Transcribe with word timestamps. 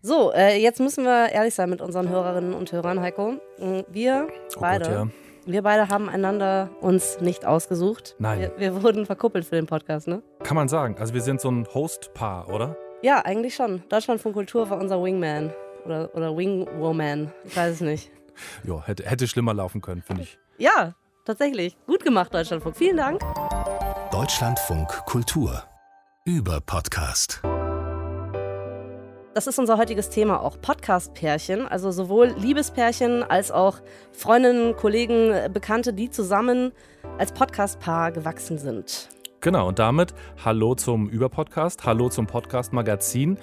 So, 0.00 0.32
äh, 0.32 0.56
jetzt 0.60 0.80
müssen 0.80 1.04
wir 1.04 1.30
ehrlich 1.32 1.54
sein 1.54 1.70
mit 1.70 1.80
unseren 1.80 2.08
Hörerinnen 2.08 2.54
und 2.54 2.70
Hörern, 2.72 3.00
Heiko. 3.00 3.32
Mm, 3.58 3.80
Wir 3.88 4.28
Oh 4.56 4.60
beide, 4.60 4.84
Gott, 4.84 4.94
ja. 4.94 5.06
wir 5.46 5.62
beide 5.62 5.88
haben 5.88 6.08
einander 6.08 6.70
uns 6.80 7.20
nicht 7.20 7.44
ausgesucht. 7.44 8.14
Nein. 8.18 8.40
Wir, 8.40 8.58
wir 8.58 8.82
wurden 8.82 9.06
verkuppelt 9.06 9.44
für 9.44 9.56
den 9.56 9.66
Podcast, 9.66 10.06
ne? 10.06 10.22
Kann 10.44 10.54
man 10.56 10.68
sagen. 10.68 10.96
Also 10.98 11.14
wir 11.14 11.20
sind 11.20 11.40
so 11.40 11.50
ein 11.50 11.66
Host-Paar, 11.74 12.48
oder? 12.48 12.76
Ja, 13.02 13.24
eigentlich 13.24 13.54
schon. 13.56 13.82
Deutschland 13.88 14.20
von 14.20 14.32
Kultur 14.32 14.70
war 14.70 14.78
unser 14.78 15.02
Wingman. 15.02 15.52
Oder, 15.84 16.14
oder 16.14 16.36
Wingwoman. 16.36 17.32
Ich 17.44 17.56
weiß 17.56 17.74
es 17.74 17.80
nicht. 17.80 18.10
Ja, 18.62 18.80
hätte, 18.86 19.02
hätte 19.04 19.26
schlimmer 19.26 19.52
laufen 19.52 19.80
können, 19.80 20.00
finde 20.00 20.22
ich. 20.22 20.38
Ja, 20.58 20.94
tatsächlich. 21.24 21.76
Gut 21.88 22.04
gemacht, 22.04 22.32
Deutschlandfunk. 22.32 22.76
Vielen 22.76 22.96
Dank. 22.96 23.20
Deutschlandfunk 24.12 24.86
Kultur 25.06 25.64
über 26.24 26.60
Podcast. 26.60 27.42
Das 29.38 29.46
ist 29.46 29.60
unser 29.60 29.78
heutiges 29.78 30.10
Thema 30.10 30.42
auch. 30.42 30.60
Podcast-Pärchen. 30.60 31.68
Also 31.68 31.92
sowohl 31.92 32.34
Liebespärchen 32.40 33.22
als 33.22 33.52
auch 33.52 33.76
Freundinnen, 34.10 34.74
Kollegen, 34.74 35.32
Bekannte, 35.52 35.92
die 35.92 36.10
zusammen 36.10 36.72
als 37.18 37.30
Podcast-Paar 37.30 38.10
gewachsen 38.10 38.58
sind. 38.58 39.08
Genau, 39.40 39.68
und 39.68 39.78
damit 39.78 40.12
hallo 40.44 40.74
zum 40.74 41.08
Überpodcast, 41.08 41.86
hallo 41.86 42.08
zum 42.08 42.26
Podcast-Magazin. 42.26 43.38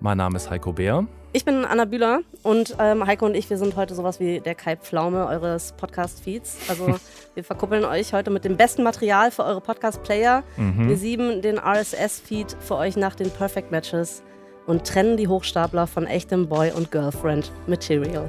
Mein 0.00 0.18
Name 0.18 0.36
ist 0.36 0.50
Heiko 0.50 0.74
Bär. 0.74 1.06
Ich 1.32 1.46
bin 1.46 1.64
Anna 1.64 1.86
Bühler 1.86 2.20
und 2.42 2.76
ähm, 2.78 3.06
Heiko 3.06 3.24
und 3.24 3.34
ich, 3.34 3.48
wir 3.48 3.56
sind 3.56 3.74
heute 3.74 3.94
sowas 3.94 4.20
wie 4.20 4.40
der 4.40 4.54
Kai 4.54 4.76
Pflaume 4.76 5.26
eures 5.28 5.72
Podcast-Feeds. 5.78 6.68
Also 6.68 6.96
wir 7.34 7.42
verkuppeln 7.42 7.86
euch 7.86 8.12
heute 8.12 8.30
mit 8.30 8.44
dem 8.44 8.58
besten 8.58 8.82
Material 8.82 9.30
für 9.30 9.44
eure 9.44 9.62
Podcast-Player. 9.62 10.42
Wir 10.58 10.96
sieben 10.98 11.40
den 11.40 11.58
RSS-Feed 11.58 12.54
für 12.60 12.76
euch 12.76 12.98
nach 12.98 13.14
den 13.14 13.30
Perfect 13.30 13.70
Matches 13.70 14.22
und 14.68 14.86
trennen 14.86 15.16
die 15.16 15.26
Hochstapler 15.26 15.86
von 15.86 16.06
echtem 16.06 16.46
Boy- 16.46 16.72
und 16.72 16.92
Girlfriend-Material. 16.92 18.28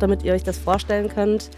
Damit 0.00 0.22
ihr 0.24 0.34
euch 0.34 0.42
das 0.42 0.58
vorstellen 0.58 1.08
könnt, 1.08 1.50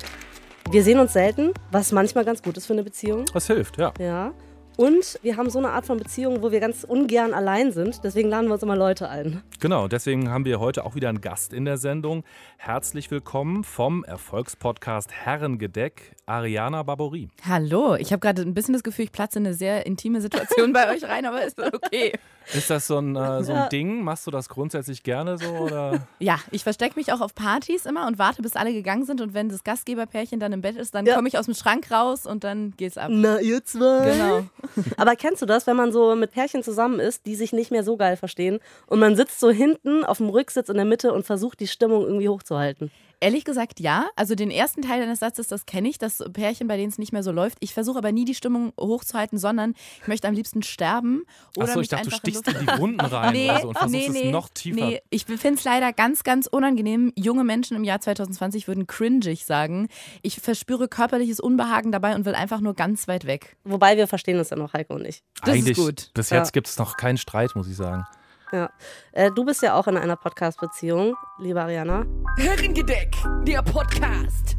wir 0.70 0.82
sehen 0.84 1.00
uns 1.00 1.14
selten, 1.14 1.52
was 1.72 1.90
manchmal 1.90 2.24
ganz 2.24 2.42
gut 2.42 2.56
ist 2.56 2.66
für 2.66 2.74
eine 2.74 2.84
Beziehung. 2.84 3.24
Das 3.32 3.46
hilft, 3.46 3.78
ja. 3.78 3.92
Ja. 3.98 4.32
Und 4.76 5.18
wir 5.22 5.36
haben 5.36 5.50
so 5.50 5.58
eine 5.58 5.70
Art 5.70 5.84
von 5.84 5.98
Beziehung, 5.98 6.42
wo 6.42 6.52
wir 6.52 6.60
ganz 6.60 6.84
ungern 6.84 7.34
allein 7.34 7.70
sind. 7.70 8.02
Deswegen 8.02 8.30
laden 8.30 8.46
wir 8.46 8.54
uns 8.54 8.62
immer 8.62 8.76
Leute 8.76 9.10
ein. 9.10 9.42
Genau, 9.58 9.88
deswegen 9.88 10.30
haben 10.30 10.46
wir 10.46 10.58
heute 10.58 10.86
auch 10.86 10.94
wieder 10.94 11.10
einen 11.10 11.20
Gast 11.20 11.52
in 11.52 11.66
der 11.66 11.76
Sendung. 11.76 12.24
Herzlich 12.56 13.10
willkommen 13.10 13.62
vom 13.62 14.04
Erfolgspodcast 14.04 15.12
Herrengedeck, 15.12 16.16
Ariana 16.24 16.82
Barbouri. 16.82 17.28
Hallo, 17.46 17.94
ich 17.96 18.10
habe 18.12 18.20
gerade 18.20 18.40
ein 18.40 18.54
bisschen 18.54 18.72
das 18.72 18.82
Gefühl, 18.82 19.04
ich 19.04 19.12
platze 19.12 19.38
in 19.38 19.46
eine 19.46 19.54
sehr 19.54 19.84
intime 19.84 20.22
Situation 20.22 20.72
bei 20.72 20.90
euch 20.94 21.04
rein, 21.04 21.26
aber 21.26 21.44
ist 21.44 21.58
okay. 21.60 22.12
Ist 22.54 22.68
das 22.68 22.88
so 22.88 22.98
ein, 22.98 23.14
äh, 23.14 23.44
so 23.44 23.52
Ja. 23.52 23.64
ein 23.64 23.68
Ding? 23.68 24.02
Machst 24.02 24.26
du 24.26 24.32
das 24.32 24.48
grundsätzlich 24.48 25.04
gerne 25.04 25.38
so? 25.38 25.46
Oder? 25.50 26.08
Ja, 26.18 26.40
ich 26.50 26.64
verstecke 26.64 26.98
mich 26.98 27.12
auch 27.12 27.20
auf 27.20 27.32
Partys 27.34 27.86
immer 27.86 28.08
und 28.08 28.18
warte, 28.18 28.42
bis 28.42 28.56
alle 28.56 28.72
gegangen 28.72 29.04
sind 29.04 29.20
und 29.20 29.34
wenn 29.34 29.50
das 29.50 29.62
Gastgeberpärchen 29.62 30.40
dann 30.40 30.52
im 30.52 30.60
Bett 30.62 30.74
ist, 30.76 30.94
dann 30.94 31.06
Ja. 31.06 31.14
komme 31.14 31.28
ich 31.28 31.38
aus 31.38 31.44
dem 31.44 31.54
Schrank 31.54 31.92
raus 31.92 32.26
und 32.26 32.42
dann 32.42 32.72
geht's 32.76 32.96
ab. 32.98 33.08
Na, 33.12 33.38
ihr 33.40 33.62
zwei. 33.64 34.10
Genau. 34.10 34.46
Aber 34.96 35.16
kennst 35.16 35.42
du 35.42 35.46
das, 35.46 35.66
wenn 35.66 35.76
man 35.76 35.92
so 35.92 36.14
mit 36.14 36.32
Pärchen 36.32 36.62
zusammen 36.62 37.00
ist, 37.00 37.26
die 37.26 37.34
sich 37.34 37.52
nicht 37.52 37.70
mehr 37.70 37.84
so 37.84 37.96
geil 37.96 38.16
verstehen 38.16 38.60
und 38.86 38.98
man 38.98 39.16
sitzt 39.16 39.40
so 39.40 39.50
hinten 39.50 40.04
auf 40.04 40.18
dem 40.18 40.28
Rücksitz 40.28 40.68
in 40.68 40.76
der 40.76 40.84
Mitte 40.84 41.12
und 41.12 41.26
versucht, 41.26 41.60
die 41.60 41.66
Stimmung 41.68 42.02
irgendwie 42.02 42.28
hochzuhalten? 42.28 42.90
Ehrlich 43.20 43.44
gesagt, 43.44 43.80
ja. 43.80 44.08
Also 44.16 44.34
den 44.34 44.50
ersten 44.50 44.80
Teil 44.82 45.00
deines 45.00 45.20
Satzes, 45.20 45.46
das 45.46 45.66
kenne 45.66 45.88
ich, 45.88 45.98
das 45.98 46.24
Pärchen, 46.32 46.68
bei 46.68 46.76
denen 46.78 46.88
es 46.88 46.98
nicht 46.98 47.12
mehr 47.12 47.22
so 47.22 47.32
läuft. 47.32 47.58
Ich 47.60 47.74
versuche 47.74 47.98
aber 47.98 48.12
nie 48.12 48.24
die 48.24 48.34
Stimmung 48.34 48.72
hochzuhalten, 48.80 49.38
sondern 49.38 49.74
ich 50.00 50.08
möchte 50.08 50.26
am 50.26 50.34
liebsten 50.34 50.62
sterben 50.62 51.24
oder 51.54 51.66
Achso, 51.66 51.78
mich 51.78 51.84
ich 51.84 51.88
dachte, 51.90 52.08
du 52.08 52.14
einfach 52.14 52.24
in 52.24 52.32
stichst 52.32 52.46
Luft 52.46 52.60
in 52.60 52.66
die 52.66 52.80
Wunden 52.80 53.00
rein 53.00 53.32
Nee, 53.32 53.50
oder 53.50 53.60
so 53.60 53.68
und 53.68 53.78
versuchst 53.78 54.08
nee, 54.08 54.20
nee, 54.20 54.26
es 54.26 54.32
noch 54.32 54.48
tiefer. 54.48 54.86
Nee, 54.86 55.02
ich 55.10 55.26
finde 55.26 55.54
es 55.54 55.64
leider 55.64 55.92
ganz, 55.92 56.24
ganz 56.24 56.46
unangenehm. 56.46 57.12
Junge 57.14 57.44
Menschen 57.44 57.76
im 57.76 57.84
Jahr 57.84 58.00
2020 58.00 58.66
würden 58.68 58.86
cringig 58.86 59.44
sagen. 59.44 59.88
Ich 60.22 60.40
verspüre 60.40 60.88
körperliches 60.88 61.40
Unbehagen 61.40 61.92
dabei 61.92 62.14
und 62.14 62.24
will 62.24 62.34
einfach 62.34 62.60
nur 62.60 62.74
ganz 62.74 63.06
weit 63.06 63.26
weg. 63.26 63.56
Wobei 63.64 63.96
wir 63.98 64.06
verstehen 64.06 64.38
uns 64.38 64.50
ja 64.50 64.56
noch, 64.56 64.72
Heiko 64.72 64.94
und 64.94 65.04
ich. 65.04 65.22
Das 65.42 65.54
ist 65.54 65.62
Eigentlich, 65.62 65.76
gut. 65.76 66.10
bis 66.14 66.30
Ja. 66.30 66.38
jetzt 66.38 66.52
gibt 66.52 66.68
es 66.68 66.78
noch 66.78 66.96
keinen 66.96 67.18
Streit, 67.18 67.54
muss 67.54 67.68
ich 67.68 67.76
sagen. 67.76 68.04
Ja. 68.52 68.70
Äh, 69.12 69.30
du 69.30 69.44
bist 69.44 69.62
ja 69.62 69.74
auch 69.74 69.86
in 69.86 69.96
einer 69.96 70.16
Podcast-Beziehung, 70.16 71.14
liebe 71.38 71.60
Ariana. 71.60 72.04
Herrengedeck, 72.36 73.14
der 73.46 73.62
Podcast. 73.62 74.56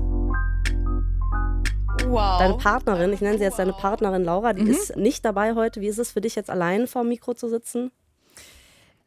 Wow. 2.07 2.39
Deine 2.39 2.57
Partnerin, 2.57 3.13
ich 3.13 3.21
nenne 3.21 3.37
sie 3.37 3.43
jetzt 3.43 3.59
deine 3.59 3.73
Partnerin 3.73 4.23
Laura, 4.23 4.53
die 4.53 4.69
ist 4.69 4.95
nicht 4.95 5.25
dabei 5.25 5.55
heute. 5.55 5.81
Wie 5.81 5.87
ist 5.87 5.99
es 5.99 6.11
für 6.11 6.21
dich 6.21 6.35
jetzt 6.35 6.49
allein 6.49 6.87
vor 6.87 7.03
dem 7.03 7.09
Mikro 7.09 7.33
zu 7.33 7.49
sitzen? 7.49 7.91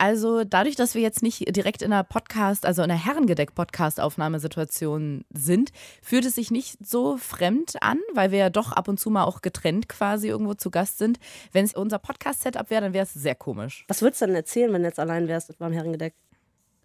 Also 0.05 0.45
dadurch, 0.45 0.77
dass 0.77 0.95
wir 0.95 1.01
jetzt 1.01 1.23
nicht 1.23 1.57
direkt 1.57 1.81
in 1.81 1.91
einer 1.91 2.05
Podcast, 2.05 2.67
also 2.67 2.83
in 2.83 2.91
einer 2.91 3.03
Herrengedeck-Podcast-Aufnahmesituation 3.03 5.25
sind, 5.33 5.71
fühlt 6.03 6.27
es 6.27 6.35
sich 6.35 6.51
nicht 6.51 6.87
so 6.87 7.17
fremd 7.17 7.83
an, 7.83 7.99
weil 8.13 8.31
wir 8.31 8.37
ja 8.37 8.51
doch 8.51 8.73
ab 8.73 8.89
und 8.89 9.01
zu 9.01 9.09
mal 9.09 9.25
auch 9.25 9.41
getrennt 9.41 9.89
quasi 9.89 10.29
irgendwo 10.29 10.53
zu 10.53 10.71
Gast 10.71 10.99
sind. 10.99 11.19
Wenn 11.53 11.65
es 11.65 11.73
unser 11.73 11.99
Podcast-Setup 11.99 12.69
wäre, 12.69 12.83
dann 12.83 12.93
wäre 12.93 13.05
es 13.05 13.15
sehr 13.15 13.35
komisch. 13.35 13.87
Was 13.89 14.03
würdest 14.03 14.21
du 14.21 14.27
denn 14.27 14.35
erzählen, 14.35 14.71
wenn 14.75 14.83
du 14.83 14.89
jetzt 14.89 15.01
allein 15.01 15.27
wärst 15.27 15.59
beim 15.59 15.73
Herrengedeck? 15.73 16.13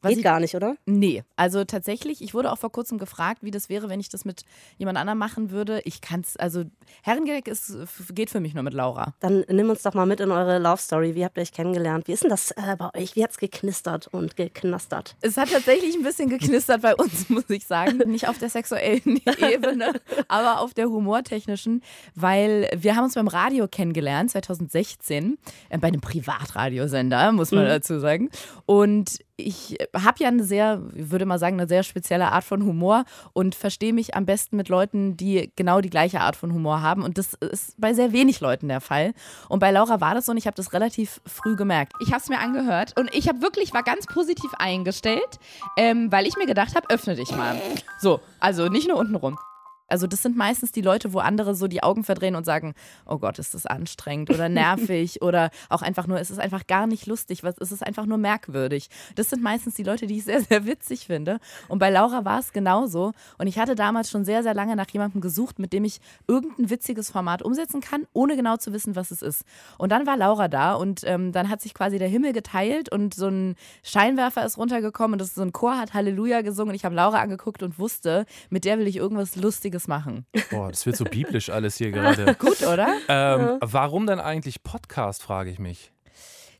Was 0.02 0.10
Geht 0.10 0.20
ich- 0.20 0.24
gar 0.24 0.40
nicht, 0.40 0.56
oder? 0.56 0.76
Nee, 0.86 1.24
also 1.36 1.64
tatsächlich, 1.66 2.22
ich 2.22 2.34
wurde 2.34 2.52
auch 2.52 2.58
vor 2.58 2.72
kurzem 2.72 2.98
gefragt, 2.98 3.44
wie 3.44 3.52
das 3.52 3.70
wäre, 3.70 3.90
wenn 3.90 4.00
ich 4.00 4.10
das 4.10 4.24
mit 4.26 4.44
jemand 4.78 4.98
anderem 4.98 5.18
machen 5.20 5.52
würde. 5.52 5.82
Ich 5.84 6.02
kann 6.02 6.22
es, 6.22 6.38
also 6.38 6.64
Herrengedeck 7.04 7.48
ist, 7.48 7.76
geht 8.14 8.30
für 8.30 8.40
mich 8.40 8.54
nur 8.54 8.64
mit 8.64 8.74
Laura. 8.74 9.14
Dann 9.20 9.44
nimm 9.50 9.70
uns 9.70 9.82
doch 9.84 9.94
mal 9.94 10.06
mit 10.06 10.20
in 10.20 10.32
eure 10.32 10.58
Love 10.60 10.78
Story. 10.82 11.16
Wie 11.16 11.26
habt 11.26 11.38
ihr 11.38 11.42
euch 11.42 11.52
kennengelernt? 11.52 12.08
Wie 12.08 12.14
ist 12.14 12.24
denn 12.24 12.30
das 12.30 12.52
äh, 12.52 12.76
bei 12.78 12.90
euch? 12.98 13.16
Wie 13.16 13.24
hat's 13.24 13.38
geknistert 13.38 14.08
und 14.08 14.36
geknastert? 14.36 15.16
Es 15.22 15.38
hat 15.38 15.52
tatsächlich 15.52 15.96
ein 15.96 16.04
bisschen 16.04 16.30
geknistert 16.30 16.82
bei 16.82 16.96
uns, 16.96 17.30
muss 17.30 17.50
ich 17.50 17.66
sagen. 17.66 17.98
Nicht 18.10 18.28
auf 18.28 18.38
der 18.38 18.50
sexuellen 18.50 19.20
Ebene, 19.52 19.94
aber 20.28 20.62
auf 20.62 20.74
der 20.74 20.88
humortechnischen, 20.90 21.82
weil 22.16 22.70
wir 22.78 22.96
haben 22.96 23.04
uns 23.06 23.16
beim 23.16 23.28
Radio 23.28 23.68
kennengelernt, 23.68 24.32
2016, 24.32 25.38
äh, 25.70 25.78
bei 25.78 25.88
einem 25.90 26.02
Privatradiosender, 26.02 27.32
muss 27.32 27.52
man 27.52 27.66
dazu 27.66 28.00
sagen. 28.00 28.30
Und 28.66 29.20
ich 29.40 29.78
habe 29.96 30.18
ja 30.20 30.28
eine 30.28 30.44
sehr, 30.44 30.82
würde 30.94 31.26
mal 31.26 31.40
sagen, 31.40 31.60
eine 31.60 31.68
sehr 31.68 31.84
spezielle 31.84 32.32
Art 32.32 32.44
von 32.44 32.64
Humor 32.64 33.06
und 33.34 33.56
verstehe 33.56 33.94
mich 33.94 34.16
am 34.16 34.26
besten 34.26 34.56
mit 34.58 34.70
Leuten, 34.70 35.18
die 35.18 35.52
genau 35.56 35.82
die 35.82 35.90
gleiche 35.90 36.22
Art 36.22 36.36
von 36.36 36.54
Humor 36.54 36.82
haben. 36.82 37.04
Und 37.04 37.18
das 37.18 37.34
ist 37.36 37.80
bei 37.80 37.94
sehr 37.94 38.12
wenig 38.12 38.40
Leuten 38.40 38.68
der 38.68 38.82
Fall. 38.82 39.14
Und 39.48 39.60
bei 39.60 39.72
Laura 39.72 40.02
war 40.02 40.14
das 40.14 40.26
so 40.26 40.32
und 40.32 40.38
ich 40.38 40.48
habe 40.48 40.56
das 40.56 40.74
relativ 40.74 41.22
früh 41.26 41.56
gemerkt. 41.56 41.94
Ich 42.02 42.10
habe 42.10 42.22
es 42.22 42.30
mir 42.30 42.40
angehört 42.40 42.94
und 42.98 43.14
ich 43.14 43.28
habe 43.28 43.42
wirklich 43.42 43.74
war 43.74 43.84
ganz 43.84 44.06
positiv 44.06 44.52
eingestellt, 44.58 45.40
ähm, 45.78 46.12
weil 46.12 46.28
ich 46.28 46.38
mir 46.38 46.46
gedacht 46.46 46.76
habe, 46.76 46.90
öffne 46.90 47.16
dich 47.16 47.32
mal. 47.32 47.60
So, 48.00 48.20
also 48.40 48.68
nicht 48.68 48.88
nur 48.88 48.98
unten 48.98 49.16
rum. 49.16 49.38
Also 49.90 50.08
das 50.08 50.22
sind 50.22 50.38
meistens 50.38 50.72
die 50.72 50.82
Leute, 50.82 51.14
wo 51.14 51.20
andere 51.20 51.56
so 51.56 51.68
die 51.68 51.84
Augen 51.84 52.04
verdrehen 52.04 52.36
und 52.36 52.46
sagen, 52.46 52.74
oh 53.06 53.18
Gott, 53.18 53.40
ist 53.40 53.54
das 53.54 53.66
anstrengend 53.66 54.30
oder 54.30 54.50
nervig 54.50 55.22
oder 55.22 55.50
auch 55.70 55.82
einfach 55.82 56.08
nur, 56.08 56.20
es 56.20 56.30
ist 56.30 56.40
einfach 56.40 56.68
gar 56.68 56.88
nicht 56.88 57.06
lustig, 57.06 57.44
was 57.44 57.56
es 57.60 57.72
ist 57.72 57.86
einfach 57.86 58.06
nur 58.06 58.18
merkwürdig. 58.18 58.90
Das 59.16 59.30
sind 59.30 59.42
meistens 59.42 59.76
die 59.76 59.84
Leute, 59.84 60.08
die 60.08 60.18
ich 60.18 60.26
sehr, 60.26 60.42
sehr 60.50 60.66
witzig 60.66 61.08
finde. 61.08 61.40
Und 61.68 61.80
bei 61.80 61.90
Laura 61.90 62.26
war 62.26 62.40
es 62.40 62.54
genauso. 62.54 63.12
Und 63.38 63.48
ich 63.48 63.58
hatte 63.60 63.76
damals 63.76 64.10
schon 64.10 64.26
sehr, 64.26 64.44
sehr 64.44 64.54
lange 64.54 64.76
nach 64.76 64.90
jemandem 64.90 65.22
gesucht, 65.22 65.60
mit 65.60 65.74
dem 65.74 65.84
ich 65.84 66.00
irgendein 66.28 66.70
witziges 66.70 67.10
Format 67.10 67.42
umsetzen 67.42 67.82
kann, 67.82 68.06
ohne 68.14 68.36
genau 68.36 68.58
zu 68.58 68.74
wissen, 68.74 68.96
was 68.96 69.12
es 69.12 69.22
ist. 69.22 69.44
Und 69.78 69.92
dann 69.92 70.06
war 70.06 70.18
Laura 70.18 70.48
da 70.48 70.74
und 70.74 71.02
ähm, 71.06 71.32
dann 71.32 71.50
hat 71.50 71.62
sich 71.62 71.74
quasi 71.74 71.98
der 71.98 72.08
Himmel 72.08 72.34
geteilt 72.34 72.92
und 72.92 73.14
so 73.14 73.28
ein 73.28 73.56
Scheinwerfer 73.84 74.46
ist 74.46 74.58
runtergekommen 74.58 75.14
und 75.14 75.22
das 75.22 75.36
so 75.36 75.42
ein 75.42 75.54
Chor 75.54 75.78
hat 75.78 75.94
Halleluja 75.94 76.42
gesungen 76.42 76.70
und 76.70 76.76
ich 76.76 76.86
habe 76.86 76.96
Laura 76.96 77.22
angeguckt 77.22 77.64
und 77.64 77.80
wusste, 77.80 78.26
mit 78.50 78.66
der 78.66 78.80
will 78.80 78.88
ich 78.88 78.98
irgendwas 78.98 79.36
Lustiges 79.36 79.79
machen. 79.88 80.26
Boah, 80.52 80.70
das 80.70 80.86
wird 80.86 80.96
so 80.98 81.04
biblisch 81.06 81.50
alles 81.50 81.78
hier 81.78 81.92
gerade. 81.92 82.36
Gut, 82.36 82.62
oder? 82.64 82.96
Ähm, 83.08 83.58
warum 83.62 84.08
denn 84.08 84.20
eigentlich 84.20 84.64
Podcast, 84.64 85.24
frage 85.24 85.50
ich 85.50 85.60
mich. 85.60 85.92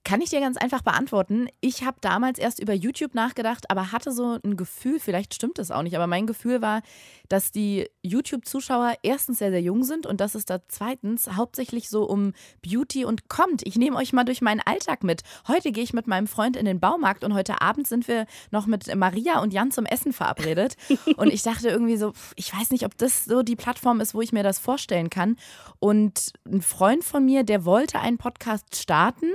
Kann 0.04 0.22
ich 0.22 0.30
dir 0.30 0.40
ganz 0.40 0.58
einfach 0.58 0.82
beantworten. 0.82 1.48
Ich 1.62 1.84
habe 1.84 1.98
damals 2.02 2.40
erst 2.40 2.60
über 2.60 2.74
YouTube 2.74 3.14
nachgedacht, 3.14 3.70
aber 3.70 3.92
hatte 3.92 4.12
so 4.12 4.40
ein 4.44 4.56
Gefühl, 4.56 5.00
vielleicht 5.00 5.34
stimmt 5.34 5.60
es 5.60 5.72
auch 5.72 5.84
nicht, 5.84 5.96
aber 5.96 6.08
mein 6.08 6.26
Gefühl 6.26 6.62
war, 6.62 6.82
dass 7.28 7.52
die 7.52 7.88
YouTube-Zuschauer 8.02 8.96
erstens 9.04 9.40
sehr, 9.40 9.52
sehr 9.52 9.62
jung 9.62 9.84
sind 9.84 10.06
und 10.06 10.22
dass 10.22 10.36
es 10.36 10.46
da 10.46 10.60
zweitens 10.68 11.30
hauptsächlich 11.36 11.90
so 11.90 12.06
um 12.06 12.34
Beauty 12.62 13.06
und 13.06 13.30
kommt. 13.30 13.66
Ich 13.66 13.78
nehme 13.78 13.98
euch 13.98 14.14
mal 14.14 14.24
durch 14.24 14.42
meinen 14.42 14.62
Alltag 14.66 15.04
mit. 15.04 15.22
Heute 15.48 15.72
gehe 15.72 15.84
ich 15.84 15.94
mit 15.94 16.08
meinem 16.08 16.28
Freund 16.28 16.56
in 16.56 16.66
den 16.66 16.80
Baumarkt 16.80 17.24
und 17.24 17.34
heute 17.34 17.62
Abend 17.62 17.88
sind 17.88 18.08
wir 18.08 18.26
noch 18.52 18.66
mit 18.66 18.94
Maria 18.96 19.42
und 19.42 19.54
Jan 19.54 19.72
zum 19.72 19.86
Essen 19.86 20.14
verabredet. 20.14 20.76
Und 21.18 21.32
ich 21.34 21.44
dachte 21.44 21.70
irgendwie 21.70 21.98
so, 21.98 22.14
ich 22.36 22.56
weiß 22.56 22.72
nicht, 22.72 22.86
ob 22.86 22.98
das 22.98 23.26
so 23.26 23.44
die 23.44 23.56
Plattform 23.56 24.00
ist, 24.00 24.14
wo 24.14 24.22
ich 24.22 24.32
mir 24.32 24.44
das 24.44 24.60
vorstellen 24.60 25.10
kann. 25.10 25.38
Und 25.80 26.34
ein 26.46 26.62
Freund 26.62 27.04
von 27.04 27.26
mir, 27.26 27.44
der 27.44 27.66
wollte 27.66 28.00
einen 28.00 28.18
Podcast 28.18 28.76
starten. 28.76 29.28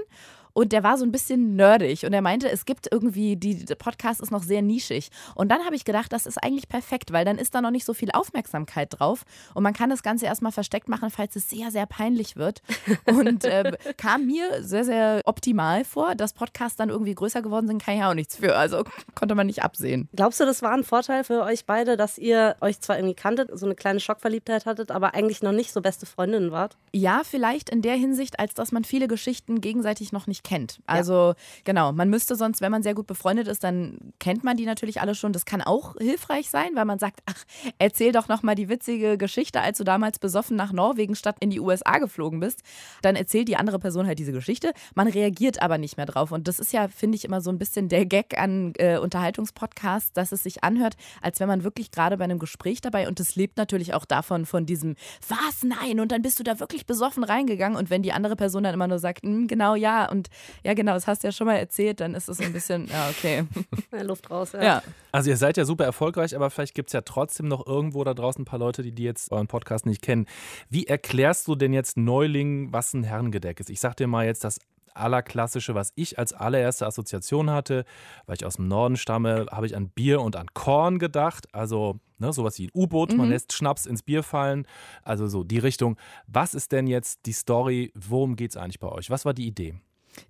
Und 0.55 0.73
der 0.73 0.83
war 0.83 0.97
so 0.97 1.05
ein 1.05 1.13
bisschen 1.13 1.57
nerdig 1.57 2.07
und 2.07 2.13
er 2.13 2.23
meinte, 2.23 2.51
es 2.51 2.65
gibt 2.65 2.89
irgendwie, 2.91 3.37
die 3.37 3.65
der 3.65 3.75
Podcast 3.75 4.21
ist 4.21 4.31
noch 4.31 4.43
sehr 4.43 4.63
nischig. 4.63 5.11
Und 5.35 5.51
dann 5.51 5.65
habe 5.65 5.77
ich 5.77 5.85
gedacht, 5.85 6.13
das 6.13 6.27
ist 6.27 6.43
eigentlich 6.43 6.69
perfekt, 6.69 7.13
weil 7.13 7.25
dann 7.25 7.39
ist 7.39 7.55
da 7.55 7.61
noch 7.61 7.71
nicht 7.71 7.85
so 7.85 7.93
viel 7.93 8.11
Aufmerksamkeit 8.13 8.89
drauf 8.99 9.25
und 9.55 9.63
man 9.63 9.75
kann 9.75 9.91
das 9.91 10.03
Ganze 10.03 10.27
erstmal 10.27 10.53
versteckt 10.53 10.89
machen, 10.89 11.11
falls 11.11 11.37
es 11.37 11.51
sehr, 11.51 11.71
sehr 11.71 11.87
peinlich 11.87 12.37
wird. 12.37 12.63
Und 13.07 13.45
äh, 13.45 13.73
kam 13.97 14.27
mir 14.27 14.63
sehr, 14.63 14.85
sehr 14.85 15.21
optimal 15.25 15.85
vor, 15.85 16.15
dass 16.15 16.33
Podcasts 16.33 16.77
dann 16.77 16.89
irgendwie 16.89 17.15
größer 17.15 17.43
geworden 17.43 17.67
sind, 17.67 17.83
kann 17.83 17.97
ich 17.97 18.05
auch 18.05 18.15
nichts 18.15 18.37
für. 18.37 18.57
Also 18.57 18.85
konnte 19.15 19.35
man 19.35 19.49
nicht 19.49 19.63
absehen. 19.63 20.09
Glaubst 20.15 20.39
du, 20.41 20.45
das 20.45 20.63
war 20.63 20.73
ein 20.73 20.85
Vorteil 20.85 21.25
für 21.25 21.43
euch 21.43 21.67
beide, 21.67 21.97
dass 21.97 22.17
ihr 22.17 22.57
euch 22.61 22.81
zwar 22.81 22.97
irgendwie 22.97 23.15
kanntet, 23.15 23.51
so 23.59 23.67
eine 23.67 23.75
kleine 23.75 23.99
Schockverliebtheit 23.99 24.67
hattet, 24.67 24.93
aber 24.93 25.15
eigentlich 25.15 25.43
noch 25.43 25.53
nicht 25.53 25.73
so 25.73 25.81
beste 25.81 26.07
Freundinnen 26.07 26.53
wart? 26.53 26.77
Ja, 26.93 27.23
vielleicht 27.25 27.71
in 27.71 27.83
der 27.83 27.95
Hinsicht, 27.95 28.39
als 28.39 28.55
dass 28.55 28.71
man 28.71 28.85
viele 28.85 29.09
Geschichten 29.09 29.61
gegenseitig 29.61 30.13
noch 30.13 30.29
nicht 30.29 30.44
kennt. 30.45 30.81
Also 30.87 31.13
ja. 31.13 31.35
genau, 31.65 31.93
man 31.93 32.11
müsste 32.11 32.37
sonst, 32.37 32.61
wenn 32.61 32.71
man 32.71 32.83
sehr 32.83 32.95
gut 32.95 33.07
befreundet 33.07 33.49
ist, 33.49 33.65
dann 33.65 34.13
kennt 34.21 34.45
man 34.45 34.57
die 34.57 34.67
natürlich 34.67 35.01
alle 35.01 35.15
schon. 35.15 35.33
Das 35.33 35.45
kann 35.45 35.63
auch 35.63 35.97
hilfreich 35.97 36.51
sein, 36.51 36.71
weil 36.75 36.85
man 36.85 36.99
sagt, 36.99 37.21
ach, 37.27 37.45
erzähl 37.79 38.13
doch 38.13 38.29
noch 38.29 38.43
mal 38.43 38.55
die 38.55 38.69
witzige 38.69 39.19
Geschichte, 39.19 39.61
als 39.61 39.79
du 39.79 39.85
damals 39.85 40.19
besoffen 40.19 40.57
nach 40.57 40.73
Norwegen 40.73 41.17
statt 41.17 41.37
in 41.41 41.51
die 41.51 41.61
USA 41.61 41.99
geflogen 41.99 42.41
bist. 42.41 42.63
Dann 43.03 43.17
erzählt 43.17 43.49
die 43.49 43.57
andere 43.57 43.79
Person 43.79 44.07
halt 44.07 44.19
diese 44.19 44.33
Geschichte. 44.33 44.73
Man 44.95 45.09
reagiert 45.09 45.61
aber 45.63 45.79
nicht 45.79 45.97
mehr 45.97 46.07
drauf. 46.07 46.31
Und 46.31 46.47
das 46.47 46.61
ist 46.61 46.73
ja, 46.73 46.89
finde 46.89 47.17
ich, 47.17 47.25
immer 47.25 47.41
so 47.41 47.51
ein 47.51 47.59
bisschen 47.59 47.89
der 47.89 48.07
Gag 48.07 48.39
an 48.39 48.75
äh, 48.77 48.99
Unterhaltungspodcasts, 48.99 50.13
dass 50.13 50.33
es 50.33 50.43
sich 50.43 50.63
anhört, 50.63 50.97
als 51.23 51.41
wenn 51.41 51.49
man 51.49 51.65
wirklich 51.65 51.91
gerade 51.91 52.17
bei 52.17 52.25
einem 52.25 52.39
Gespräch 52.39 52.81
dabei 52.81 53.09
und 53.09 53.21
das 53.21 53.37
lebt 53.37 53.57
natürlich 53.57 53.95
auch 53.95 54.05
davon, 54.05 54.47
von 54.47 54.67
diesem, 54.67 54.97
was, 55.29 55.63
nein, 55.63 56.01
und 56.01 56.13
dann 56.13 56.23
bist 56.23 56.39
du 56.39 56.45
da 56.45 56.61
wirklich 56.61 56.87
besoffen 56.87 57.25
reingegangen. 57.25 57.79
Und 57.79 57.91
wenn 57.91 58.03
die 58.03 58.13
andere 58.13 58.37
Person 58.37 58.65
dann 58.65 58.75
immer 58.75 58.89
nur 58.89 58.99
sagt, 58.99 59.23
hm, 59.23 59.49
genau, 59.49 59.75
ja, 59.75 60.11
und 60.11 60.29
ja, 60.63 60.75
genau, 60.75 60.95
das 60.95 61.07
hast 61.07 61.23
du 61.23 61.29
ja 61.29 61.33
schon 61.33 61.47
mal 61.47 61.57
erzählt, 61.57 62.01
dann 62.01 62.15
ist 62.15 62.29
es 62.29 62.41
ein 62.41 62.53
bisschen, 62.53 62.87
ja, 62.89 63.09
okay. 63.11 63.45
Luft 64.03 64.31
raus, 64.31 64.53
ja. 64.53 64.63
ja. 64.63 64.83
Also 65.13 65.31
ihr 65.31 65.37
seid 65.37 65.57
ja 65.57 65.65
super 65.65 65.85
erfolgreich, 65.85 66.35
aber 66.35 66.51
vielleicht 66.51 66.75
gibt 66.75 66.89
es 66.89 66.93
ja 66.93 67.03
trotzdem 67.03 67.49
noch 67.49 67.67
irgendwo 67.67 68.05
da 68.05 68.15
draußen 68.15 68.43
ein 68.43 68.45
paar 68.45 68.59
Leute, 68.59 68.83
die, 68.83 68.93
die 68.93 69.05
jetzt 69.05 69.33
euren 69.33 69.47
Podcast 69.47 69.87
nicht 69.87 70.03
kennen. 70.03 70.27
Wie 70.69 70.87
erklärst 70.87 71.47
du 71.49 71.55
denn 71.55 71.73
jetzt 71.73 71.97
Neulingen, 71.97 72.73
was 72.73 72.95
ein 72.95 73.05
Herrengedeck 73.05 73.61
ist? 73.61 73.71
Ich 73.71 73.81
sag 73.81 73.97
dir 73.97 74.07
mal 74.07 74.27
jetzt 74.27 74.45
das 74.45 74.59
allerklassische, 74.95 75.75
was 75.75 75.93
ich 75.97 76.19
als 76.19 76.33
allererste 76.33 76.87
Assoziation 76.87 77.51
hatte, 77.51 77.85
weil 78.27 78.37
ich 78.37 78.45
aus 78.45 78.57
dem 78.57 78.69
Norden 78.69 78.97
stamme, 78.97 79.47
habe 79.51 79.67
ich 79.67 79.77
an 79.77 79.89
Bier 79.89 80.21
und 80.21 80.37
an 80.37 80.47
Korn 80.55 80.99
gedacht. 80.99 81.53
Also 81.53 82.01
ne, 82.19 82.33
sowas 82.33 82.59
wie 82.59 82.67
ein 82.67 82.71
U-Boot, 82.75 83.13
mhm. 83.13 83.19
man 83.19 83.31
lässt 83.31 83.53
Schnaps 83.53 83.87
ins 83.87 84.03
Bier 84.03 84.23
fallen. 84.23 84.67
Also 85.03 85.27
so 85.27 85.45
die 85.45 85.59
Richtung. 85.59 85.97
Was 86.27 86.55
ist 86.55 86.73
denn 86.73 86.87
jetzt 86.87 87.27
die 87.27 87.33
Story? 87.33 87.93
Worum 87.95 88.37
geht 88.37 88.53
es 88.53 88.57
eigentlich 88.57 88.81
bei 88.81 88.89
euch? 88.89 89.11
Was 89.11 89.25
war 89.25 89.35
die 89.35 89.47
Idee? 89.47 89.75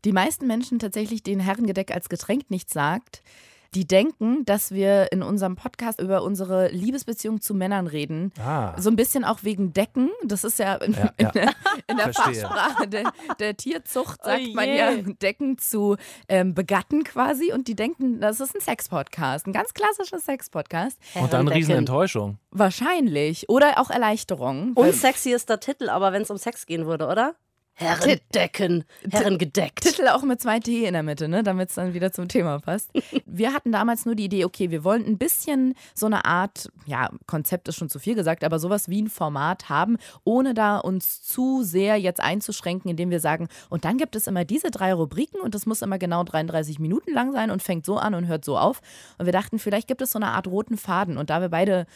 Die 0.04 0.12
meisten 0.12 0.46
Menschen 0.46 0.78
tatsächlich, 0.78 1.22
denen 1.22 1.40
Herrengedeck 1.40 1.92
als 1.92 2.08
Getränk 2.08 2.50
nichts 2.50 2.72
sagt, 2.72 3.22
die 3.74 3.86
denken, 3.86 4.44
dass 4.44 4.70
wir 4.70 5.10
in 5.12 5.22
unserem 5.22 5.56
Podcast 5.56 6.00
über 6.00 6.22
unsere 6.22 6.68
Liebesbeziehung 6.68 7.40
zu 7.40 7.54
Männern 7.54 7.86
reden. 7.86 8.32
Ah. 8.38 8.80
So 8.80 8.88
ein 8.88 8.96
bisschen 8.96 9.24
auch 9.24 9.40
wegen 9.42 9.72
Decken. 9.72 10.10
Das 10.24 10.44
ist 10.44 10.58
ja 10.58 10.76
in, 10.76 10.92
ja, 10.92 11.12
in 11.16 11.28
der, 11.34 11.50
in 11.88 11.96
der 11.96 12.12
Fachsprache 12.12 12.86
der, 12.86 13.12
der, 13.38 13.56
Tierzucht, 13.56 14.22
sagt 14.24 14.42
oh 14.50 14.54
man 14.54 14.68
ja 14.68 14.94
Decken 15.20 15.58
zu 15.58 15.96
ähm, 16.28 16.54
begatten 16.54 17.04
quasi. 17.04 17.52
Und 17.52 17.68
die 17.68 17.74
denken, 17.74 18.20
das 18.20 18.40
ist 18.40 18.54
ein 18.54 18.60
Sex-Podcast, 18.60 19.46
ein 19.46 19.52
ganz 19.52 19.74
klassischer 19.74 20.20
Sex-Podcast. 20.20 20.98
Und 21.14 21.32
dann 21.32 21.48
Riesenenttäuschung. 21.48 22.38
Wahrscheinlich. 22.50 23.48
Oder 23.48 23.80
auch 23.80 23.90
Erleichterung. 23.90 24.72
Unsexyester 24.74 25.58
Titel, 25.58 25.88
aber 25.88 26.12
wenn 26.12 26.22
es 26.22 26.30
um 26.30 26.38
Sex 26.38 26.66
gehen 26.66 26.86
würde, 26.86 27.08
oder? 27.08 27.34
Herrendecken, 27.76 28.84
Herrengedeckt. 29.10 29.82
Titel 29.82 30.06
auch 30.08 30.22
mit 30.22 30.40
zwei 30.40 30.60
T 30.60 30.84
in 30.84 30.92
der 30.92 31.02
Mitte, 31.02 31.28
ne, 31.28 31.42
damit 31.42 31.70
es 31.70 31.74
dann 31.74 31.92
wieder 31.92 32.12
zum 32.12 32.28
Thema 32.28 32.60
passt. 32.60 32.90
Wir 33.26 33.52
hatten 33.52 33.72
damals 33.72 34.06
nur 34.06 34.14
die 34.14 34.26
Idee, 34.26 34.44
okay, 34.44 34.70
wir 34.70 34.84
wollen 34.84 35.04
ein 35.04 35.18
bisschen 35.18 35.74
so 35.92 36.06
eine 36.06 36.24
Art, 36.24 36.70
ja, 36.86 37.10
Konzept 37.26 37.68
ist 37.68 37.76
schon 37.76 37.88
zu 37.88 37.98
viel 37.98 38.14
gesagt, 38.14 38.44
aber 38.44 38.60
sowas 38.60 38.88
wie 38.88 39.02
ein 39.02 39.08
Format 39.08 39.68
haben, 39.68 39.96
ohne 40.22 40.54
da 40.54 40.78
uns 40.78 41.22
zu 41.22 41.64
sehr 41.64 41.96
jetzt 41.96 42.20
einzuschränken, 42.20 42.90
indem 42.90 43.10
wir 43.10 43.20
sagen, 43.20 43.48
und 43.70 43.84
dann 43.84 43.98
gibt 43.98 44.14
es 44.14 44.28
immer 44.28 44.44
diese 44.44 44.70
drei 44.70 44.94
Rubriken 44.94 45.40
und 45.40 45.54
das 45.54 45.66
muss 45.66 45.82
immer 45.82 45.98
genau 45.98 46.22
33 46.22 46.78
Minuten 46.78 47.12
lang 47.12 47.32
sein 47.32 47.50
und 47.50 47.62
fängt 47.62 47.86
so 47.86 47.96
an 47.96 48.14
und 48.14 48.28
hört 48.28 48.44
so 48.44 48.56
auf. 48.56 48.80
Und 49.18 49.26
wir 49.26 49.32
dachten, 49.32 49.58
vielleicht 49.58 49.88
gibt 49.88 50.00
es 50.00 50.12
so 50.12 50.18
eine 50.18 50.28
Art 50.28 50.46
roten 50.46 50.76
Faden. 50.76 51.18
Und 51.18 51.30
da 51.30 51.40
wir 51.40 51.48
beide 51.48 51.86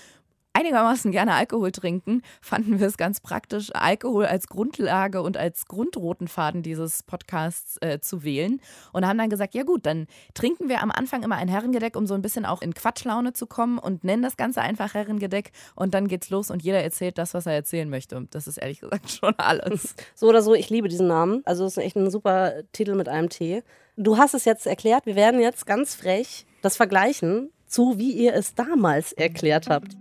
einigermaßen 0.59 1.13
gerne 1.13 1.35
Alkohol 1.35 1.71
trinken, 1.71 2.23
fanden 2.41 2.81
wir 2.81 2.87
es 2.89 2.97
ganz 2.97 3.21
praktisch, 3.21 3.71
Alkohol 3.75 4.27
als 4.27 4.49
Grundlage 4.49 5.23
und 5.23 5.37
als 5.37 5.67
grundroten 5.67 6.27
Faden 6.27 6.63
dieses 6.63 7.05
Podcasts 7.05 7.77
äh, 7.81 8.01
zu 8.01 8.25
wählen. 8.25 8.61
Und 8.93 9.07
haben 9.07 9.19
dann 9.19 9.31
gesagt, 9.31 9.55
ja 9.55 9.63
gut, 9.63 9.87
dann 9.87 10.07
trinken 10.35 10.69
wir 10.69 10.83
am 10.83 10.91
Anfang 10.91 11.23
immer 11.23 11.37
ein 11.37 11.49
Herrengedeck, 11.49 11.97
um 11.97 12.07
so 12.07 12.15
ein 12.15 12.23
bisschen 12.23 12.45
auch 12.45 12.61
in 12.61 12.75
Quatschlaune 12.75 13.33
zu 13.33 13.47
kommen 13.47 13.79
und 13.79 14.03
nennen 14.03 14.23
das 14.23 14.37
Ganze 14.37 14.61
einfach 14.61 14.95
Herrengedeck. 14.95 15.53
Und 15.77 15.95
dann 15.95 16.09
geht's 16.09 16.31
los 16.31 16.51
und 16.51 16.63
jeder 16.63 16.83
erzählt 16.83 17.19
das, 17.19 17.35
was 17.35 17.47
er 17.47 17.53
erzählen 17.53 17.89
möchte. 17.89 18.17
Und 18.17 18.35
das 18.35 18.49
ist 18.49 18.57
ehrlich 18.57 18.81
gesagt 18.81 19.11
schon 19.21 19.35
alles. 19.39 19.95
So 20.15 20.29
oder 20.29 20.43
so, 20.43 20.55
ich 20.55 20.71
liebe 20.71 20.89
diesen 20.89 21.07
Namen. 21.07 21.43
Also 21.45 21.65
es 21.65 21.77
ist 21.77 21.85
echt 21.85 21.97
ein 21.97 22.11
super 22.11 22.55
Titel 22.73 22.97
mit 22.97 23.09
einem 23.09 23.29
T. 23.29 23.63
Du 23.97 24.19
hast 24.19 24.35
es 24.35 24.45
jetzt 24.45 24.67
erklärt. 24.67 25.07
Wir 25.07 25.17
werden 25.17 25.41
jetzt 25.41 25.67
ganz 25.67 25.95
frech 25.95 26.47
das 26.63 26.77
vergleichen 26.77 27.51
zu, 27.69 27.99
wie 27.99 28.13
ihr 28.13 28.35
es 28.35 28.55
damals 28.55 29.13
erklärt 29.13 29.69
habt. 29.69 29.97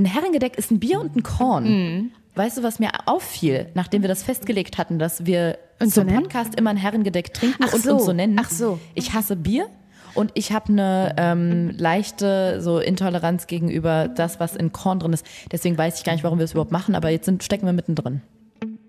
Ein 0.00 0.06
Herrengedeck 0.06 0.56
ist 0.56 0.70
ein 0.70 0.80
Bier 0.80 0.98
und 0.98 1.14
ein 1.14 1.22
Korn. 1.22 1.64
Mhm. 1.64 2.10
Weißt 2.34 2.56
du, 2.56 2.62
was 2.62 2.78
mir 2.78 2.88
auffiel, 3.04 3.66
nachdem 3.74 4.00
wir 4.00 4.08
das 4.08 4.22
festgelegt 4.22 4.78
hatten, 4.78 4.98
dass 4.98 5.26
wir 5.26 5.58
und 5.78 5.92
zum 5.92 6.08
so 6.08 6.14
Podcast 6.14 6.54
immer 6.54 6.70
ein 6.70 6.78
Herrengedeck 6.78 7.34
trinken 7.34 7.64
Ach 7.68 7.74
und 7.74 7.82
so. 7.82 7.92
uns 7.92 8.06
so 8.06 8.14
nennen? 8.14 8.38
Ach 8.40 8.48
so. 8.48 8.78
Ich 8.94 9.12
hasse 9.12 9.36
Bier 9.36 9.66
und 10.14 10.30
ich 10.34 10.52
habe 10.52 10.72
eine 10.72 11.14
ähm, 11.18 11.74
leichte 11.76 12.62
so 12.62 12.78
Intoleranz 12.78 13.46
gegenüber 13.46 14.08
das, 14.08 14.40
was 14.40 14.56
in 14.56 14.72
Korn 14.72 15.00
drin 15.00 15.12
ist. 15.12 15.26
Deswegen 15.52 15.76
weiß 15.76 15.98
ich 15.98 16.04
gar 16.04 16.14
nicht, 16.14 16.24
warum 16.24 16.38
wir 16.38 16.44
es 16.44 16.52
überhaupt 16.52 16.72
machen, 16.72 16.94
aber 16.94 17.10
jetzt 17.10 17.26
sind, 17.26 17.44
stecken 17.44 17.66
wir 17.66 17.74
mittendrin. 17.74 18.22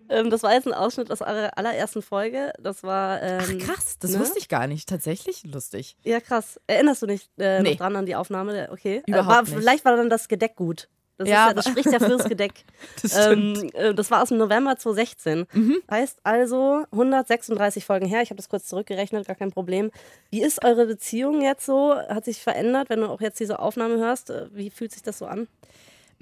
Ähm, 0.08 0.30
das 0.30 0.44
war 0.44 0.54
jetzt 0.54 0.68
ein 0.68 0.74
Ausschnitt 0.74 1.12
aus 1.12 1.20
eurer 1.20 1.58
allerersten 1.58 2.02
Folge. 2.02 2.54
Das 2.58 2.84
war. 2.84 3.22
Ähm, 3.22 3.42
Ach 3.42 3.66
krass, 3.66 3.98
das 4.00 4.12
ne? 4.12 4.20
wusste 4.20 4.40
ich 4.40 4.48
gar 4.48 4.68
nicht. 4.68 4.88
Tatsächlich 4.88 5.44
lustig. 5.44 5.98
Ja, 6.04 6.22
krass. 6.22 6.60
Erinnerst 6.68 7.02
du 7.02 7.08
dich 7.08 7.30
äh, 7.38 7.62
nee. 7.62 7.72
noch 7.72 7.78
dran 7.78 7.98
an 7.98 8.06
die 8.06 8.16
Aufnahme? 8.16 8.70
Okay. 8.72 9.04
Überhaupt 9.08 9.28
äh, 9.28 9.32
war, 9.32 9.42
nicht. 9.44 9.54
Vielleicht 9.54 9.86
war 9.86 9.98
dann 9.98 10.10
das 10.10 10.30
Gedeck 10.30 10.56
gut. 10.56 10.88
Das, 11.22 11.30
ja, 11.30 11.48
ja, 11.48 11.54
das 11.54 11.66
spricht 11.66 11.92
ja 11.92 12.00
fürs 12.00 12.26
Gedeck. 12.26 12.66
das, 13.02 13.16
ähm, 13.28 13.70
äh, 13.74 13.94
das 13.94 14.10
war 14.10 14.24
aus 14.24 14.30
dem 14.30 14.40
November 14.40 14.76
2016. 14.76 15.46
Mhm. 15.54 15.78
Heißt 15.90 16.20
also 16.24 16.84
136 16.92 17.86
Folgen 17.86 18.08
her. 18.08 18.24
Ich 18.24 18.32
habe 18.32 18.38
das 18.38 18.50
kurz 18.50 18.68
zurückgerechnet, 18.68 19.28
gar 19.28 19.36
kein 19.36 19.52
Problem. 19.52 19.92
Wie 20.32 20.42
ist 20.42 20.66
eure 20.66 20.88
Beziehung 20.88 21.42
jetzt 21.42 21.66
so? 21.66 21.96
Hat 21.96 22.26
sich 22.26 22.40
verändert, 22.42 22.90
wenn 22.90 23.02
du 23.02 23.08
auch 23.08 23.22
jetzt 23.22 23.40
diese 23.40 23.60
Aufnahme 23.60 23.98
hörst? 23.98 24.32
Äh, 24.32 24.48
wie 24.52 24.72
fühlt 24.72 24.92
sich 24.92 25.04
das 25.04 25.20
so 25.20 25.28
an? 25.28 25.48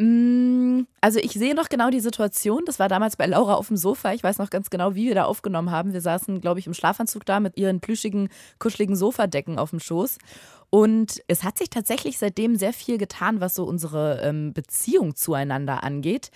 Mm, 0.01 0.85
also 1.01 1.19
ich 1.19 1.33
sehe 1.33 1.53
noch 1.53 1.67
genau 1.69 1.89
die 1.89 1.99
Situation. 1.99 2.63
Das 2.65 2.79
war 2.79 2.87
damals 2.87 3.17
bei 3.17 3.25
Laura 3.25 3.55
auf 3.55 3.67
dem 3.67 3.77
Sofa. 3.77 4.13
Ich 4.13 4.23
weiß 4.23 4.37
noch 4.37 4.49
ganz 4.49 4.69
genau, 4.69 4.95
wie 4.95 5.07
wir 5.07 5.15
da 5.15 5.25
aufgenommen 5.25 5.71
haben. 5.71 5.91
Wir 5.93 6.01
saßen, 6.01 6.41
glaube 6.41 6.59
ich, 6.59 6.67
im 6.67 6.73
Schlafanzug 6.73 7.25
da 7.25 7.39
mit 7.39 7.57
ihren 7.57 7.81
plüschigen, 7.81 8.29
kuscheligen 8.59 8.95
Sofadecken 8.95 9.59
auf 9.59 9.71
dem 9.71 9.79
Schoß. 9.79 10.17
Und 10.69 11.21
es 11.27 11.43
hat 11.43 11.57
sich 11.57 11.69
tatsächlich 11.69 12.17
seitdem 12.17 12.55
sehr 12.55 12.73
viel 12.73 12.97
getan, 12.97 13.41
was 13.41 13.55
so 13.55 13.63
unsere 13.65 14.21
ähm, 14.21 14.53
Beziehung 14.53 15.15
zueinander 15.15 15.83
angeht. 15.83 16.31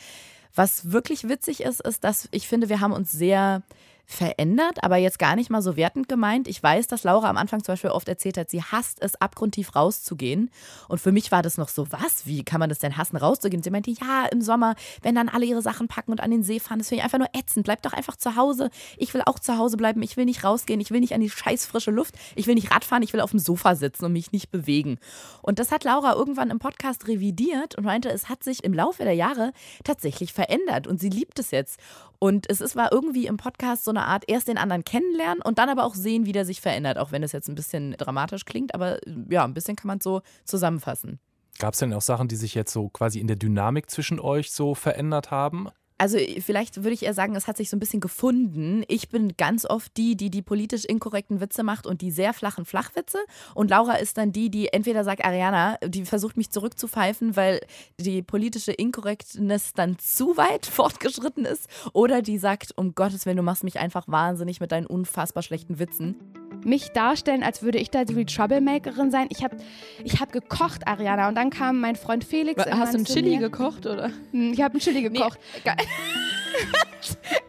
Was 0.56 0.92
wirklich 0.92 1.28
witzig 1.28 1.62
ist, 1.62 1.82
ist, 1.82 2.04
dass 2.04 2.30
ich 2.32 2.48
finde, 2.48 2.70
wir 2.70 2.80
haben 2.80 2.94
uns 2.94 3.12
sehr 3.12 3.64
verändert, 4.06 4.84
aber 4.84 4.98
jetzt 4.98 5.18
gar 5.18 5.36
nicht 5.36 5.50
mal 5.50 5.62
so 5.62 5.76
wertend 5.76 6.10
gemeint. 6.10 6.48
Ich 6.48 6.62
weiß, 6.62 6.88
dass 6.88 7.04
Laura 7.04 7.30
am 7.30 7.38
Anfang 7.38 7.64
zum 7.64 7.74
Beispiel 7.74 7.90
oft 7.90 8.08
erzählt 8.08 8.38
hat, 8.38 8.50
sie 8.50 8.62
hasst 8.62 9.02
es, 9.02 9.16
abgrundtief 9.16 9.76
rauszugehen. 9.76 10.52
Und 10.88 11.00
für 11.00 11.12
mich 11.12 11.32
war 11.32 11.42
das 11.42 11.58
noch 11.58 11.70
so, 11.70 11.92
was? 11.92 12.26
Wie 12.26 12.44
kann 12.44 12.60
man 12.60 12.70
das 12.70 12.80
denn 12.80 12.98
hassen, 12.98 13.18
rauszugehen? 13.18 13.64
Sie 13.64 13.72
meinte, 13.72 13.92
ja, 13.92 14.26
im 14.32 14.42
Sommer, 14.42 14.76
wenn 15.02 15.16
dann 15.16 15.30
alle 15.30 15.46
ihre 15.46 15.62
Sachen 15.62 15.88
packen 15.88 16.12
und 16.12 16.22
an 16.22 16.32
den 16.32 16.44
See 16.44 16.60
fahren, 16.60 16.80
das 16.80 16.90
finde 16.90 17.00
ich 17.00 17.04
einfach 17.06 17.20
nur 17.20 17.30
ätzend. 17.34 17.66
Bleib 17.66 17.82
doch 17.82 17.94
einfach 17.94 18.16
zu 18.18 18.36
Hause. 18.36 18.70
Ich 18.98 19.14
will 19.14 19.22
auch 19.26 19.40
zu 19.40 19.58
Hause 19.58 19.78
bleiben. 19.78 20.02
Ich 20.02 20.18
will 20.18 20.26
nicht 20.26 20.44
rausgehen. 20.44 20.82
Ich 20.82 20.92
will 20.92 21.00
nicht 21.00 21.14
an 21.14 21.22
die 21.22 21.30
scheiß 21.30 21.66
frische 21.66 21.92
Luft. 21.92 22.16
Ich 22.36 22.48
will 22.48 22.56
nicht 22.56 22.72
Radfahren. 22.72 23.04
Ich 23.04 23.14
will 23.14 23.22
auf 23.22 23.32
dem 23.32 23.40
Sofa 23.40 23.76
sitzen 23.76 24.06
und 24.06 24.14
mich 24.14 24.32
nicht 24.32 24.52
bewegen. 24.52 25.00
Und 25.42 25.60
das 25.60 25.72
hat 25.72 25.84
Laura 25.84 26.14
irgendwann 26.14 26.52
im 26.52 26.60
Podcast 26.60 27.08
revidiert 27.08 27.76
und 27.76 27.86
meinte, 27.86 28.10
es 28.10 28.30
hat 28.30 28.44
sich 28.44 28.64
im 28.64 28.74
Laufe 28.74 29.04
der 29.04 29.14
Jahre 29.14 29.54
tatsächlich 29.84 30.34
verändert 30.34 30.88
und 30.88 31.00
sie 31.00 31.10
liebt 31.10 31.40
es 31.40 31.52
jetzt. 31.52 31.80
Und 32.20 32.50
es 32.50 32.62
ist, 32.62 32.76
war 32.76 32.92
irgendwie 32.92 33.28
im 33.28 33.38
Podcast 33.38 33.84
so 33.84 33.92
eine 33.92 34.06
Art, 34.06 34.24
erst 34.28 34.48
den 34.48 34.58
anderen 34.58 34.84
kennenlernen 34.84 35.42
und 35.42 35.58
dann 35.58 35.70
aber 35.70 35.84
auch 35.84 35.96
sehen, 35.96 36.26
wie 36.26 36.32
der 36.32 36.46
sich 36.46 36.62
verändert, 36.62 36.98
auch 36.98 37.12
wenn 37.12 37.24
es 37.24 37.32
jetzt 37.32 37.50
ein 37.50 37.56
bisschen 37.56 37.94
dramatisch 37.94 38.46
klingt, 38.46 38.74
aber 38.74 39.00
ja, 39.30 39.44
ein 39.44 39.54
bisschen 39.54 39.76
kann 39.76 39.88
man 39.88 39.98
es 39.98 40.04
so 40.04 40.22
zusammenfassen. 40.46 41.20
Gab 41.60 41.74
es 41.74 41.80
denn 41.80 41.94
auch 41.94 42.02
Sachen, 42.02 42.28
die 42.28 42.36
sich 42.36 42.56
jetzt 42.56 42.74
so 42.74 42.90
quasi 42.90 43.20
in 43.20 43.28
der 43.28 43.36
Dynamik 43.36 43.90
zwischen 43.90 44.20
euch 44.20 44.52
so 44.52 44.74
verändert 44.74 45.32
haben? 45.32 45.70
Also 45.98 46.18
vielleicht 46.40 46.78
würde 46.78 46.92
ich 46.92 47.04
eher 47.04 47.14
sagen, 47.14 47.36
es 47.36 47.48
hat 47.48 47.58
sich 47.58 47.70
so 47.70 47.78
ein 47.78 47.80
bisschen 47.80 48.00
gefunden. 48.00 48.84
Ich 48.88 49.10
bin 49.10 49.34
ganz 49.38 49.66
oft 49.66 49.96
die, 49.98 50.16
die 50.16 50.30
die 50.30 50.42
politisch 50.42 50.86
inkorrekten 50.86 51.40
Witze 51.40 51.64
macht 51.64 51.88
und 51.88 52.02
die 52.02 52.12
sehr 52.12 52.34
flachen 52.34 52.66
Flachwitze. 52.66 53.20
Und 53.56 53.70
Laura 53.70 53.96
ist 53.96 54.18
dann 54.18 54.32
die, 54.32 54.50
die 54.50 54.74
entweder 54.74 55.04
sagt, 55.04 55.24
Ariana, 55.24 55.78
die 55.86 56.06
versucht 56.06 56.38
mich 56.38 56.52
zurückzupfeifen, 56.52 57.36
weil 57.36 57.62
die 58.00 58.22
politische 58.22 58.72
Inkorrektness 58.72 59.74
dann 59.74 60.00
zu 60.00 60.38
weit 60.38 60.66
fortgeschritten 60.66 61.46
ist. 61.46 61.68
Oder 61.94 62.22
die 62.22 62.38
sagt, 62.38 62.74
um 62.76 62.96
Gottes 62.96 63.26
Willen, 63.26 63.38
du 63.38 63.44
machst 63.44 63.64
mich 63.64 63.80
einfach 63.80 64.08
wahnsinnig 64.08 64.60
mit 64.60 64.72
deinen 64.72 64.88
unfassbar 64.88 65.44
schlechten 65.44 65.80
Witzen 65.80 66.16
mich 66.66 66.90
darstellen, 66.90 67.44
als 67.44 67.62
würde 67.62 67.78
ich 67.78 67.90
da 67.90 68.06
so 68.06 68.14
die 68.14 68.26
Troublemakerin 68.26 69.12
sein. 69.12 69.28
Ich 69.30 69.44
habe 69.44 69.58
ich 70.04 70.20
hab 70.20 70.32
gekocht, 70.32 70.88
Ariana, 70.88 71.28
und 71.28 71.36
dann 71.36 71.50
kam 71.50 71.80
mein 71.80 71.96
Freund 71.96 72.24
Felix. 72.24 72.64
Hast 72.66 72.94
du 72.94 73.00
ein 73.00 73.06
Chili 73.06 73.38
gekocht, 73.38 73.86
oder? 73.86 74.12
Hm, 74.32 74.54
ich 74.54 74.62
habe 74.62 74.78
ein 74.78 74.80
Chili 74.80 75.02
gekocht. 75.02 75.40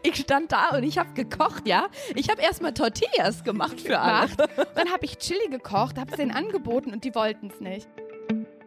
Nee, 0.03 0.09
ich 0.09 0.15
stand 0.15 0.51
da 0.51 0.69
und 0.75 0.83
ich 0.83 0.97
habe 0.97 1.13
gekocht, 1.13 1.67
ja. 1.67 1.87
Ich 2.15 2.29
habe 2.29 2.41
erstmal 2.41 2.73
Tortillas 2.73 3.43
gemacht 3.43 3.79
für 3.79 3.99
alle. 3.99 4.29
Dann 4.75 4.89
habe 4.91 5.05
ich 5.05 5.17
Chili 5.17 5.47
gekocht, 5.49 5.97
habe 5.97 6.11
es 6.11 6.17
denen 6.17 6.31
angeboten 6.31 6.91
und 6.91 7.03
die 7.03 7.15
wollten 7.15 7.47
es 7.47 7.59
nicht. 7.61 7.87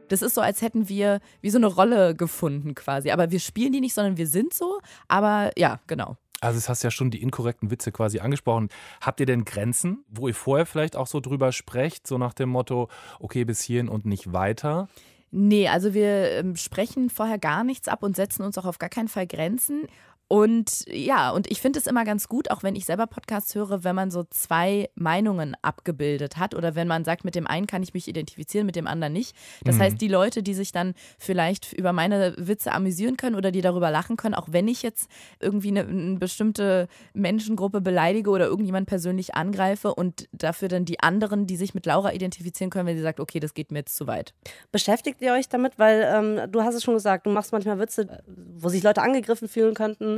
Das 0.09 0.23
ist 0.23 0.35
so, 0.35 0.41
als 0.41 0.63
hätten 0.63 0.89
wir 0.89 1.21
wie 1.43 1.51
so 1.51 1.59
eine 1.59 1.67
Rolle 1.67 2.15
gefunden 2.15 2.75
quasi. 2.75 3.11
Aber 3.11 3.31
wir 3.31 3.41
spielen 3.41 3.73
die 3.73 3.81
nicht, 3.81 3.95
sondern 3.95 4.17
wir 4.17 4.27
sind 4.27 4.55
so. 4.55 4.81
Aber 5.07 5.51
ja, 5.57 5.81
genau. 5.87 6.17
Also, 6.41 6.59
es 6.59 6.69
hast 6.69 6.85
ja 6.85 6.91
schon 6.91 7.11
die 7.11 7.23
inkorrekten 7.23 7.71
Witze 7.71 7.91
quasi 7.93 8.21
angesprochen. 8.21 8.69
Habt 9.01 9.21
ihr 9.21 9.27
denn 9.27 9.45
Grenzen, 9.45 10.05
wo 10.09 10.29
ihr 10.29 10.35
vorher 10.35 10.67
vielleicht 10.67 10.97
auch 10.97 11.07
so 11.07 11.21
drüber 11.21 11.53
sprecht, 11.53 12.07
so 12.07 12.19
nach 12.19 12.35
dem 12.35 12.49
Motto, 12.49 12.89
okay, 13.19 13.45
bis 13.45 13.61
hierhin 13.63 13.89
und 13.89 14.07
nicht 14.07 14.33
weiter? 14.33 14.89
Nee, 15.31 15.69
also 15.69 15.93
wir 15.95 16.31
ähm, 16.31 16.57
sprechen 16.57 17.11
vorher 17.11 17.39
gar 17.39 17.65
nichts 17.65 17.89
ab 17.89 18.03
und 18.03 18.17
setzen 18.17 18.43
uns 18.45 18.57
auch 18.57 18.65
auf 18.65 18.79
gar 18.79 18.89
keinen 18.89 19.09
Fall 19.09 19.27
Grenzen. 19.27 19.87
Und 20.29 20.85
ja, 20.91 21.31
und 21.31 21.51
ich 21.51 21.63
finde 21.63 21.79
es 21.79 21.87
immer 21.87 22.05
ganz 22.05 22.29
gut, 22.29 22.51
auch 22.51 22.63
wenn 22.63 22.77
ich 22.77 22.85
selber 22.85 23.07
Podcasts 23.07 23.55
höre, 23.55 23.83
wenn 23.83 23.97
man 23.97 24.11
so 24.11 24.25
zwei 24.25 24.91
Meinungen 24.95 25.57
abgebildet 25.63 26.37
hat 26.37 26.55
oder 26.55 26.75
wenn 26.75 26.87
man 26.87 27.05
sagt, 27.05 27.25
mit 27.25 27.35
dem 27.35 27.47
einen 27.47 27.67
kann 27.67 27.83
ich 27.83 27.95
mich 27.95 28.09
identifizieren, 28.09 28.67
mit 28.67 28.77
dem 28.77 28.87
anderen 28.87 29.15
nicht. 29.15 29.35
Das 29.65 29.77
mhm. 29.77 29.81
heißt, 29.81 30.01
die 30.03 30.09
Leute, 30.09 30.43
die 30.43 30.53
sich 30.53 30.71
dann 30.71 30.93
vielleicht 31.19 31.73
über 31.73 31.95
meine 31.95 32.35
Witze 32.37 32.73
amüsieren 32.73 33.17
können 33.17 33.37
oder 33.37 33.51
die 33.51 33.63
darüber 33.63 33.91
lachen 33.91 34.19
können, 34.19 34.35
auch 34.35 34.49
wenn 34.51 34.69
ich 34.69 34.83
jetzt 34.83 35.09
irgendwie 35.41 35.69
eine, 35.69 35.81
eine 35.81 36.19
bestimmte 36.19 36.89
Menschengruppe 37.15 37.81
beleidige 37.81 38.29
oder 38.29 38.47
irgendjemand 38.47 38.87
persönlich 38.87 39.35
angreife 39.35 39.95
und 39.95 40.29
dafür 40.33 40.69
dann 40.69 40.85
die 40.85 41.01
anderen, 41.01 41.47
die 41.47 41.57
sich 41.57 41.73
mit 41.73 41.87
Laura 41.87 42.13
identifizieren 42.13 42.69
können, 42.69 42.87
wenn 42.87 42.99
sie 42.99 43.03
sagt, 43.03 43.19
okay, 43.19 43.41
das 43.41 43.55
geht 43.55 43.73
mir 43.73 43.79
jetzt 43.79 43.97
zu 43.97 44.07
weit. 44.07 44.35
Beschäftigt 44.73 45.23
ihr 45.23 45.33
euch 45.33 45.49
damit? 45.49 45.79
Weil 45.79 46.07
ähm, 46.07 46.53
du 46.53 46.63
hast 46.63 46.75
es 46.75 46.83
schon 46.83 46.95
gesagt, 46.95 47.25
du 47.25 47.31
machst 47.31 47.53
manchmal 47.53 47.79
Witze, 47.79 48.23
wo 48.27 48.69
sich 48.69 48.83
Leute 48.83 49.01
angegriffen 49.01 49.49
fühlen 49.49 49.73
könnten 49.73 50.18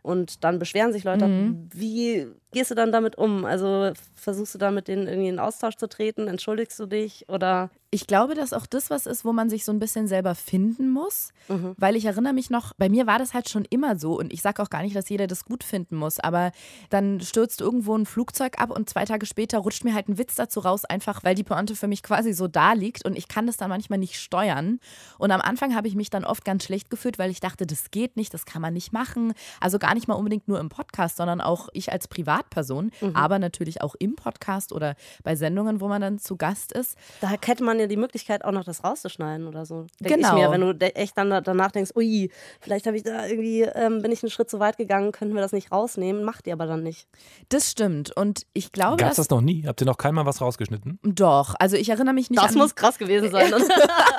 und 0.01 0.43
dann 0.43 0.59
beschweren 0.59 0.93
sich 0.93 1.03
Leute. 1.03 1.27
Mhm. 1.27 1.69
Wie 1.73 2.27
gehst 2.51 2.71
du 2.71 2.75
dann 2.75 2.91
damit 2.91 3.17
um? 3.17 3.45
Also 3.45 3.91
versuchst 4.15 4.53
du 4.53 4.57
da 4.57 4.71
mit 4.71 4.87
denen 4.87 5.07
irgendwie 5.07 5.29
in 5.29 5.39
Austausch 5.39 5.75
zu 5.75 5.87
treten? 5.87 6.27
Entschuldigst 6.27 6.79
du 6.79 6.85
dich 6.85 7.29
oder? 7.29 7.69
Ich 7.93 8.07
glaube, 8.07 8.35
dass 8.35 8.53
auch 8.53 8.65
das 8.65 8.89
was 8.89 9.05
ist, 9.05 9.25
wo 9.25 9.33
man 9.33 9.49
sich 9.49 9.65
so 9.65 9.71
ein 9.71 9.79
bisschen 9.79 10.07
selber 10.07 10.33
finden 10.33 10.89
muss, 10.89 11.31
mhm. 11.49 11.75
weil 11.77 11.97
ich 11.97 12.05
erinnere 12.05 12.31
mich 12.31 12.49
noch, 12.49 12.73
bei 12.77 12.87
mir 12.87 13.05
war 13.05 13.19
das 13.19 13.33
halt 13.33 13.49
schon 13.49 13.65
immer 13.69 13.99
so 13.99 14.17
und 14.17 14.31
ich 14.31 14.41
sage 14.41 14.61
auch 14.61 14.69
gar 14.69 14.81
nicht, 14.81 14.95
dass 14.95 15.09
jeder 15.09 15.27
das 15.27 15.43
gut 15.43 15.63
finden 15.63 15.97
muss, 15.97 16.19
aber 16.19 16.51
dann 16.89 17.19
stürzt 17.19 17.59
irgendwo 17.59 17.97
ein 17.97 18.05
Flugzeug 18.05 18.61
ab 18.61 18.71
und 18.71 18.89
zwei 18.89 19.03
Tage 19.03 19.25
später 19.25 19.59
rutscht 19.59 19.83
mir 19.83 19.93
halt 19.93 20.07
ein 20.07 20.17
Witz 20.17 20.35
dazu 20.35 20.61
raus, 20.61 20.85
einfach 20.85 21.23
weil 21.25 21.35
die 21.35 21.43
Pointe 21.43 21.75
für 21.75 21.87
mich 21.87 22.01
quasi 22.01 22.31
so 22.31 22.47
da 22.47 22.73
liegt 22.73 23.05
und 23.05 23.17
ich 23.17 23.27
kann 23.27 23.45
das 23.45 23.57
dann 23.57 23.69
manchmal 23.69 23.99
nicht 23.99 24.17
steuern. 24.17 24.79
Und 25.17 25.31
am 25.31 25.41
Anfang 25.41 25.75
habe 25.75 25.89
ich 25.89 25.95
mich 25.95 26.09
dann 26.09 26.23
oft 26.23 26.45
ganz 26.45 26.63
schlecht 26.63 26.89
gefühlt, 26.89 27.19
weil 27.19 27.29
ich 27.29 27.41
dachte, 27.41 27.67
das 27.67 27.91
geht 27.91 28.15
nicht, 28.15 28.33
das 28.33 28.45
kann 28.45 28.61
man 28.61 28.73
nicht 28.73 28.93
machen. 28.93 29.33
Also 29.59 29.79
gar 29.79 29.90
nicht 29.93 30.07
mal 30.07 30.15
unbedingt 30.15 30.47
nur 30.47 30.59
im 30.59 30.69
Podcast, 30.69 31.17
sondern 31.17 31.41
auch 31.41 31.69
ich 31.73 31.91
als 31.91 32.07
Privatperson, 32.07 32.91
mhm. 33.01 33.15
aber 33.15 33.39
natürlich 33.39 33.81
auch 33.81 33.95
im 33.99 34.15
Podcast 34.15 34.71
oder 34.71 34.95
bei 35.23 35.35
Sendungen, 35.35 35.81
wo 35.81 35.87
man 35.87 36.01
dann 36.01 36.19
zu 36.19 36.37
Gast 36.37 36.71
ist. 36.71 36.97
Da 37.21 37.29
hätte 37.29 37.63
man 37.63 37.79
ja 37.79 37.87
die 37.87 37.97
Möglichkeit, 37.97 38.45
auch 38.45 38.51
noch 38.51 38.63
das 38.63 38.83
rauszuschneiden 38.83 39.47
oder 39.47 39.65
so. 39.65 39.87
Denk 39.99 40.15
genau. 40.15 40.35
Ich 40.35 40.43
mir, 40.43 40.51
wenn 40.51 40.61
du 40.61 40.95
echt 40.95 41.17
dann 41.17 41.29
danach 41.43 41.71
denkst, 41.71 41.91
ui, 41.95 42.31
vielleicht 42.59 42.87
habe 42.87 42.97
ich 42.97 43.03
da 43.03 43.25
irgendwie, 43.27 43.61
ähm, 43.61 44.01
bin 44.01 44.11
ich 44.11 44.23
einen 44.23 44.31
Schritt 44.31 44.49
zu 44.49 44.59
weit 44.59 44.77
gegangen, 44.77 45.11
könnten 45.11 45.35
wir 45.35 45.41
das 45.41 45.51
nicht 45.51 45.71
rausnehmen, 45.71 46.23
macht 46.23 46.47
ihr 46.47 46.53
aber 46.53 46.65
dann 46.65 46.83
nicht. 46.83 47.07
Das 47.49 47.69
stimmt. 47.69 48.15
Und 48.15 48.45
ich 48.53 48.71
glaube. 48.71 48.97
Gab 48.97 49.11
es 49.11 49.17
das 49.17 49.29
noch 49.29 49.41
nie? 49.41 49.65
Habt 49.65 49.81
ihr 49.81 49.85
noch 49.85 49.97
keinmal 49.97 50.25
was 50.25 50.41
rausgeschnitten? 50.41 50.99
Doch. 51.03 51.55
Also 51.59 51.77
ich 51.77 51.89
erinnere 51.89 52.13
mich 52.13 52.29
nicht 52.29 52.39
das 52.39 52.49
an. 52.49 52.55
Das 52.55 52.61
muss 52.61 52.75
krass 52.75 52.97
gewesen 52.97 53.31
sein. 53.31 53.53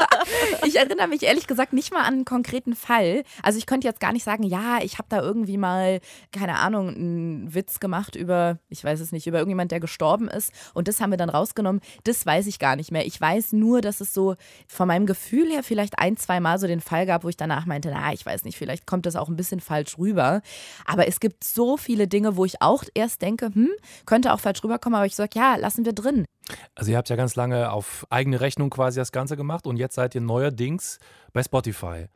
ich 0.67 0.77
erinnere 0.77 1.09
mich 1.09 1.23
ehrlich 1.23 1.47
gesagt 1.47 1.73
nicht 1.73 1.93
mal 1.93 2.01
an 2.01 2.15
einen 2.15 2.25
konkreten 2.25 2.75
Fall. 2.75 3.25
Also 3.43 3.59
ich 3.59 3.67
könnte 3.67 3.87
jetzt 3.87 4.01
gar 4.01 4.13
nicht 4.13 4.25
sagen, 4.25 4.43
ja, 4.43 4.79
ich 4.83 4.99
habe 4.99 5.09
da 5.09 5.21
irgendwie 5.21 5.57
mal, 5.63 6.01
keine 6.33 6.59
Ahnung, 6.59 6.89
einen 6.89 7.55
Witz 7.55 7.81
gemacht 7.81 8.15
über, 8.15 8.59
ich 8.69 8.85
weiß 8.85 9.01
es 9.01 9.13
nicht, 9.13 9.27
über 9.27 9.39
irgendjemand, 9.39 9.73
der 9.73 9.81
gestorben 9.81 10.29
ist. 10.29 10.53
Und 10.75 10.89
das 10.89 11.01
haben 11.01 11.11
wir 11.11 11.17
dann 11.17 11.31
rausgenommen. 11.31 11.81
Das 12.05 12.27
weiß 12.27 12.47
ich 12.47 12.59
gar 12.59 12.77
nicht 12.77 12.93
mehr. 12.93 13.07
Ich 13.07 13.19
weiß 13.19 13.55
nur, 13.55 13.81
dass 13.81 14.03
es 14.03 14.13
so 14.13 14.37
von 14.69 14.89
meinem 14.89 15.07
Gefühl 15.07 15.51
her 15.51 15.63
vielleicht 15.63 15.99
ein, 15.99 16.19
zwei 16.19 16.41
Mal 16.41 16.59
so 16.59 16.67
den 16.67 16.81
Fall 16.81 17.07
gab, 17.07 17.25
wo 17.25 17.31
ich 17.31 17.37
danach 17.39 17.65
meinte, 17.65 17.91
na, 17.91 18.13
ich 18.13 18.27
weiß 18.27 18.45
nicht, 18.45 18.59
vielleicht 18.59 18.87
kommt 18.87 19.07
das 19.07 19.17
auch 19.17 19.29
ein 19.29 19.37
bisschen 19.37 19.61
falsch 19.61 19.97
rüber. 19.97 20.43
Aber 20.85 21.09
es 21.09 21.21
gibt 21.21 21.45
so 21.45 21.77
viele 21.79 22.09
Dinge, 22.09 22.37
wo 22.37 22.45
ich 22.45 22.61
auch 22.61 22.85
erst 22.93 23.23
denke, 23.23 23.47
hm, 23.47 23.71
könnte 24.05 24.33
auch 24.35 24.41
falsch 24.41 24.63
rüberkommen, 24.63 24.97
aber 24.97 25.07
ich 25.07 25.17
sage, 25.17 25.31
ja, 25.35 25.57
lassen 25.57 25.85
wir 25.85 25.93
drin. 25.93 26.27
Also 26.75 26.91
ihr 26.91 26.97
habt 26.97 27.09
ja 27.09 27.17
ganz 27.17 27.37
lange 27.37 27.71
auf 27.71 28.07
eigene 28.11 28.41
Rechnung 28.41 28.71
quasi 28.71 28.99
das 28.99 29.13
Ganze 29.13 29.37
gemacht 29.37 29.67
und 29.67 29.77
jetzt 29.77 29.95
seid 29.95 30.15
ihr 30.15 30.21
neuerdings 30.21 30.99
bei 31.33 31.43
Spotify. 31.43 32.07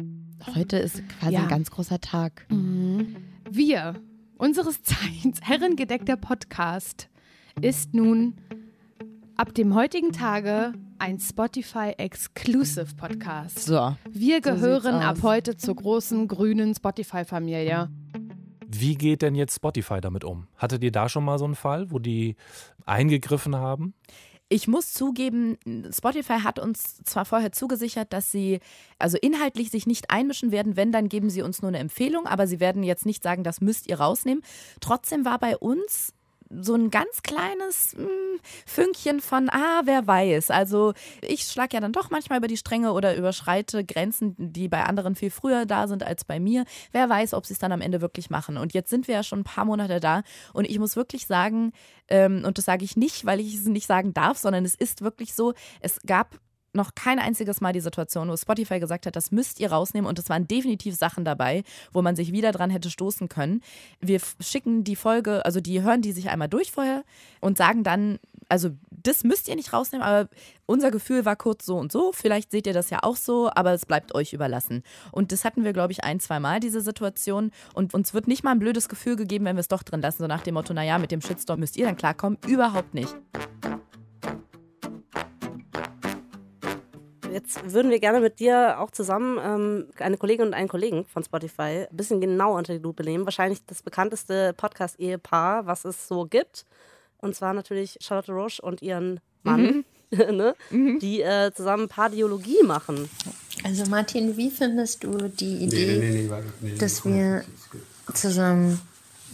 Heute 0.54 0.78
ist 0.78 1.02
quasi 1.08 1.34
ja. 1.34 1.42
ein 1.42 1.48
ganz 1.48 1.70
großer 1.70 2.00
Tag. 2.00 2.46
Mhm. 2.50 3.35
Wir, 3.48 3.94
unseres 4.38 4.82
Zeichens, 4.82 5.40
herrengedeckter 5.40 6.16
Podcast, 6.16 7.08
ist 7.60 7.94
nun 7.94 8.34
ab 9.36 9.54
dem 9.54 9.74
heutigen 9.74 10.10
Tage 10.10 10.72
ein 10.98 11.20
Spotify 11.20 11.92
Exclusive 11.96 12.96
Podcast. 12.96 13.60
So. 13.60 13.96
Wir 14.10 14.40
gehören 14.40 15.00
so 15.00 15.06
ab 15.06 15.18
heute 15.22 15.56
zur 15.56 15.76
großen 15.76 16.26
grünen 16.26 16.74
Spotify-Familie. 16.74 17.88
Wie 18.66 18.96
geht 18.96 19.22
denn 19.22 19.36
jetzt 19.36 19.54
Spotify 19.54 20.00
damit 20.00 20.24
um? 20.24 20.48
Hattet 20.56 20.82
ihr 20.82 20.90
da 20.90 21.08
schon 21.08 21.24
mal 21.24 21.38
so 21.38 21.44
einen 21.44 21.54
Fall, 21.54 21.90
wo 21.92 22.00
die 22.00 22.34
eingegriffen 22.84 23.54
haben? 23.54 23.94
Ich 24.48 24.68
muss 24.68 24.92
zugeben, 24.92 25.58
Spotify 25.90 26.40
hat 26.44 26.60
uns 26.60 27.02
zwar 27.02 27.24
vorher 27.24 27.50
zugesichert, 27.50 28.12
dass 28.12 28.30
sie 28.30 28.60
also 28.96 29.18
inhaltlich 29.20 29.70
sich 29.72 29.86
nicht 29.86 30.10
einmischen 30.10 30.52
werden, 30.52 30.76
wenn, 30.76 30.92
dann 30.92 31.08
geben 31.08 31.30
sie 31.30 31.42
uns 31.42 31.62
nur 31.62 31.68
eine 31.68 31.78
Empfehlung, 31.78 32.26
aber 32.26 32.46
sie 32.46 32.60
werden 32.60 32.84
jetzt 32.84 33.06
nicht 33.06 33.24
sagen, 33.24 33.42
das 33.42 33.60
müsst 33.60 33.88
ihr 33.88 33.98
rausnehmen. 33.98 34.44
Trotzdem 34.80 35.24
war 35.24 35.40
bei 35.40 35.56
uns 35.56 36.14
so 36.50 36.74
ein 36.74 36.90
ganz 36.90 37.22
kleines 37.22 37.94
mh, 37.96 38.04
hm, 38.04 38.40
Fünkchen 38.66 39.20
von, 39.20 39.48
ah, 39.50 39.82
wer 39.84 40.06
weiß. 40.06 40.50
Also 40.50 40.92
ich 41.22 41.42
schlage 41.42 41.74
ja 41.74 41.80
dann 41.80 41.92
doch 41.92 42.10
manchmal 42.10 42.38
über 42.38 42.48
die 42.48 42.56
Stränge 42.56 42.92
oder 42.92 43.16
überschreite 43.16 43.84
Grenzen, 43.84 44.34
die 44.38 44.68
bei 44.68 44.84
anderen 44.84 45.14
viel 45.14 45.30
früher 45.30 45.66
da 45.66 45.88
sind 45.88 46.02
als 46.02 46.24
bei 46.24 46.40
mir. 46.40 46.64
Wer 46.92 47.08
weiß, 47.08 47.34
ob 47.34 47.46
sie 47.46 47.54
es 47.54 47.58
dann 47.58 47.72
am 47.72 47.80
Ende 47.80 48.00
wirklich 48.00 48.30
machen. 48.30 48.56
Und 48.56 48.74
jetzt 48.74 48.90
sind 48.90 49.08
wir 49.08 49.14
ja 49.16 49.22
schon 49.22 49.40
ein 49.40 49.44
paar 49.44 49.64
Monate 49.64 50.00
da 50.00 50.22
und 50.52 50.64
ich 50.64 50.78
muss 50.78 50.96
wirklich 50.96 51.26
sagen, 51.26 51.72
ähm, 52.08 52.42
und 52.44 52.58
das 52.58 52.64
sage 52.64 52.84
ich 52.84 52.96
nicht, 52.96 53.26
weil 53.26 53.40
ich 53.40 53.54
es 53.54 53.64
nicht 53.66 53.86
sagen 53.86 54.14
darf, 54.14 54.38
sondern 54.38 54.64
es 54.64 54.74
ist 54.74 55.02
wirklich 55.02 55.34
so, 55.34 55.54
es 55.80 56.00
gab 56.06 56.38
noch 56.76 56.94
kein 56.94 57.18
einziges 57.18 57.60
Mal 57.60 57.72
die 57.72 57.80
Situation, 57.80 58.28
wo 58.28 58.36
Spotify 58.36 58.78
gesagt 58.78 59.06
hat, 59.06 59.16
das 59.16 59.30
müsst 59.30 59.60
ihr 59.60 59.72
rausnehmen 59.72 60.08
und 60.08 60.18
es 60.18 60.28
waren 60.28 60.46
definitiv 60.46 60.94
Sachen 60.96 61.24
dabei, 61.24 61.64
wo 61.92 62.02
man 62.02 62.16
sich 62.16 62.32
wieder 62.32 62.52
dran 62.52 62.70
hätte 62.70 62.90
stoßen 62.90 63.28
können. 63.28 63.62
Wir 64.00 64.20
schicken 64.40 64.84
die 64.84 64.96
Folge, 64.96 65.44
also 65.44 65.60
die 65.60 65.82
hören 65.82 66.02
die 66.02 66.12
sich 66.12 66.30
einmal 66.30 66.48
durch 66.48 66.72
vorher 66.72 67.04
und 67.40 67.58
sagen 67.58 67.82
dann, 67.82 68.18
also 68.48 68.70
das 68.90 69.24
müsst 69.24 69.48
ihr 69.48 69.56
nicht 69.56 69.72
rausnehmen, 69.72 70.06
aber 70.06 70.28
unser 70.66 70.90
Gefühl 70.90 71.24
war 71.24 71.36
kurz 71.36 71.64
so 71.64 71.76
und 71.76 71.92
so. 71.92 72.12
Vielleicht 72.12 72.50
seht 72.50 72.66
ihr 72.66 72.72
das 72.72 72.90
ja 72.90 73.00
auch 73.02 73.16
so, 73.16 73.50
aber 73.54 73.72
es 73.72 73.86
bleibt 73.86 74.14
euch 74.14 74.32
überlassen. 74.32 74.82
Und 75.12 75.32
das 75.32 75.44
hatten 75.44 75.64
wir, 75.64 75.72
glaube 75.72 75.92
ich, 75.92 76.04
ein, 76.04 76.20
zwei 76.20 76.40
Mal, 76.40 76.60
diese 76.60 76.80
Situation. 76.80 77.50
Und 77.74 77.94
uns 77.94 78.14
wird 78.14 78.28
nicht 78.28 78.44
mal 78.44 78.52
ein 78.52 78.58
blödes 78.58 78.88
Gefühl 78.88 79.16
gegeben, 79.16 79.44
wenn 79.44 79.56
wir 79.56 79.60
es 79.60 79.68
doch 79.68 79.82
drin 79.82 80.00
lassen, 80.00 80.18
so 80.18 80.26
nach 80.26 80.42
dem 80.42 80.54
Motto, 80.54 80.74
naja, 80.74 80.98
mit 80.98 81.10
dem 81.10 81.20
Shitstorm 81.20 81.60
müsst 81.60 81.76
ihr 81.76 81.86
dann 81.86 81.96
klarkommen. 81.96 82.38
Überhaupt 82.46 82.94
nicht. 82.94 83.14
Jetzt 87.36 87.70
würden 87.70 87.90
wir 87.90 88.00
gerne 88.00 88.20
mit 88.20 88.40
dir 88.40 88.80
auch 88.80 88.90
zusammen 88.90 89.38
ähm, 89.44 89.88
eine 89.98 90.16
Kollegin 90.16 90.46
und 90.46 90.54
einen 90.54 90.68
Kollegen 90.68 91.04
von 91.04 91.22
Spotify 91.22 91.86
ein 91.90 91.94
bisschen 91.94 92.18
genau 92.18 92.56
unter 92.56 92.72
die 92.72 92.78
Lupe 92.78 93.04
nehmen. 93.04 93.26
Wahrscheinlich 93.26 93.62
das 93.66 93.82
bekannteste 93.82 94.54
Podcast-Ehepaar, 94.56 95.66
was 95.66 95.84
es 95.84 96.08
so 96.08 96.24
gibt. 96.24 96.64
Und 97.18 97.36
zwar 97.36 97.52
natürlich 97.52 97.98
Charlotte 98.00 98.32
Roche 98.32 98.62
und 98.62 98.80
ihren 98.80 99.20
Mann, 99.42 99.84
mhm. 100.10 100.18
ne? 100.34 100.54
mhm. 100.70 100.98
die 100.98 101.20
äh, 101.20 101.52
zusammen 101.54 101.88
Pardiologie 101.88 102.62
machen. 102.62 103.06
Also 103.64 103.84
Martin, 103.84 104.34
wie 104.38 104.50
findest 104.50 105.04
du 105.04 105.28
die 105.28 105.64
Idee, 105.64 105.98
nee, 105.98 106.26
nee, 106.26 106.40
nee, 106.62 106.78
dass 106.78 107.04
wir 107.04 107.44
zusammen 108.14 108.80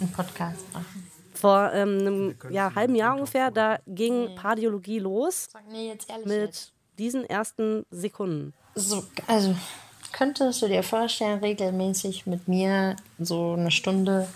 einen 0.00 0.10
Podcast 0.10 0.64
machen? 0.72 1.08
Vor 1.34 1.70
ähm, 1.72 1.98
einem 2.00 2.34
ja, 2.50 2.74
halben 2.74 2.96
Jahr 2.96 3.14
ungefähr, 3.14 3.52
da 3.52 3.78
ging 3.86 4.34
Pardiologie 4.34 4.98
los. 4.98 5.46
Sag 5.52 5.70
mir 5.70 5.84
jetzt 5.84 6.10
ehrlich 6.10 6.26
mit 6.26 6.40
jetzt 6.40 6.72
diesen 6.98 7.28
ersten 7.28 7.84
Sekunden? 7.90 8.52
So, 8.74 9.04
also 9.26 9.54
könntest 10.12 10.62
du 10.62 10.68
dir 10.68 10.82
vorstellen, 10.82 11.40
regelmäßig 11.40 12.26
mit 12.26 12.48
mir 12.48 12.96
so 13.18 13.52
eine 13.52 13.70
Stunde 13.70 14.28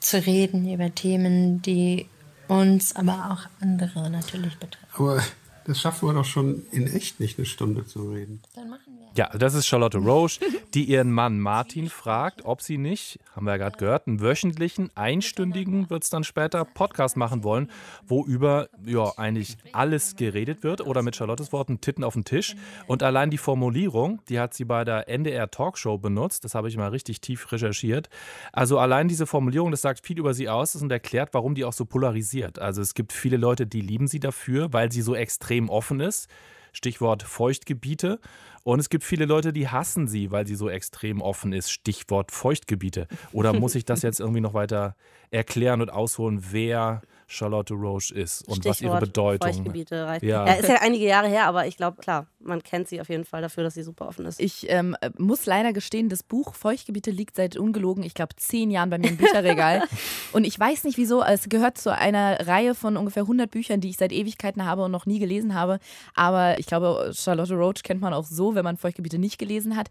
zu 0.00 0.24
reden 0.24 0.72
über 0.72 0.94
Themen, 0.94 1.62
die 1.62 2.08
uns, 2.48 2.94
aber 2.94 3.30
auch 3.32 3.62
andere 3.62 4.10
natürlich 4.10 4.56
betreffen? 4.58 4.86
Aber 4.94 5.22
das 5.66 5.80
schaffen 5.80 6.08
wir 6.08 6.14
doch 6.14 6.24
schon 6.24 6.62
in 6.70 6.86
echt 6.86 7.18
nicht 7.18 7.38
eine 7.38 7.46
Stunde 7.46 7.84
zu 7.84 8.10
reden. 8.10 8.40
Dann 8.54 8.70
machen 8.70 8.98
wir. 8.98 9.06
Ja, 9.16 9.30
das 9.30 9.54
ist 9.54 9.66
Charlotte 9.66 9.96
Roche, 9.96 10.40
die 10.74 10.84
ihren 10.84 11.10
Mann 11.10 11.40
Martin 11.40 11.88
fragt, 11.88 12.44
ob 12.44 12.60
sie 12.60 12.76
nicht, 12.76 13.18
haben 13.34 13.46
wir 13.46 13.52
ja 13.52 13.56
gerade 13.56 13.78
gehört, 13.78 14.06
einen 14.06 14.20
wöchentlichen, 14.20 14.90
einstündigen, 14.94 15.88
wird 15.88 16.02
es 16.02 16.10
dann 16.10 16.22
später, 16.22 16.66
Podcast 16.66 17.16
machen 17.16 17.42
wollen, 17.42 17.70
wo 18.06 18.26
über 18.26 18.68
ja, 18.84 19.10
eigentlich 19.16 19.56
alles 19.72 20.16
geredet 20.16 20.62
wird 20.62 20.82
oder 20.82 21.02
mit 21.02 21.16
Charlottes 21.16 21.50
Worten 21.50 21.80
Titten 21.80 22.04
auf 22.04 22.12
den 22.12 22.24
Tisch. 22.24 22.56
Und 22.86 23.02
allein 23.02 23.30
die 23.30 23.38
Formulierung, 23.38 24.20
die 24.28 24.38
hat 24.38 24.52
sie 24.52 24.66
bei 24.66 24.84
der 24.84 25.08
NDR 25.08 25.50
Talkshow 25.50 25.96
benutzt, 25.96 26.44
das 26.44 26.54
habe 26.54 26.68
ich 26.68 26.76
mal 26.76 26.90
richtig 26.90 27.22
tief 27.22 27.50
recherchiert. 27.50 28.10
Also 28.52 28.78
allein 28.78 29.08
diese 29.08 29.26
Formulierung, 29.26 29.70
das 29.70 29.80
sagt 29.80 30.04
viel 30.04 30.18
über 30.18 30.34
sie 30.34 30.50
aus 30.50 30.76
und 30.76 30.92
erklärt, 30.92 31.30
warum 31.32 31.54
die 31.54 31.64
auch 31.64 31.72
so 31.72 31.86
polarisiert. 31.86 32.58
Also 32.58 32.82
es 32.82 32.92
gibt 32.92 33.14
viele 33.14 33.38
Leute, 33.38 33.66
die 33.66 33.80
lieben 33.80 34.08
sie 34.08 34.20
dafür, 34.20 34.74
weil 34.74 34.92
sie 34.92 35.00
so 35.00 35.14
extrem 35.14 35.55
offen 35.68 36.00
ist. 36.00 36.28
Stichwort 36.72 37.22
Feuchtgebiete. 37.22 38.20
Und 38.62 38.80
es 38.80 38.90
gibt 38.90 39.04
viele 39.04 39.24
Leute, 39.24 39.52
die 39.52 39.68
hassen 39.68 40.08
sie, 40.08 40.30
weil 40.30 40.46
sie 40.46 40.56
so 40.56 40.68
extrem 40.68 41.22
offen 41.22 41.52
ist. 41.52 41.70
Stichwort 41.70 42.32
Feuchtgebiete. 42.32 43.08
Oder 43.32 43.52
muss 43.52 43.74
ich 43.74 43.84
das 43.84 44.02
jetzt 44.02 44.20
irgendwie 44.20 44.40
noch 44.40 44.54
weiter 44.54 44.96
erklären 45.30 45.80
und 45.80 45.90
ausholen, 45.90 46.44
wer 46.50 47.00
Charlotte 47.28 47.74
Roche 47.74 48.14
ist 48.14 48.46
und 48.46 48.56
Stichwort 48.56 48.70
was 48.70 48.80
ihre 48.80 48.98
Bedeutung 49.00 49.52
Feuchtgebiete 49.52 50.06
reicht. 50.06 50.22
Ja. 50.22 50.46
Ja. 50.46 50.54
ist 50.54 50.68
ja 50.68 50.76
einige 50.80 51.04
Jahre 51.04 51.28
her, 51.28 51.46
aber 51.46 51.66
ich 51.66 51.76
glaube, 51.76 52.00
klar, 52.00 52.26
man 52.38 52.62
kennt 52.62 52.88
sie 52.88 53.00
auf 53.00 53.08
jeden 53.08 53.24
Fall 53.24 53.42
dafür, 53.42 53.64
dass 53.64 53.74
sie 53.74 53.82
super 53.82 54.06
offen 54.06 54.26
ist. 54.26 54.40
Ich 54.40 54.70
ähm, 54.70 54.96
muss 55.18 55.44
leider 55.46 55.72
gestehen, 55.72 56.08
das 56.08 56.22
Buch 56.22 56.54
Feuchtgebiete 56.54 57.10
liegt 57.10 57.36
seit 57.36 57.56
ungelogen, 57.56 58.04
ich 58.04 58.14
glaube, 58.14 58.36
zehn 58.36 58.70
Jahren 58.70 58.90
bei 58.90 58.98
mir 58.98 59.08
im 59.08 59.16
Bücherregal. 59.16 59.82
und 60.32 60.44
ich 60.44 60.58
weiß 60.58 60.84
nicht 60.84 60.98
wieso, 60.98 61.22
es 61.22 61.48
gehört 61.48 61.78
zu 61.78 61.92
einer 61.92 62.46
Reihe 62.46 62.74
von 62.74 62.96
ungefähr 62.96 63.22
100 63.22 63.50
Büchern, 63.50 63.80
die 63.80 63.90
ich 63.90 63.96
seit 63.96 64.12
Ewigkeiten 64.12 64.64
habe 64.64 64.84
und 64.84 64.92
noch 64.92 65.06
nie 65.06 65.18
gelesen 65.18 65.54
habe. 65.54 65.80
Aber 66.14 66.58
ich 66.60 66.66
glaube, 66.66 67.10
Charlotte 67.12 67.54
Roach 67.54 67.82
kennt 67.82 68.00
man 68.00 68.14
auch 68.14 68.24
so, 68.24 68.54
wenn 68.54 68.64
man 68.64 68.76
Feuchtgebiete 68.76 69.18
nicht 69.18 69.38
gelesen 69.38 69.76
hat. 69.76 69.88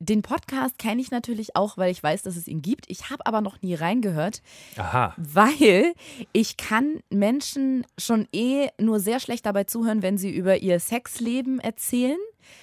Den 0.00 0.22
Podcast 0.22 0.78
kenne 0.78 1.00
ich 1.00 1.10
natürlich 1.10 1.56
auch, 1.56 1.76
weil 1.76 1.90
ich 1.90 2.02
weiß, 2.02 2.22
dass 2.22 2.36
es 2.36 2.46
ihn 2.46 2.62
gibt. 2.62 2.84
Ich 2.88 3.10
habe 3.10 3.26
aber 3.26 3.40
noch 3.40 3.60
nie 3.62 3.74
reingehört, 3.74 4.42
Aha. 4.76 5.14
weil 5.16 5.92
ich 6.32 6.56
kann 6.56 7.00
Menschen 7.10 7.84
schon 7.98 8.28
eh 8.32 8.68
nur 8.80 9.00
sehr 9.00 9.20
schlecht 9.20 9.46
dabei 9.46 9.64
zuhören, 9.64 10.02
wenn 10.02 10.18
sie 10.18 10.30
über 10.30 10.58
ihr 10.58 10.78
Sexleben 10.78 11.58
erzählen, 11.58 12.18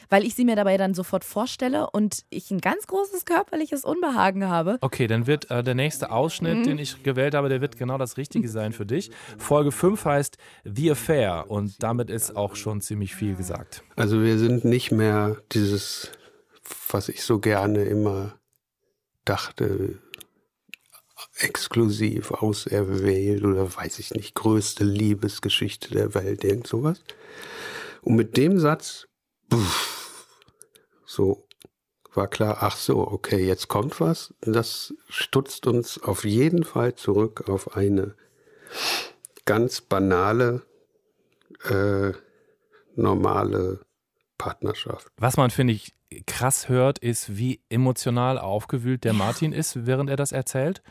weil 0.10 0.24
ich 0.24 0.36
sie 0.36 0.46
mir 0.46 0.56
dabei 0.56 0.78
dann 0.78 0.94
sofort 0.94 1.24
vorstelle 1.24 1.90
und 1.92 2.24
ich 2.30 2.52
ein 2.52 2.62
ganz 2.62 2.88
großes 2.88 3.26
körperliches 3.26 3.84
Unbehagen 3.84 4.48
habe. 4.48 4.78
Okay, 4.82 5.08
dann 5.08 5.28
wird 5.28 5.52
äh, 5.52 5.64
der 5.64 5.76
nächste 5.76 6.12
Ausschnitt, 6.12 6.66
den 6.66 6.78
ich 6.78 7.04
gewählt 7.04 7.36
habe, 7.36 7.50
der 7.50 7.62
wird 7.62 7.78
genau 7.78 7.98
das 7.98 8.18
Richtige 8.18 8.48
sein 8.50 8.74
für 8.74 8.86
dich. 8.86 9.12
Folge 9.38 9.72
5 9.72 10.06
heißt 10.06 10.38
The 10.64 10.92
Affair 10.92 11.46
und 11.50 11.84
damit 11.84 12.10
ist 12.10 12.36
auch 12.36 12.56
schon 12.56 12.82
ziemlich 12.82 13.16
viel 13.16 13.36
gesagt. 13.36 13.84
Also 13.96 14.22
wir 14.22 14.38
sind 14.38 14.66
nicht 14.66 14.92
mehr 14.92 15.38
dieses, 15.52 16.12
was 16.96 17.10
ich 17.10 17.24
so 17.24 17.40
gerne 17.40 17.84
immer 17.84 18.40
dachte, 19.26 20.00
exklusiv, 21.36 22.32
auserwählt 22.32 23.44
oder 23.44 23.76
weiß 23.76 24.00
ich 24.00 24.12
nicht, 24.12 24.34
größte 24.34 24.86
Liebesgeschichte 24.86 25.90
der 25.90 26.14
Welt, 26.14 26.46
irgend 26.46 26.68
sowas. 26.68 27.04
Und 28.02 28.16
mit 28.16 28.38
dem 28.38 28.60
Satz, 28.60 29.08
puff, 29.50 30.26
so 31.06 31.46
war 32.14 32.30
klar, 32.30 32.60
ach 32.62 32.78
so, 32.78 33.06
okay, 33.06 33.46
jetzt 33.46 33.68
kommt 33.68 34.00
was. 34.00 34.34
Das 34.40 34.94
stutzt 35.10 35.68
uns 35.68 36.02
auf 36.02 36.24
jeden 36.24 36.64
Fall 36.64 36.96
zurück 36.96 37.50
auf 37.50 37.76
eine 37.76 38.16
ganz 39.44 39.82
banale, 39.82 40.66
äh, 41.66 42.14
normale 42.96 43.86
Partnerschaft. 44.38 45.08
Was 45.18 45.38
man, 45.38 45.50
finde 45.50 45.74
ich, 45.74 45.94
krass 46.28 46.70
hört, 46.70 47.00
ist, 47.00 47.38
wie 47.38 47.62
emotional 47.70 48.38
aufgewühlt 48.38 49.04
der 49.04 49.14
Martin 49.14 49.52
ist, 49.52 49.86
während 49.86 50.10
er 50.10 50.16
das 50.16 50.32
erzählt. 50.32 50.82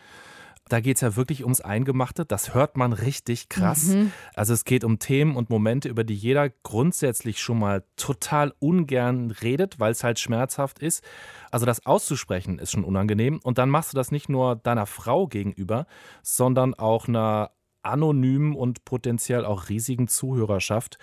Da 0.69 0.81
geht 0.81 0.97
es 0.97 1.03
ja 1.03 1.15
wirklich 1.15 1.43
ums 1.43 1.61
Eingemachte. 1.61 2.25
Das 2.25 2.55
hört 2.55 2.79
man 2.79 2.95
richtig 2.95 3.51
krass. 3.51 3.95
Also 4.35 4.55
es 4.55 4.65
geht 4.65 4.83
um 4.83 4.99
Themen 4.99 5.37
und 5.37 5.51
Momente, 5.51 5.91
über 5.91 6.05
die 6.05 6.15
jeder 6.15 6.49
grundsätzlich 6.49 7.39
schon 7.39 7.59
mal 7.59 7.85
total 7.97 8.55
ungern 8.61 9.31
redet, 9.31 9.79
weil 9.79 9.93
es 9.93 10.03
halt 10.03 10.19
schmerzhaft 10.19 10.79
ist. 10.79 11.05
Also 11.51 11.67
das 11.67 11.85
auszusprechen 11.85 12.59
ist 12.59 12.73
schon 12.73 12.85
unangenehm. 12.85 13.41
Und 13.43 13.59
dann 13.59 13.69
machst 13.69 13.93
du 13.93 13.97
das 13.97 14.11
nicht 14.11 14.31
nur 14.31 14.57
deiner 14.57 14.87
Frau 14.87 15.27
gegenüber, 15.27 15.87
sondern 16.23 16.73
auch 16.73 17.09
einer 17.09 17.51
anonymen 17.83 18.57
und 18.57 18.87
potenziell 18.87 19.45
auch 19.45 19.69
riesigen 19.69 20.09
Zuhörerschaft. 20.09 20.97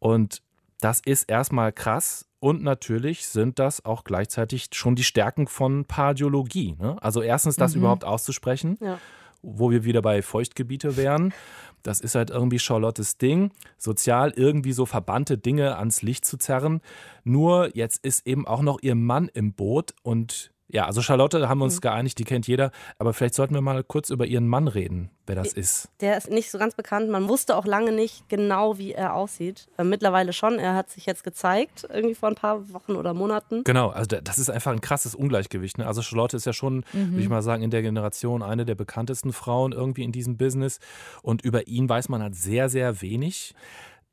Und 0.00 0.42
das 0.80 1.00
ist 1.00 1.24
erstmal 1.24 1.72
krass. 1.72 2.24
Und 2.40 2.62
natürlich 2.62 3.26
sind 3.26 3.58
das 3.58 3.84
auch 3.84 4.04
gleichzeitig 4.04 4.68
schon 4.72 4.94
die 4.94 5.02
Stärken 5.02 5.48
von 5.48 5.84
Pardiologie. 5.86 6.76
Ne? 6.78 6.96
Also 7.02 7.20
erstens 7.20 7.56
das 7.56 7.74
überhaupt 7.74 8.04
auszusprechen, 8.04 8.78
Ja. 8.80 8.98
wo 9.42 9.72
wir 9.72 9.82
wieder 9.84 10.02
bei 10.02 10.22
Feuchtgebiete 10.22 10.96
wären. 10.96 11.34
Das 11.82 12.00
ist 12.00 12.14
halt 12.14 12.30
irgendwie 12.30 12.58
Charlottes 12.60 13.18
Ding, 13.18 13.50
sozial 13.76 14.30
irgendwie 14.36 14.72
so 14.72 14.86
verbannte 14.86 15.36
Dinge 15.36 15.78
ans 15.78 16.02
Licht 16.02 16.24
zu 16.24 16.36
zerren. 16.36 16.80
Nur 17.24 17.74
jetzt 17.76 18.04
ist 18.04 18.24
eben 18.26 18.46
auch 18.46 18.62
noch 18.62 18.78
ihr 18.82 18.94
Mann 18.94 19.28
im 19.32 19.52
Boot 19.52 19.94
und 20.02 20.52
ja, 20.70 20.84
also 20.84 21.00
Charlotte 21.02 21.48
haben 21.48 21.58
wir 21.58 21.64
uns 21.64 21.80
geeinigt, 21.80 22.18
die 22.18 22.24
kennt 22.24 22.46
jeder, 22.46 22.70
aber 22.98 23.14
vielleicht 23.14 23.34
sollten 23.34 23.54
wir 23.54 23.60
mal 23.62 23.82
kurz 23.82 24.10
über 24.10 24.26
ihren 24.26 24.46
Mann 24.46 24.68
reden, 24.68 25.10
wer 25.26 25.34
das 25.34 25.52
ist. 25.54 25.88
Der 26.00 26.16
ist 26.18 26.30
nicht 26.30 26.50
so 26.50 26.58
ganz 26.58 26.74
bekannt. 26.74 27.08
Man 27.08 27.28
wusste 27.28 27.56
auch 27.56 27.64
lange 27.64 27.90
nicht 27.90 28.28
genau, 28.28 28.76
wie 28.76 28.92
er 28.92 29.14
aussieht. 29.14 29.68
Äh, 29.78 29.84
mittlerweile 29.84 30.32
schon. 30.34 30.58
Er 30.58 30.74
hat 30.74 30.90
sich 30.90 31.06
jetzt 31.06 31.24
gezeigt, 31.24 31.86
irgendwie 31.90 32.14
vor 32.14 32.28
ein 32.28 32.34
paar 32.34 32.70
Wochen 32.72 32.92
oder 32.96 33.14
Monaten. 33.14 33.64
Genau, 33.64 33.88
also 33.88 34.06
da- 34.08 34.20
das 34.20 34.38
ist 34.38 34.50
einfach 34.50 34.72
ein 34.72 34.80
krasses 34.82 35.14
Ungleichgewicht. 35.14 35.78
Ne? 35.78 35.86
Also 35.86 36.02
Charlotte 36.02 36.36
ist 36.36 36.44
ja 36.44 36.52
schon, 36.52 36.84
würde 36.92 37.20
ich 37.22 37.28
mal 37.30 37.42
sagen, 37.42 37.62
in 37.62 37.70
der 37.70 37.80
Generation 37.82 38.42
eine 38.42 38.64
der 38.66 38.74
bekanntesten 38.74 39.32
Frauen 39.32 39.72
irgendwie 39.72 40.04
in 40.04 40.12
diesem 40.12 40.36
Business. 40.36 40.80
Und 41.22 41.42
über 41.42 41.66
ihn 41.66 41.88
weiß 41.88 42.08
man 42.10 42.22
halt 42.22 42.34
sehr, 42.36 42.68
sehr 42.68 43.00
wenig. 43.00 43.54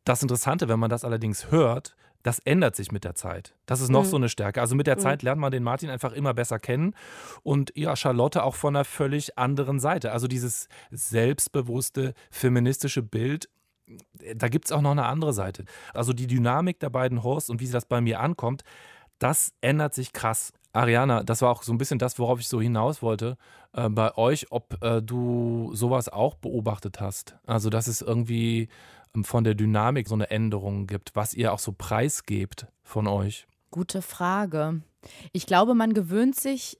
Das 0.05 0.21
Interessante, 0.21 0.69
wenn 0.69 0.79
man 0.79 0.89
das 0.89 1.03
allerdings 1.03 1.51
hört, 1.51 1.95
das 2.25 2.39
ändert 2.39 2.75
sich 2.75 2.91
mit 2.91 3.03
der 3.03 3.13
Zeit. 3.13 3.53
Das 3.67 3.81
ist 3.81 3.89
noch 3.89 4.03
so 4.03 4.15
eine 4.15 4.29
Stärke. 4.29 4.59
Also 4.59 4.73
mit 4.73 4.87
der 4.87 4.97
Zeit 4.97 5.21
lernt 5.21 5.39
man 5.39 5.51
den 5.51 5.61
Martin 5.61 5.91
einfach 5.91 6.11
immer 6.11 6.33
besser 6.33 6.57
kennen 6.57 6.95
und 7.43 7.71
ja, 7.75 7.95
Charlotte 7.95 8.43
auch 8.43 8.55
von 8.55 8.75
einer 8.75 8.83
völlig 8.83 9.37
anderen 9.37 9.79
Seite. 9.79 10.11
Also 10.11 10.27
dieses 10.27 10.67
selbstbewusste, 10.89 12.15
feministische 12.31 13.03
Bild, 13.03 13.47
da 14.35 14.47
gibt 14.47 14.65
es 14.65 14.71
auch 14.71 14.81
noch 14.81 14.89
eine 14.89 15.05
andere 15.05 15.33
Seite. 15.33 15.65
Also 15.93 16.13
die 16.13 16.25
Dynamik 16.25 16.79
der 16.79 16.89
beiden 16.89 17.21
Hosts 17.21 17.51
und 17.51 17.59
wie 17.59 17.67
sie 17.67 17.73
das 17.73 17.85
bei 17.85 18.01
mir 18.01 18.19
ankommt, 18.19 18.63
das 19.19 19.53
ändert 19.61 19.93
sich 19.93 20.11
krass. 20.11 20.51
Ariana, 20.73 21.21
das 21.21 21.43
war 21.43 21.51
auch 21.51 21.61
so 21.61 21.71
ein 21.71 21.77
bisschen 21.77 21.99
das, 21.99 22.17
worauf 22.17 22.39
ich 22.39 22.47
so 22.47 22.59
hinaus 22.59 23.03
wollte, 23.03 23.37
äh, 23.73 23.87
bei 23.87 24.17
euch, 24.17 24.51
ob 24.51 24.83
äh, 24.83 24.99
du 25.03 25.69
sowas 25.75 26.09
auch 26.09 26.33
beobachtet 26.33 26.99
hast. 26.99 27.37
Also, 27.45 27.69
dass 27.69 27.85
es 27.85 28.01
irgendwie 28.01 28.67
von 29.23 29.43
der 29.43 29.55
Dynamik 29.55 30.07
so 30.07 30.15
eine 30.15 30.29
Änderung 30.29 30.87
gibt, 30.87 31.15
was 31.15 31.33
ihr 31.33 31.53
auch 31.53 31.59
so 31.59 31.71
preisgebt 31.71 32.67
von 32.83 33.07
euch. 33.07 33.47
Gute 33.71 34.01
Frage. 34.01 34.81
Ich 35.31 35.45
glaube, 35.45 35.75
man 35.75 35.93
gewöhnt 35.93 36.35
sich 36.35 36.79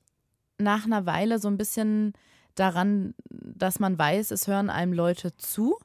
nach 0.58 0.86
einer 0.86 1.06
Weile 1.06 1.40
so 1.40 1.48
ein 1.48 1.58
bisschen 1.58 2.14
daran, 2.56 3.14
dass 3.30 3.80
man 3.80 3.98
weiß, 3.98 4.32
es 4.32 4.48
hören 4.48 4.70
einem 4.70 4.94
Leute 4.94 5.36
zu. 5.38 5.78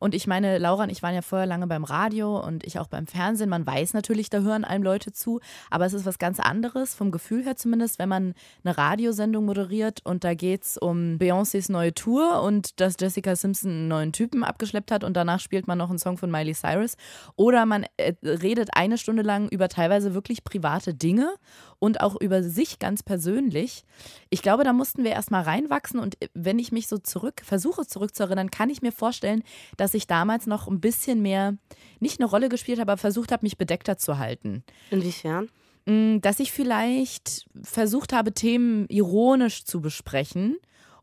Und 0.00 0.14
ich 0.14 0.26
meine, 0.26 0.58
Laura 0.58 0.84
und 0.84 0.90
ich 0.90 1.02
waren 1.02 1.14
ja 1.14 1.22
vorher 1.22 1.46
lange 1.46 1.66
beim 1.66 1.84
Radio 1.84 2.40
und 2.40 2.64
ich 2.66 2.78
auch 2.78 2.88
beim 2.88 3.06
Fernsehen. 3.06 3.50
Man 3.50 3.66
weiß 3.66 3.94
natürlich, 3.94 4.30
da 4.30 4.40
hören 4.40 4.64
einem 4.64 4.82
Leute 4.82 5.12
zu, 5.12 5.40
aber 5.70 5.86
es 5.86 5.92
ist 5.92 6.06
was 6.06 6.18
ganz 6.18 6.40
anderes, 6.40 6.94
vom 6.94 7.12
Gefühl 7.12 7.44
her 7.44 7.54
zumindest, 7.54 7.98
wenn 7.98 8.08
man 8.08 8.34
eine 8.64 8.76
Radiosendung 8.76 9.44
moderiert 9.44 10.00
und 10.04 10.24
da 10.24 10.34
geht 10.34 10.64
es 10.64 10.78
um 10.78 11.18
Beyoncés 11.18 11.70
neue 11.70 11.94
Tour 11.94 12.42
und 12.42 12.80
dass 12.80 12.96
Jessica 12.98 13.36
Simpson 13.36 13.70
einen 13.70 13.88
neuen 13.88 14.12
Typen 14.12 14.42
abgeschleppt 14.42 14.90
hat 14.90 15.04
und 15.04 15.14
danach 15.16 15.38
spielt 15.38 15.68
man 15.68 15.78
noch 15.78 15.90
einen 15.90 15.98
Song 15.98 16.16
von 16.16 16.30
Miley 16.30 16.54
Cyrus. 16.54 16.96
Oder 17.36 17.66
man 17.66 17.84
äh, 17.98 18.14
redet 18.22 18.70
eine 18.72 18.96
Stunde 18.96 19.22
lang 19.22 19.48
über 19.50 19.68
teilweise 19.68 20.14
wirklich 20.14 20.44
private 20.44 20.94
Dinge 20.94 21.34
und 21.78 22.00
auch 22.00 22.20
über 22.20 22.42
sich 22.42 22.78
ganz 22.78 23.02
persönlich. 23.02 23.84
Ich 24.28 24.42
glaube, 24.42 24.64
da 24.64 24.72
mussten 24.72 25.02
wir 25.02 25.10
erstmal 25.10 25.42
reinwachsen 25.42 25.98
und 26.00 26.22
äh, 26.22 26.28
wenn 26.34 26.58
ich 26.58 26.72
mich 26.72 26.88
so 26.88 26.98
zurück, 26.98 27.42
versuche 27.44 27.86
zurückzuerinnern, 27.86 28.50
kann 28.50 28.70
ich 28.70 28.82
mir 28.82 28.92
vorstellen, 28.92 29.42
dass 29.76 29.89
ich 29.94 30.06
damals 30.06 30.46
noch 30.46 30.68
ein 30.68 30.80
bisschen 30.80 31.22
mehr, 31.22 31.56
nicht 32.00 32.20
eine 32.20 32.28
Rolle 32.28 32.48
gespielt 32.48 32.80
habe, 32.80 32.92
aber 32.92 32.98
versucht 32.98 33.32
habe, 33.32 33.44
mich 33.44 33.58
bedeckter 33.58 33.98
zu 33.98 34.18
halten. 34.18 34.64
Inwiefern? 34.90 35.48
Mm, 35.86 36.18
Dass 36.20 36.40
ich 36.40 36.52
vielleicht 36.52 37.46
versucht 37.62 38.12
habe, 38.12 38.32
Themen 38.32 38.86
ironisch 38.88 39.64
zu 39.64 39.80
besprechen 39.80 40.56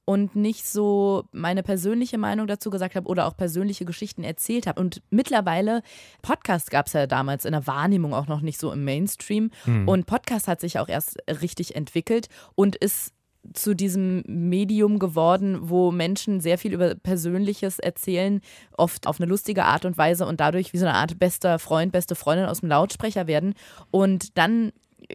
und 0.09 0.37
nicht 0.37 0.65
so 0.65 1.25
meine 1.33 1.63
persönliche 1.63 2.17
Meinung 2.17 2.47
dazu 2.47 2.69
gesagt 2.69 2.95
habe 2.95 3.09
oder 3.09 3.25
auch 3.27 3.35
persönliche 3.35 3.83
Geschichten 3.83 4.23
erzählt 4.23 4.65
habe. 4.65 4.79
Und 4.79 5.01
mittlerweile, 5.09 5.81
Podcast 6.21 6.71
gab 6.71 6.87
es 6.87 6.93
ja 6.93 7.07
damals 7.07 7.43
in 7.43 7.51
der 7.51 7.67
Wahrnehmung 7.67 8.13
auch 8.13 8.27
noch 8.27 8.39
nicht 8.39 8.57
so 8.57 8.71
im 8.71 8.85
Mainstream. 8.85 9.51
Mhm. 9.65 9.85
Und 9.85 10.05
Podcast 10.05 10.47
hat 10.47 10.61
sich 10.61 10.79
auch 10.79 10.87
erst 10.87 11.17
richtig 11.41 11.75
entwickelt 11.75 12.29
und 12.55 12.77
ist 12.77 13.11
zu 13.53 13.75
diesem 13.75 14.23
Medium 14.27 14.99
geworden, 14.99 15.57
wo 15.61 15.91
Menschen 15.91 16.41
sehr 16.41 16.57
viel 16.57 16.73
über 16.73 16.95
Persönliches 16.95 17.79
erzählen, 17.79 18.41
oft 18.77 19.07
auf 19.07 19.19
eine 19.19 19.29
lustige 19.29 19.65
Art 19.65 19.85
und 19.85 19.97
Weise 19.97 20.25
und 20.25 20.39
dadurch 20.39 20.73
wie 20.73 20.77
so 20.77 20.85
eine 20.85 20.95
Art 20.95 21.19
bester 21.19 21.59
Freund, 21.59 21.91
beste 21.91 22.15
Freundin 22.15 22.47
aus 22.47 22.61
dem 22.61 22.69
Lautsprecher 22.69 23.27
werden. 23.27 23.53
Und 23.91 24.37
dann 24.37 24.71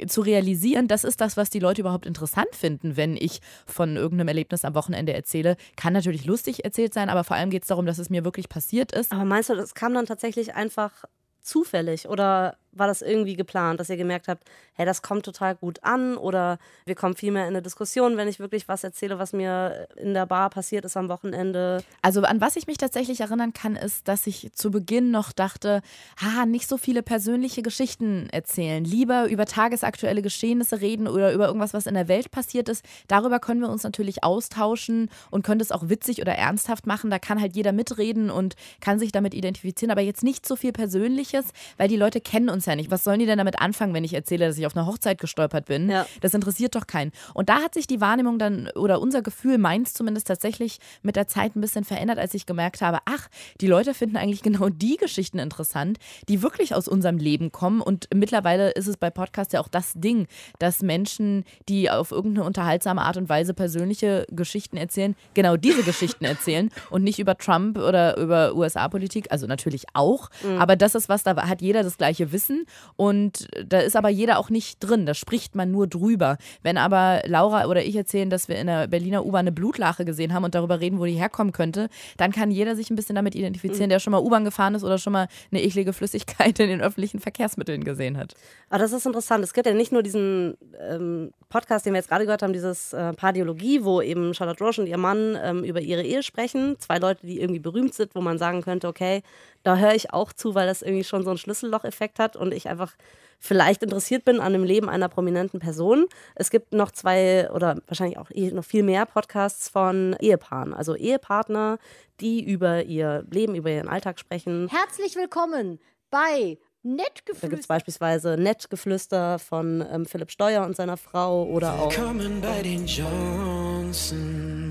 zu 0.06 0.20
realisieren, 0.22 0.88
das 0.88 1.04
ist 1.04 1.20
das, 1.20 1.36
was 1.36 1.50
die 1.50 1.58
Leute 1.58 1.82
überhaupt 1.82 2.06
interessant 2.06 2.54
finden, 2.54 2.96
wenn 2.96 3.16
ich 3.16 3.40
von 3.66 3.96
irgendeinem 3.96 4.28
Erlebnis 4.28 4.64
am 4.64 4.74
Wochenende 4.74 5.12
erzähle. 5.12 5.56
Kann 5.76 5.92
natürlich 5.92 6.24
lustig 6.24 6.64
erzählt 6.64 6.94
sein, 6.94 7.10
aber 7.10 7.24
vor 7.24 7.36
allem 7.36 7.50
geht 7.50 7.62
es 7.62 7.68
darum, 7.68 7.86
dass 7.86 7.98
es 7.98 8.08
mir 8.08 8.24
wirklich 8.24 8.48
passiert 8.48 8.92
ist. 8.92 9.12
Aber 9.12 9.24
meinst 9.24 9.50
du, 9.50 9.54
das 9.54 9.74
kam 9.74 9.92
dann 9.94 10.06
tatsächlich 10.06 10.54
einfach 10.54 11.04
zufällig 11.42 12.08
oder 12.08 12.56
war 12.72 12.86
das 12.86 13.02
irgendwie 13.02 13.36
geplant, 13.36 13.80
dass 13.80 13.90
ihr 13.90 13.96
gemerkt 13.96 14.28
habt, 14.28 14.44
hey, 14.74 14.86
das 14.86 15.02
kommt 15.02 15.24
total 15.24 15.54
gut 15.54 15.82
an 15.82 16.16
oder 16.16 16.58
wir 16.86 16.94
kommen 16.94 17.14
viel 17.14 17.30
mehr 17.30 17.42
in 17.42 17.50
eine 17.50 17.62
Diskussion, 17.62 18.16
wenn 18.16 18.28
ich 18.28 18.40
wirklich 18.40 18.68
was 18.68 18.82
erzähle, 18.82 19.18
was 19.18 19.32
mir 19.32 19.88
in 19.96 20.14
der 20.14 20.26
Bar 20.26 20.50
passiert 20.50 20.84
ist 20.84 20.96
am 20.96 21.08
Wochenende? 21.08 21.82
Also 22.00 22.22
an 22.22 22.40
was 22.40 22.56
ich 22.56 22.66
mich 22.66 22.78
tatsächlich 22.78 23.20
erinnern 23.20 23.52
kann, 23.52 23.76
ist, 23.76 24.08
dass 24.08 24.26
ich 24.26 24.52
zu 24.54 24.70
Beginn 24.70 25.10
noch 25.10 25.32
dachte, 25.32 25.82
ha, 26.20 26.46
nicht 26.46 26.68
so 26.68 26.78
viele 26.78 27.02
persönliche 27.02 27.62
Geschichten 27.62 28.28
erzählen, 28.30 28.84
lieber 28.84 29.28
über 29.28 29.44
tagesaktuelle 29.44 30.22
Geschehnisse 30.22 30.80
reden 30.80 31.06
oder 31.06 31.32
über 31.32 31.46
irgendwas, 31.46 31.74
was 31.74 31.86
in 31.86 31.94
der 31.94 32.08
Welt 32.08 32.30
passiert 32.30 32.68
ist. 32.68 32.84
Darüber 33.08 33.38
können 33.38 33.60
wir 33.60 33.68
uns 33.68 33.82
natürlich 33.82 34.24
austauschen 34.24 35.10
und 35.30 35.44
können 35.44 35.58
das 35.58 35.72
auch 35.72 35.88
witzig 35.88 36.20
oder 36.20 36.34
ernsthaft 36.34 36.86
machen. 36.86 37.10
Da 37.10 37.18
kann 37.18 37.40
halt 37.40 37.54
jeder 37.54 37.72
mitreden 37.72 38.30
und 38.30 38.56
kann 38.80 38.98
sich 38.98 39.12
damit 39.12 39.34
identifizieren, 39.34 39.90
aber 39.90 40.00
jetzt 40.00 40.22
nicht 40.22 40.46
so 40.46 40.56
viel 40.56 40.72
Persönliches, 40.72 41.46
weil 41.76 41.88
die 41.88 41.96
Leute 41.96 42.20
kennen 42.20 42.48
uns 42.48 42.61
uns 42.62 42.66
ja 42.66 42.76
nicht. 42.76 42.90
Was 42.90 43.02
sollen 43.02 43.18
die 43.18 43.26
denn 43.26 43.38
damit 43.38 43.60
anfangen, 43.60 43.92
wenn 43.92 44.04
ich 44.04 44.14
erzähle, 44.14 44.46
dass 44.46 44.56
ich 44.56 44.66
auf 44.66 44.76
einer 44.76 44.86
Hochzeit 44.86 45.18
gestolpert 45.18 45.66
bin? 45.66 45.90
Ja. 45.90 46.06
Das 46.20 46.34
interessiert 46.34 46.74
doch 46.76 46.86
keinen. 46.86 47.10
Und 47.34 47.48
da 47.48 47.56
hat 47.56 47.74
sich 47.74 47.86
die 47.86 48.00
Wahrnehmung 48.00 48.38
dann, 48.38 48.68
oder 48.76 49.00
unser 49.00 49.22
Gefühl, 49.22 49.58
meins 49.58 49.94
zumindest 49.94 50.28
tatsächlich 50.28 50.78
mit 51.02 51.16
der 51.16 51.26
Zeit 51.26 51.56
ein 51.56 51.60
bisschen 51.60 51.84
verändert, 51.84 52.18
als 52.18 52.34
ich 52.34 52.46
gemerkt 52.46 52.80
habe, 52.80 52.98
ach, 53.04 53.28
die 53.60 53.66
Leute 53.66 53.94
finden 53.94 54.16
eigentlich 54.16 54.42
genau 54.42 54.68
die 54.68 54.96
Geschichten 54.96 55.38
interessant, 55.38 55.98
die 56.28 56.42
wirklich 56.42 56.74
aus 56.74 56.86
unserem 56.86 57.18
Leben 57.18 57.50
kommen. 57.50 57.80
Und 57.80 58.08
mittlerweile 58.14 58.70
ist 58.70 58.86
es 58.86 58.96
bei 58.96 59.10
Podcasts 59.10 59.52
ja 59.52 59.60
auch 59.60 59.68
das 59.68 59.92
Ding, 59.94 60.26
dass 60.58 60.82
Menschen, 60.82 61.44
die 61.68 61.90
auf 61.90 62.12
irgendeine 62.12 62.46
unterhaltsame 62.46 63.02
Art 63.02 63.16
und 63.16 63.28
Weise 63.28 63.54
persönliche 63.54 64.26
Geschichten 64.30 64.76
erzählen, 64.76 65.16
genau 65.34 65.56
diese 65.56 65.82
Geschichten 65.92 66.24
erzählen 66.24 66.70
und 66.90 67.02
nicht 67.02 67.18
über 67.18 67.36
Trump 67.36 67.78
oder 67.78 68.16
über 68.16 68.54
USA-Politik. 68.54 69.26
Also 69.30 69.46
natürlich 69.46 69.86
auch, 69.94 70.30
mhm. 70.42 70.58
aber 70.58 70.76
das 70.76 70.94
ist 70.94 71.08
was, 71.08 71.24
da 71.24 71.36
hat 71.48 71.60
jeder 71.60 71.82
das 71.82 71.98
gleiche 71.98 72.30
Wissen 72.32 72.51
wissen 72.52 72.66
und 72.96 73.48
da 73.64 73.80
ist 73.80 73.96
aber 73.96 74.08
jeder 74.08 74.38
auch 74.38 74.50
nicht 74.50 74.78
drin, 74.80 75.06
da 75.06 75.14
spricht 75.14 75.54
man 75.54 75.70
nur 75.70 75.86
drüber. 75.86 76.36
Wenn 76.62 76.78
aber 76.78 77.22
Laura 77.26 77.66
oder 77.66 77.84
ich 77.84 77.96
erzählen, 77.96 78.30
dass 78.30 78.48
wir 78.48 78.56
in 78.56 78.66
der 78.66 78.88
Berliner 78.88 79.24
U-Bahn 79.24 79.40
eine 79.40 79.52
Blutlache 79.52 80.04
gesehen 80.04 80.32
haben 80.32 80.44
und 80.44 80.54
darüber 80.54 80.80
reden, 80.80 80.98
wo 80.98 81.04
die 81.04 81.12
herkommen 81.12 81.52
könnte, 81.52 81.88
dann 82.16 82.32
kann 82.32 82.50
jeder 82.50 82.76
sich 82.76 82.90
ein 82.90 82.96
bisschen 82.96 83.16
damit 83.16 83.34
identifizieren, 83.34 83.90
der 83.90 83.98
schon 83.98 84.12
mal 84.12 84.20
U-Bahn 84.20 84.44
gefahren 84.44 84.74
ist 84.74 84.84
oder 84.84 84.98
schon 84.98 85.12
mal 85.12 85.28
eine 85.50 85.62
eklige 85.62 85.92
Flüssigkeit 85.92 86.58
in 86.58 86.68
den 86.68 86.80
öffentlichen 86.80 87.20
Verkehrsmitteln 87.20 87.84
gesehen 87.84 88.16
hat. 88.16 88.34
Aber 88.68 88.78
das 88.78 88.92
ist 88.92 89.06
interessant. 89.06 89.44
Es 89.44 89.52
gibt 89.52 89.66
ja 89.66 89.74
nicht 89.74 89.92
nur 89.92 90.02
diesen 90.02 90.56
ähm, 90.80 91.32
Podcast, 91.48 91.86
den 91.86 91.92
wir 91.92 91.98
jetzt 91.98 92.08
gerade 92.08 92.24
gehört 92.24 92.42
haben, 92.42 92.52
dieses 92.52 92.92
äh, 92.92 93.12
Pardiologie, 93.12 93.84
wo 93.84 94.00
eben 94.00 94.34
Charlotte 94.34 94.62
Roche 94.64 94.80
und 94.82 94.86
ihr 94.86 94.98
Mann 94.98 95.38
ähm, 95.42 95.64
über 95.64 95.80
ihre 95.80 96.02
Ehe 96.02 96.22
sprechen. 96.22 96.76
Zwei 96.78 96.98
Leute, 96.98 97.26
die 97.26 97.40
irgendwie 97.40 97.60
berühmt 97.60 97.94
sind, 97.94 98.14
wo 98.14 98.20
man 98.20 98.38
sagen 98.38 98.62
könnte, 98.62 98.88
okay, 98.88 99.22
da 99.62 99.76
höre 99.76 99.94
ich 99.94 100.12
auch 100.12 100.32
zu, 100.32 100.54
weil 100.54 100.66
das 100.66 100.82
irgendwie 100.82 101.04
schon 101.04 101.24
so 101.24 101.30
einen 101.30 101.38
Schlüsselloch-Effekt 101.38 102.18
hat 102.18 102.36
und 102.36 102.52
ich 102.52 102.68
einfach 102.68 102.94
vielleicht 103.38 103.82
interessiert 103.82 104.24
bin 104.24 104.40
an 104.40 104.52
dem 104.52 104.64
Leben 104.64 104.88
einer 104.88 105.08
prominenten 105.08 105.60
Person. 105.60 106.06
Es 106.34 106.50
gibt 106.50 106.72
noch 106.72 106.92
zwei 106.92 107.50
oder 107.50 107.76
wahrscheinlich 107.86 108.18
auch 108.18 108.30
eh 108.30 108.50
noch 108.52 108.64
viel 108.64 108.82
mehr 108.84 109.04
Podcasts 109.04 109.68
von 109.68 110.16
Ehepaaren, 110.20 110.74
also 110.74 110.94
Ehepartner, 110.94 111.78
die 112.20 112.44
über 112.44 112.84
ihr 112.84 113.24
Leben, 113.30 113.54
über 113.54 113.70
ihren 113.70 113.88
Alltag 113.88 114.20
sprechen. 114.20 114.68
Herzlich 114.68 115.16
willkommen 115.16 115.80
bei 116.10 116.58
Nettgeflüster. 116.84 117.46
Da 117.46 117.48
gibt 117.48 117.60
es 117.60 117.66
beispielsweise 117.68 118.36
Nettgeflüster 118.36 119.38
von 119.38 119.84
ähm, 119.90 120.04
Philipp 120.04 120.30
Steuer 120.30 120.64
und 120.64 120.74
seiner 120.74 120.96
Frau 120.96 121.44
oder 121.44 121.74
auch 121.74 121.92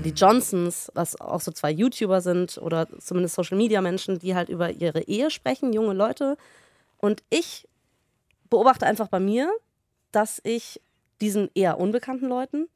die 0.02 0.12
Johnsons, 0.14 0.90
was 0.94 1.20
auch 1.20 1.40
so 1.40 1.52
zwei 1.52 1.70
YouTuber 1.70 2.20
sind 2.20 2.58
oder 2.58 2.86
zumindest 2.98 3.34
Social 3.36 3.56
Media 3.56 3.80
Menschen, 3.80 4.18
die 4.18 4.34
halt 4.34 4.48
über 4.48 4.70
ihre 4.70 5.02
Ehe 5.02 5.30
sprechen, 5.30 5.72
junge 5.72 5.94
Leute. 5.94 6.36
Und 6.98 7.22
ich 7.30 7.66
beobachte 8.50 8.86
einfach 8.86 9.08
bei 9.08 9.20
mir, 9.20 9.50
dass 10.10 10.40
ich 10.44 10.80
diesen 11.20 11.48
eher 11.54 11.78
unbekannten 11.78 12.28
Leuten, 12.28 12.68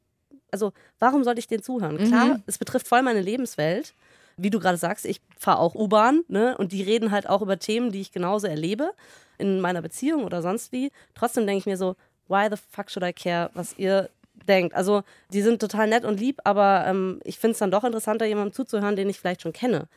also 0.51 0.73
warum 0.99 1.23
sollte 1.23 1.39
ich 1.39 1.47
denen 1.47 1.61
zuhören? 1.61 1.97
Klar, 1.97 2.25
mhm. 2.25 2.43
es 2.47 2.57
betrifft 2.57 2.87
voll 2.87 3.03
meine 3.03 3.21
Lebenswelt. 3.21 3.93
Wie 4.37 4.49
du 4.49 4.59
gerade 4.59 4.77
sagst, 4.77 5.05
ich 5.05 5.21
fahre 5.37 5.59
auch 5.59 5.75
U-Bahn, 5.75 6.23
ne? 6.27 6.57
Und 6.57 6.71
die 6.71 6.83
reden 6.83 7.11
halt 7.11 7.27
auch 7.27 7.41
über 7.41 7.59
Themen, 7.59 7.91
die 7.91 8.01
ich 8.01 8.11
genauso 8.11 8.47
erlebe 8.47 8.91
in 9.37 9.59
meiner 9.59 9.81
Beziehung 9.81 10.23
oder 10.23 10.41
sonst 10.41 10.71
wie. 10.71 10.91
Trotzdem 11.15 11.45
denke 11.45 11.59
ich 11.59 11.65
mir 11.65 11.77
so, 11.77 11.95
why 12.27 12.47
the 12.49 12.61
fuck 12.71 12.89
should 12.89 13.05
I 13.05 13.13
care, 13.13 13.49
was 13.53 13.77
ihr 13.77 14.09
denkt. 14.47 14.75
Also 14.75 15.03
die 15.31 15.41
sind 15.41 15.59
total 15.59 15.87
nett 15.87 16.05
und 16.05 16.19
lieb, 16.19 16.39
aber 16.43 16.85
ähm, 16.87 17.19
ich 17.23 17.39
finde 17.39 17.53
es 17.53 17.59
dann 17.59 17.71
doch 17.71 17.83
interessanter, 17.83 18.25
jemandem 18.25 18.53
zuzuhören, 18.53 18.95
den 18.95 19.09
ich 19.09 19.19
vielleicht 19.19 19.41
schon 19.41 19.53
kenne. 19.53 19.87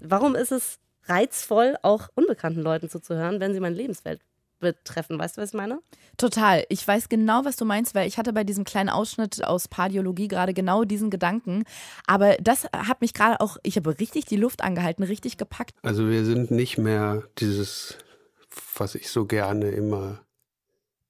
Warum 0.00 0.34
ist 0.34 0.52
es 0.52 0.78
reizvoll, 1.04 1.76
auch 1.82 2.08
unbekannten 2.14 2.60
Leuten 2.60 2.88
zuzuhören, 2.90 3.40
wenn 3.40 3.54
sie 3.54 3.60
meine 3.60 3.76
Lebenswelt 3.76 4.20
betreffen. 4.58 5.18
Weißt 5.18 5.36
du, 5.36 5.42
was 5.42 5.50
ich 5.50 5.54
meine? 5.54 5.80
Total. 6.16 6.64
Ich 6.68 6.86
weiß 6.86 7.08
genau, 7.08 7.44
was 7.44 7.56
du 7.56 7.64
meinst, 7.64 7.94
weil 7.94 8.08
ich 8.08 8.18
hatte 8.18 8.32
bei 8.32 8.44
diesem 8.44 8.64
kleinen 8.64 8.88
Ausschnitt 8.88 9.44
aus 9.44 9.68
Pardiologie 9.68 10.28
gerade 10.28 10.54
genau 10.54 10.84
diesen 10.84 11.10
Gedanken. 11.10 11.64
Aber 12.06 12.36
das 12.40 12.64
hat 12.72 13.00
mich 13.00 13.14
gerade 13.14 13.40
auch, 13.40 13.58
ich 13.62 13.76
habe 13.76 13.98
richtig 13.98 14.24
die 14.24 14.36
Luft 14.36 14.62
angehalten, 14.62 15.02
richtig 15.02 15.36
gepackt. 15.36 15.74
Also 15.82 16.08
wir 16.08 16.24
sind 16.24 16.50
nicht 16.50 16.78
mehr 16.78 17.24
dieses, 17.38 17.98
was 18.76 18.94
ich 18.94 19.10
so 19.10 19.26
gerne 19.26 19.70
immer 19.70 20.20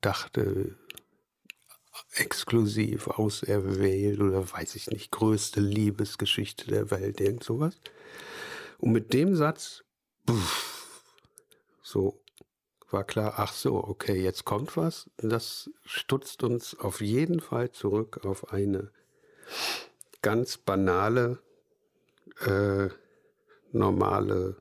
dachte, 0.01 0.77
exklusiv, 2.13 3.09
auserwählt 3.09 4.21
oder 4.21 4.51
weiß 4.51 4.75
ich 4.75 4.89
nicht, 4.89 5.11
größte 5.11 5.61
Liebesgeschichte 5.61 6.67
der 6.67 6.91
Welt, 6.91 7.21
irgend 7.21 7.45
sowas. 7.45 7.79
Und 8.79 8.93
mit 8.93 9.13
dem 9.13 9.35
Satz, 9.37 9.85
pff, 10.29 10.77
so 11.83 12.21
war 12.93 13.05
klar, 13.05 13.35
ach 13.37 13.53
so, 13.53 13.83
okay, 13.83 14.23
jetzt 14.23 14.45
kommt 14.45 14.77
was. 14.77 15.11
Das 15.19 15.71
stutzt 15.85 16.43
uns 16.43 16.79
auf 16.79 17.01
jeden 17.01 17.41
Fall 17.41 17.71
zurück 17.71 18.25
auf 18.25 18.53
eine 18.53 18.91
ganz 20.23 20.57
banale, 20.59 21.39
äh, 22.45 22.89
normale 23.73 24.57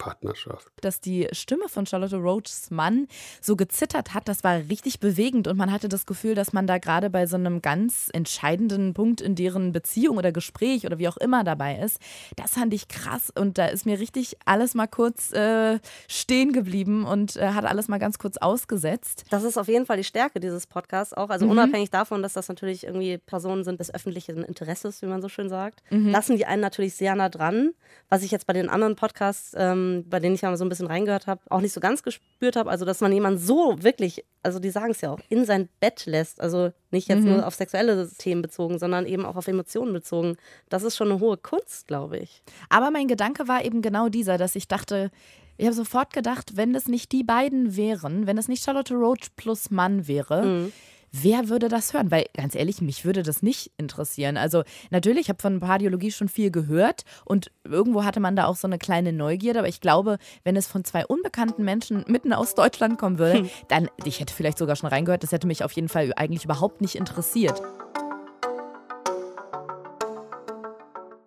Partnerschaft. 0.00 0.72
Dass 0.80 1.00
die 1.00 1.28
Stimme 1.32 1.68
von 1.68 1.86
Charlotte 1.86 2.16
Roachs 2.16 2.70
Mann 2.70 3.06
so 3.40 3.54
gezittert 3.54 4.14
hat, 4.14 4.28
das 4.28 4.42
war 4.42 4.56
richtig 4.70 4.98
bewegend 4.98 5.46
und 5.46 5.58
man 5.58 5.70
hatte 5.70 5.88
das 5.90 6.06
Gefühl, 6.06 6.34
dass 6.34 6.54
man 6.54 6.66
da 6.66 6.78
gerade 6.78 7.10
bei 7.10 7.26
so 7.26 7.36
einem 7.36 7.60
ganz 7.60 8.08
entscheidenden 8.12 8.94
Punkt 8.94 9.20
in 9.20 9.34
deren 9.34 9.72
Beziehung 9.72 10.16
oder 10.16 10.32
Gespräch 10.32 10.86
oder 10.86 10.98
wie 10.98 11.06
auch 11.06 11.18
immer 11.18 11.44
dabei 11.44 11.78
ist. 11.78 12.00
Das 12.34 12.54
fand 12.54 12.72
ich 12.72 12.88
krass 12.88 13.30
und 13.38 13.58
da 13.58 13.66
ist 13.66 13.84
mir 13.84 14.00
richtig 14.00 14.38
alles 14.46 14.74
mal 14.74 14.86
kurz 14.86 15.32
äh, 15.32 15.78
stehen 16.08 16.54
geblieben 16.54 17.04
und 17.04 17.36
äh, 17.36 17.48
hat 17.50 17.66
alles 17.66 17.88
mal 17.88 17.98
ganz 17.98 18.18
kurz 18.18 18.38
ausgesetzt. 18.38 19.24
Das 19.28 19.44
ist 19.44 19.58
auf 19.58 19.68
jeden 19.68 19.84
Fall 19.84 19.98
die 19.98 20.04
Stärke 20.04 20.40
dieses 20.40 20.66
Podcasts 20.66 21.12
auch. 21.12 21.28
Also 21.28 21.44
mhm. 21.44 21.52
unabhängig 21.52 21.90
davon, 21.90 22.22
dass 22.22 22.32
das 22.32 22.48
natürlich 22.48 22.84
irgendwie 22.84 23.18
Personen 23.18 23.64
sind 23.64 23.80
des 23.80 23.92
öffentlichen 23.94 24.44
Interesses, 24.44 25.02
wie 25.02 25.06
man 25.06 25.20
so 25.20 25.28
schön 25.28 25.50
sagt, 25.50 25.82
mhm. 25.90 26.08
lassen 26.08 26.36
die 26.38 26.46
einen 26.46 26.62
natürlich 26.62 26.94
sehr 26.94 27.14
nah 27.14 27.28
dran. 27.28 27.72
Was 28.08 28.22
ich 28.22 28.30
jetzt 28.30 28.46
bei 28.46 28.52
den 28.54 28.68
anderen 28.68 28.96
Podcasts 28.96 29.52
ähm, 29.56 29.89
bei 30.08 30.20
denen 30.20 30.34
ich 30.34 30.40
ja 30.42 30.56
so 30.56 30.64
ein 30.64 30.68
bisschen 30.68 30.86
reingehört 30.86 31.26
habe, 31.26 31.40
auch 31.50 31.60
nicht 31.60 31.72
so 31.72 31.80
ganz 31.80 32.02
gespürt 32.02 32.56
habe. 32.56 32.70
Also, 32.70 32.84
dass 32.84 33.00
man 33.00 33.12
jemanden 33.12 33.38
so 33.38 33.82
wirklich, 33.82 34.24
also 34.42 34.58
die 34.58 34.70
sagen 34.70 34.90
es 34.90 35.00
ja 35.00 35.10
auch, 35.10 35.20
in 35.28 35.44
sein 35.44 35.68
Bett 35.80 36.06
lässt. 36.06 36.40
Also 36.40 36.72
nicht 36.90 37.08
jetzt 37.08 37.22
mhm. 37.22 37.32
nur 37.32 37.46
auf 37.46 37.54
sexuelle 37.54 38.08
Themen 38.18 38.42
bezogen, 38.42 38.78
sondern 38.78 39.06
eben 39.06 39.24
auch 39.24 39.36
auf 39.36 39.48
Emotionen 39.48 39.92
bezogen. 39.92 40.36
Das 40.68 40.82
ist 40.82 40.96
schon 40.96 41.10
eine 41.10 41.20
hohe 41.20 41.36
Kunst, 41.36 41.86
glaube 41.86 42.18
ich. 42.18 42.42
Aber 42.68 42.90
mein 42.90 43.08
Gedanke 43.08 43.48
war 43.48 43.64
eben 43.64 43.82
genau 43.82 44.08
dieser, 44.08 44.38
dass 44.38 44.56
ich 44.56 44.68
dachte, 44.68 45.10
ich 45.56 45.66
habe 45.66 45.76
sofort 45.76 46.12
gedacht, 46.12 46.56
wenn 46.56 46.74
es 46.74 46.88
nicht 46.88 47.12
die 47.12 47.22
beiden 47.22 47.76
wären, 47.76 48.26
wenn 48.26 48.38
es 48.38 48.48
nicht 48.48 48.64
Charlotte 48.64 48.94
Roach 48.94 49.28
plus 49.36 49.70
Mann 49.70 50.08
wäre, 50.08 50.42
mhm 50.44 50.72
wer 51.12 51.48
würde 51.48 51.68
das 51.68 51.92
hören? 51.92 52.10
Weil 52.10 52.26
ganz 52.34 52.54
ehrlich, 52.54 52.80
mich 52.80 53.04
würde 53.04 53.22
das 53.22 53.42
nicht 53.42 53.72
interessieren. 53.76 54.36
Also 54.36 54.62
natürlich, 54.90 55.22
ich 55.22 55.28
habe 55.28 55.40
von 55.40 55.60
Pardiologie 55.60 56.10
schon 56.10 56.28
viel 56.28 56.50
gehört 56.50 57.04
und 57.24 57.50
irgendwo 57.64 58.04
hatte 58.04 58.20
man 58.20 58.36
da 58.36 58.46
auch 58.46 58.56
so 58.56 58.66
eine 58.66 58.78
kleine 58.78 59.12
Neugierde, 59.12 59.60
aber 59.60 59.68
ich 59.68 59.80
glaube, 59.80 60.18
wenn 60.44 60.56
es 60.56 60.66
von 60.66 60.84
zwei 60.84 61.06
unbekannten 61.06 61.64
Menschen 61.64 62.04
mitten 62.06 62.32
aus 62.32 62.54
Deutschland 62.54 62.98
kommen 62.98 63.18
würde, 63.18 63.40
hm. 63.40 63.50
dann, 63.68 63.88
ich 64.04 64.20
hätte 64.20 64.34
vielleicht 64.34 64.58
sogar 64.58 64.76
schon 64.76 64.88
reingehört, 64.88 65.22
das 65.22 65.32
hätte 65.32 65.46
mich 65.46 65.64
auf 65.64 65.72
jeden 65.72 65.88
Fall 65.88 66.12
eigentlich 66.16 66.44
überhaupt 66.44 66.80
nicht 66.80 66.94
interessiert. 66.94 67.60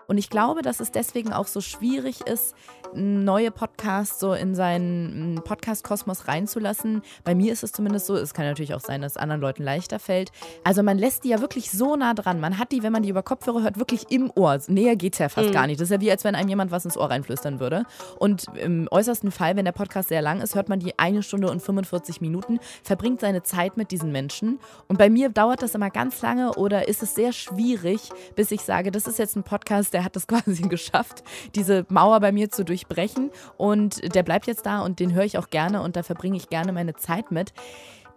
Und 0.08 0.18
ich 0.18 0.30
glaube, 0.30 0.62
dass 0.62 0.80
es 0.80 0.92
deswegen 0.92 1.34
auch 1.34 1.48
so 1.48 1.62
schwierig 1.62 2.22
ist, 2.22 2.56
neue 2.96 3.50
Podcasts 3.50 4.20
so 4.20 4.34
in 4.34 4.54
seinen 4.54 5.42
Podcast-Kosmos 5.44 6.28
reinzulassen. 6.28 7.02
Bei 7.24 7.34
mir 7.34 7.52
ist 7.52 7.64
es 7.64 7.72
zumindest 7.72 8.06
so, 8.06 8.16
es 8.16 8.34
kann 8.36 8.46
natürlich 8.46 8.76
auch 8.76 8.80
sein, 8.82 9.02
dass 9.02 9.14
es 9.14 9.18
anderen 9.18 9.42
Leuten 9.42 9.64
leichter 9.64 9.98
fällt. 9.98 10.32
Also 10.64 10.84
man 10.84 10.98
lässt 11.00 11.24
die 11.24 11.30
ja 11.30 11.42
wirklich 11.42 11.72
so 11.72 11.96
nah 11.96 12.14
dran. 12.14 12.40
Man 12.40 12.60
hat 12.60 12.72
die, 12.72 12.84
wenn 12.84 12.92
man 12.94 13.02
die 13.02 13.10
über 13.10 13.24
Kopfhörer 13.24 13.64
hört, 13.64 13.80
wirklich 13.80 14.12
im 14.12 14.32
Ohr. 14.36 14.60
Näher 14.68 14.96
geht 14.96 15.14
es 15.14 15.20
ja 15.20 15.30
fast 15.30 15.50
Mhm. 15.50 15.54
gar 15.54 15.68
nicht. 15.68 15.80
Das 15.80 15.86
ist 15.90 15.92
ja 15.92 16.02
wie, 16.02 16.12
als 16.12 16.24
wenn 16.24 16.36
einem 16.36 16.50
jemand 16.50 16.70
was 16.72 16.86
ins 16.86 16.98
Ohr 16.98 17.10
reinflüstern 17.10 17.60
würde. 17.60 17.84
Und 18.20 18.46
im 18.56 18.88
äußersten 18.92 19.32
Fall, 19.32 19.56
wenn 19.56 19.66
der 19.66 19.72
Podcast 19.72 20.10
sehr 20.10 20.22
lang 20.22 20.42
ist, 20.42 20.54
hört 20.54 20.70
man 20.70 20.80
die 20.80 20.98
eine 21.00 21.24
Stunde 21.24 21.50
und 21.50 21.62
45 21.62 22.22
Minuten, 22.22 22.60
verbringt 22.84 23.22
seine 23.22 23.42
Zeit 23.42 23.76
mit 23.76 23.90
diesen 23.90 24.12
Menschen. 24.12 24.60
Und 24.88 24.98
bei 25.00 25.10
mir 25.10 25.30
dauert 25.30 25.64
das 25.64 25.74
immer 25.74 25.90
ganz 25.90 26.22
lange 26.22 26.54
oder 26.54 26.88
ist 26.88 27.02
es 27.02 27.16
sehr 27.16 27.34
schwierig, 27.34 28.10
bis 28.36 28.52
ich 28.52 28.62
sage, 28.62 28.92
das 28.92 29.08
ist 29.08 29.18
jetzt 29.18 29.36
ein 29.36 29.44
Podcast, 29.44 29.93
der 29.94 30.04
hat 30.04 30.16
das 30.16 30.28
quasi 30.28 30.64
geschafft, 30.64 31.24
diese 31.56 31.86
Mauer 31.90 32.20
bei 32.20 32.32
mir 32.32 32.50
zu 32.50 32.66
durchbrechen. 32.66 33.32
Und 33.58 34.16
der 34.16 34.24
bleibt 34.24 34.48
jetzt 34.48 34.66
da 34.66 34.82
und 34.82 35.00
den 35.00 35.14
höre 35.14 35.26
ich 35.26 35.38
auch 35.38 35.50
gerne 35.50 35.82
und 35.82 35.96
da 35.96 36.04
verbringe 36.04 36.38
ich 36.38 36.50
gerne 36.50 36.72
meine 36.72 36.96
Zeit 36.96 37.32
mit. 37.32 37.54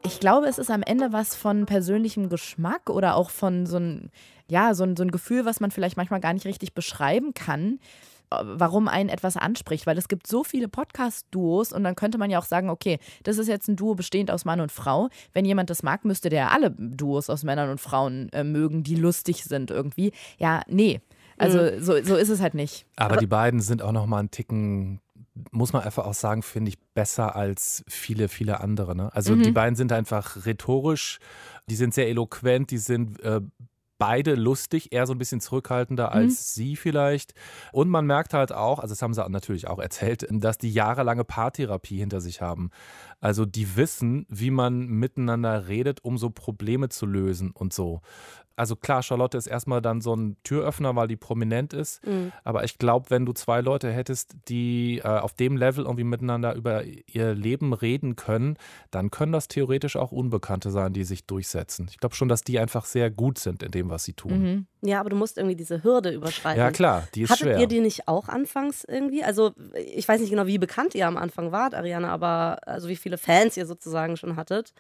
Ich 0.05 0.21
glaube, 0.21 0.47
es 0.47 0.59
ist 0.59 0.71
am 0.71 0.83
Ende 0.83 1.13
was 1.13 1.35
von 1.35 1.67
persönlichem 1.67 2.29
Geschmack 2.29 2.91
oder 2.91 3.17
auch 3.17 3.31
von 3.31 3.67
so 3.67 3.79
ein, 3.79 4.11
ja, 4.49 4.75
so 4.75 4.85
ein, 4.85 4.97
so 4.97 5.03
ein 5.03 5.11
Gefühl, 5.11 5.45
was 5.45 5.59
man 5.61 5.71
vielleicht 5.71 5.97
manchmal 5.97 6.21
gar 6.21 6.33
nicht 6.33 6.47
richtig 6.47 6.75
beschreiben 6.75 7.35
kann, 7.35 7.81
äh, 8.31 8.37
warum 8.43 8.87
einen 8.87 9.09
etwas 9.09 9.37
anspricht. 9.37 9.87
Weil 9.87 9.99
es 9.99 10.07
gibt 10.07 10.27
so 10.27 10.45
viele 10.45 10.69
Podcast-Duos 10.69 11.73
und 11.73 11.83
dann 11.83 11.97
könnte 11.97 12.19
man 12.19 12.31
ja 12.31 12.39
auch 12.39 12.45
sagen, 12.45 12.71
okay, 12.71 12.99
das 13.25 13.39
ist 13.39 13.49
jetzt 13.49 13.69
ein 13.69 13.75
Duo 13.75 13.95
bestehend 13.97 14.31
aus 14.31 14.45
Mann 14.45 14.61
und 14.61 14.71
Frau. 14.71 15.09
Wenn 15.33 15.45
jemand 15.45 15.71
das 15.71 15.83
mag, 15.83 16.05
müsste 16.05 16.29
der 16.29 16.53
alle 16.53 16.71
Duos 16.71 17.29
aus 17.29 17.43
Männern 17.43 17.71
und 17.71 17.81
Frauen 17.81 18.29
äh, 18.33 18.45
mögen, 18.45 18.85
die 18.85 18.95
lustig 18.95 19.45
sind 19.45 19.71
irgendwie. 19.71 20.13
Ja, 20.39 20.63
nee. 20.69 21.01
Also 21.39 21.81
so, 21.81 22.03
so 22.03 22.17
ist 22.17 22.29
es 22.29 22.41
halt 22.41 22.55
nicht. 22.55 22.87
Aber, 22.97 23.17
die 23.17 23.27
beiden 23.27 23.61
sind 23.61 23.83
auch 23.83 23.93
noch 23.93 24.07
mal 24.07 24.19
einen 24.21 24.31
Ticken, 24.31 25.01
muss 25.51 25.73
man 25.73 25.83
einfach 25.83 26.07
auch 26.07 26.15
sagen, 26.15 26.43
finde 26.43 26.71
ich 26.71 26.79
besser 26.95 27.37
als 27.37 27.85
viele, 27.89 28.29
viele 28.29 28.61
andere. 28.61 28.97
Ne? 28.97 29.15
Also 29.15 29.35
Mhm. 29.37 29.43
die 29.43 29.51
beiden 29.53 29.77
sind 29.77 29.93
einfach 29.93 30.47
rhetorisch, 30.47 31.19
die 31.69 31.77
sind 31.77 31.93
sehr 31.93 32.09
eloquent, 32.09 32.71
die 32.71 32.79
sind 32.79 33.21
äh, 33.21 33.41
beide 33.99 34.35
lustig, 34.35 34.93
eher 34.93 35.07
so 35.07 35.15
ein 35.15 35.19
bisschen 35.19 35.41
zurückhaltender 35.41 36.13
als 36.13 36.55
sie 36.55 36.77
vielleicht. 36.77 37.33
Und 37.73 37.89
man 37.89 38.05
merkt 38.07 38.35
halt 38.35 38.53
auch, 38.53 38.79
also 38.79 38.93
das 38.93 39.01
haben 39.01 39.15
sie 39.15 39.27
natürlich 39.29 39.69
auch 39.69 39.79
erzählt, 39.79 40.27
dass 40.31 40.59
die 40.59 40.71
jahrelange 40.71 41.25
Paartherapie 41.25 41.99
hinter 41.99 42.21
sich 42.21 42.41
haben. 42.43 42.71
Also 43.21 43.45
die 43.47 43.77
wissen, 43.77 44.27
wie 44.29 44.51
man 44.51 44.87
miteinander 44.87 45.69
redet, 45.69 46.05
um 46.05 46.19
so 46.19 46.31
Probleme 46.31 46.89
zu 46.89 47.07
lösen 47.07 47.51
und 47.51 47.73
so. 47.73 48.01
Also 48.57 48.75
klar, 48.75 49.03
Charlotte 49.03 49.37
ist 49.37 49.47
erstmal 49.47 49.83
dann 49.83 50.01
so 50.01 50.17
ein 50.17 50.37
Türöffner, 50.43 50.97
weil 50.97 51.09
die 51.09 51.17
prominent 51.17 51.75
ist. 51.75 52.05
Mhm. 52.07 52.33
Aber 52.43 52.65
ich 52.65 52.79
glaube, 52.79 53.11
wenn 53.11 53.27
du 53.27 53.35
zwei 53.35 53.61
Leute 53.61 53.93
hättest, 53.93 54.35
die 54.49 55.03
äh, 55.05 55.09
auf 55.09 55.35
dem 55.35 55.59
Level 55.59 55.85
irgendwie 55.85 56.05
miteinander 56.05 56.55
über 56.55 56.83
ihr 56.85 57.35
Leben 57.35 57.75
reden 57.75 58.17
können, 58.17 58.57
dann 58.91 59.11
können 59.11 59.33
das 59.33 59.49
theoretisch 59.49 59.97
auch 59.97 60.11
Unbekannte 60.11 60.71
sein, 60.71 60.95
die 60.95 61.05
sich 61.05 61.27
durchsetzen. 61.27 61.87
Ich 61.91 61.99
glaube 61.99 62.15
schon, 62.15 62.29
dass 62.29 62.43
die 62.43 62.59
einfach 62.59 62.87
sehr 62.87 63.11
gut 63.11 63.39
sind 63.39 63.63
in 63.63 63.71
dem, 63.71 63.91
was 63.91 64.05
sie 64.05 64.15
tun. 64.15 64.43
Mhm. 64.43 64.67
Ja, 64.83 65.01
aber 65.01 65.11
du 65.11 65.17
musst 65.17 65.39
irgendwie 65.39 65.57
diese 65.57 65.83
Hürde 65.83 66.11
überschreiten. 66.11 66.61
Ja, 66.61 66.71
klar, 66.71 67.09
die 67.15 67.23
ist 67.23 67.31
Hattet 67.31 67.47
schwer. 67.47 67.59
ihr 67.59 67.67
die 67.67 67.81
nicht 67.81 68.09
auch 68.09 68.29
anfangs 68.29 68.85
irgendwie? 68.85 69.25
Also, 69.25 69.53
ich 69.75 70.07
weiß 70.07 70.21
nicht 70.21 70.31
genau, 70.31 70.47
wie 70.47 70.59
bekannt 70.59 70.95
ihr 70.95 71.07
am 71.07 71.17
Anfang 71.17 71.51
wart, 71.51 71.75
Ariane, 71.75 72.09
aber 72.09 72.59
also 72.67 72.89
wie 72.89 72.97
viele 72.97 73.19
Fans 73.19 73.57
ihr 73.57 73.67
sozusagen 73.67 74.17
schon 74.17 74.37
hattet. 74.37 74.73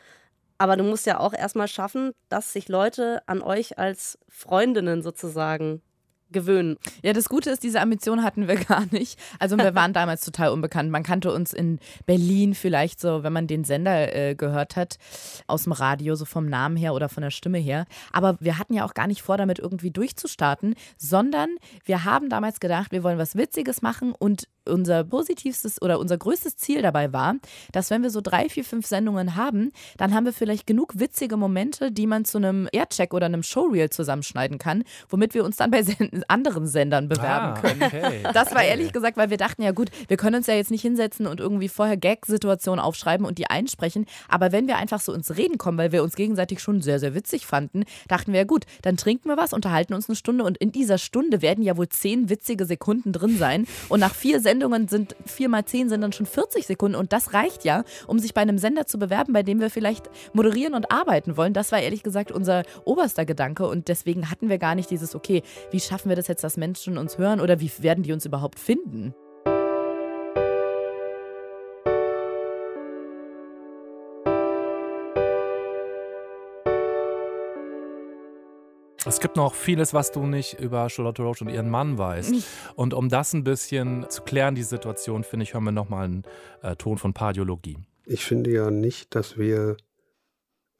Aber 0.58 0.76
du 0.76 0.84
musst 0.84 1.06
ja 1.06 1.18
auch 1.20 1.34
erstmal 1.34 1.68
schaffen, 1.68 2.12
dass 2.28 2.52
sich 2.52 2.68
Leute 2.68 3.22
an 3.26 3.42
euch 3.42 3.78
als 3.78 4.18
Freundinnen 4.28 5.02
sozusagen 5.02 5.82
gewöhnen. 6.30 6.76
Ja, 7.02 7.12
das 7.12 7.28
Gute 7.28 7.50
ist, 7.50 7.62
diese 7.62 7.80
Ambition 7.80 8.22
hatten 8.22 8.48
wir 8.48 8.56
gar 8.64 8.86
nicht. 8.90 9.18
Also 9.38 9.56
wir 9.56 9.74
waren 9.74 9.92
damals 9.94 10.24
total 10.24 10.50
unbekannt. 10.50 10.90
Man 10.90 11.02
kannte 11.02 11.32
uns 11.32 11.52
in 11.52 11.78
Berlin 12.06 12.54
vielleicht 12.54 13.00
so, 13.00 13.22
wenn 13.22 13.32
man 13.32 13.46
den 13.46 13.64
Sender 13.64 14.14
äh, 14.14 14.34
gehört 14.34 14.76
hat, 14.76 14.98
aus 15.46 15.64
dem 15.64 15.72
Radio, 15.72 16.14
so 16.14 16.24
vom 16.24 16.46
Namen 16.46 16.76
her 16.76 16.94
oder 16.94 17.08
von 17.08 17.22
der 17.22 17.30
Stimme 17.30 17.58
her. 17.58 17.86
Aber 18.12 18.36
wir 18.40 18.58
hatten 18.58 18.74
ja 18.74 18.84
auch 18.84 18.94
gar 18.94 19.06
nicht 19.06 19.22
vor, 19.22 19.36
damit 19.36 19.58
irgendwie 19.58 19.90
durchzustarten, 19.90 20.74
sondern 20.96 21.50
wir 21.84 22.04
haben 22.04 22.28
damals 22.28 22.60
gedacht, 22.60 22.92
wir 22.92 23.02
wollen 23.02 23.18
was 23.18 23.36
Witziges 23.36 23.82
machen 23.82 24.12
und 24.12 24.48
unser 24.68 25.04
positivstes 25.04 25.80
oder 25.82 25.98
unser 25.98 26.16
größtes 26.18 26.56
Ziel 26.56 26.82
dabei 26.82 27.12
war, 27.12 27.36
dass 27.72 27.90
wenn 27.90 28.02
wir 28.02 28.10
so 28.10 28.20
drei, 28.20 28.48
vier, 28.48 28.64
fünf 28.64 28.86
Sendungen 28.86 29.36
haben, 29.36 29.72
dann 29.96 30.14
haben 30.14 30.24
wir 30.24 30.32
vielleicht 30.32 30.66
genug 30.66 30.98
witzige 30.98 31.36
Momente, 31.36 31.90
die 31.92 32.06
man 32.06 32.24
zu 32.24 32.38
einem 32.38 32.68
Aircheck 32.72 33.14
oder 33.14 33.26
einem 33.26 33.42
Showreel 33.42 33.90
zusammenschneiden 33.90 34.58
kann, 34.58 34.84
womit 35.08 35.34
wir 35.34 35.44
uns 35.44 35.56
dann 35.56 35.70
bei 35.70 35.82
anderen 36.28 36.66
Sendern 36.66 37.08
bewerben 37.08 37.54
Ah, 37.56 37.60
können. 37.60 37.82
okay. 37.82 38.20
Das 38.32 38.54
war 38.54 38.62
ehrlich 38.64 38.92
gesagt, 38.92 39.16
weil 39.16 39.30
wir 39.30 39.36
dachten, 39.36 39.62
ja 39.62 39.72
gut, 39.72 39.90
wir 40.08 40.16
können 40.16 40.36
uns 40.36 40.46
ja 40.46 40.54
jetzt 40.54 40.70
nicht 40.70 40.82
hinsetzen 40.82 41.26
und 41.26 41.40
irgendwie 41.40 41.68
vorher 41.68 41.96
Gag-Situationen 41.96 42.80
aufschreiben 42.84 43.26
und 43.26 43.38
die 43.38 43.46
einsprechen. 43.48 44.06
Aber 44.28 44.52
wenn 44.52 44.66
wir 44.66 44.76
einfach 44.76 45.00
so 45.00 45.12
ins 45.12 45.36
Reden 45.36 45.58
kommen, 45.58 45.78
weil 45.78 45.92
wir 45.92 46.02
uns 46.02 46.14
gegenseitig 46.16 46.60
schon 46.60 46.82
sehr, 46.82 46.98
sehr 46.98 47.14
witzig 47.14 47.46
fanden, 47.46 47.84
dachten 48.08 48.32
wir, 48.32 48.40
ja 48.40 48.44
gut, 48.44 48.64
dann 48.82 48.96
trinken 48.96 49.28
wir 49.28 49.36
was, 49.36 49.52
unterhalten 49.52 49.94
uns 49.94 50.08
eine 50.08 50.16
Stunde 50.16 50.44
und 50.44 50.58
in 50.58 50.72
dieser 50.72 50.98
Stunde 50.98 51.42
werden 51.42 51.62
ja 51.64 51.76
wohl 51.76 51.88
zehn 51.88 52.28
witzige 52.28 52.66
Sekunden 52.66 53.12
drin 53.12 53.38
sein. 53.38 53.66
Und 53.88 54.00
nach 54.00 54.14
vier 54.14 54.40
Sendungen 54.40 54.55
sind 54.88 55.16
vier 55.24 55.48
mal 55.48 55.64
zehn 55.64 55.88
sind 55.88 56.00
dann 56.00 56.12
schon 56.12 56.26
40 56.26 56.66
Sekunden 56.66 56.96
und 56.96 57.12
das 57.12 57.34
reicht 57.34 57.64
ja, 57.64 57.84
um 58.06 58.18
sich 58.18 58.34
bei 58.34 58.40
einem 58.40 58.58
Sender 58.58 58.86
zu 58.86 58.98
bewerben, 58.98 59.32
bei 59.32 59.42
dem 59.42 59.60
wir 59.60 59.70
vielleicht 59.70 60.10
moderieren 60.32 60.74
und 60.74 60.90
arbeiten 60.90 61.36
wollen. 61.36 61.52
Das 61.52 61.72
war 61.72 61.80
ehrlich 61.80 62.02
gesagt 62.02 62.32
unser 62.32 62.62
oberster 62.84 63.24
Gedanke 63.24 63.66
und 63.66 63.88
deswegen 63.88 64.30
hatten 64.30 64.48
wir 64.48 64.58
gar 64.58 64.74
nicht 64.74 64.90
dieses, 64.90 65.14
okay, 65.14 65.42
wie 65.70 65.80
schaffen 65.80 66.08
wir 66.08 66.16
das 66.16 66.28
jetzt, 66.28 66.44
dass 66.44 66.56
Menschen 66.56 66.98
uns 66.98 67.18
hören 67.18 67.40
oder 67.40 67.60
wie 67.60 67.70
werden 67.78 68.04
die 68.04 68.12
uns 68.12 68.26
überhaupt 68.26 68.58
finden? 68.58 69.14
Es 79.06 79.20
gibt 79.20 79.36
noch 79.36 79.54
vieles, 79.54 79.94
was 79.94 80.10
du 80.10 80.26
nicht 80.26 80.58
über 80.58 80.90
Charlotte 80.90 81.22
Roach 81.22 81.40
und 81.40 81.48
ihren 81.48 81.70
Mann 81.70 81.96
weißt. 81.96 82.34
Und 82.74 82.92
um 82.92 83.08
das 83.08 83.32
ein 83.32 83.44
bisschen 83.44 84.10
zu 84.10 84.22
klären, 84.22 84.56
die 84.56 84.64
Situation, 84.64 85.22
finde 85.22 85.44
ich, 85.44 85.54
hören 85.54 85.64
wir 85.64 85.72
nochmal 85.72 86.06
einen 86.06 86.24
äh, 86.62 86.74
Ton 86.74 86.98
von 86.98 87.14
Pardiologie. 87.14 87.78
Ich 88.04 88.24
finde 88.24 88.50
ja 88.50 88.70
nicht, 88.70 89.14
dass 89.14 89.38
wir 89.38 89.76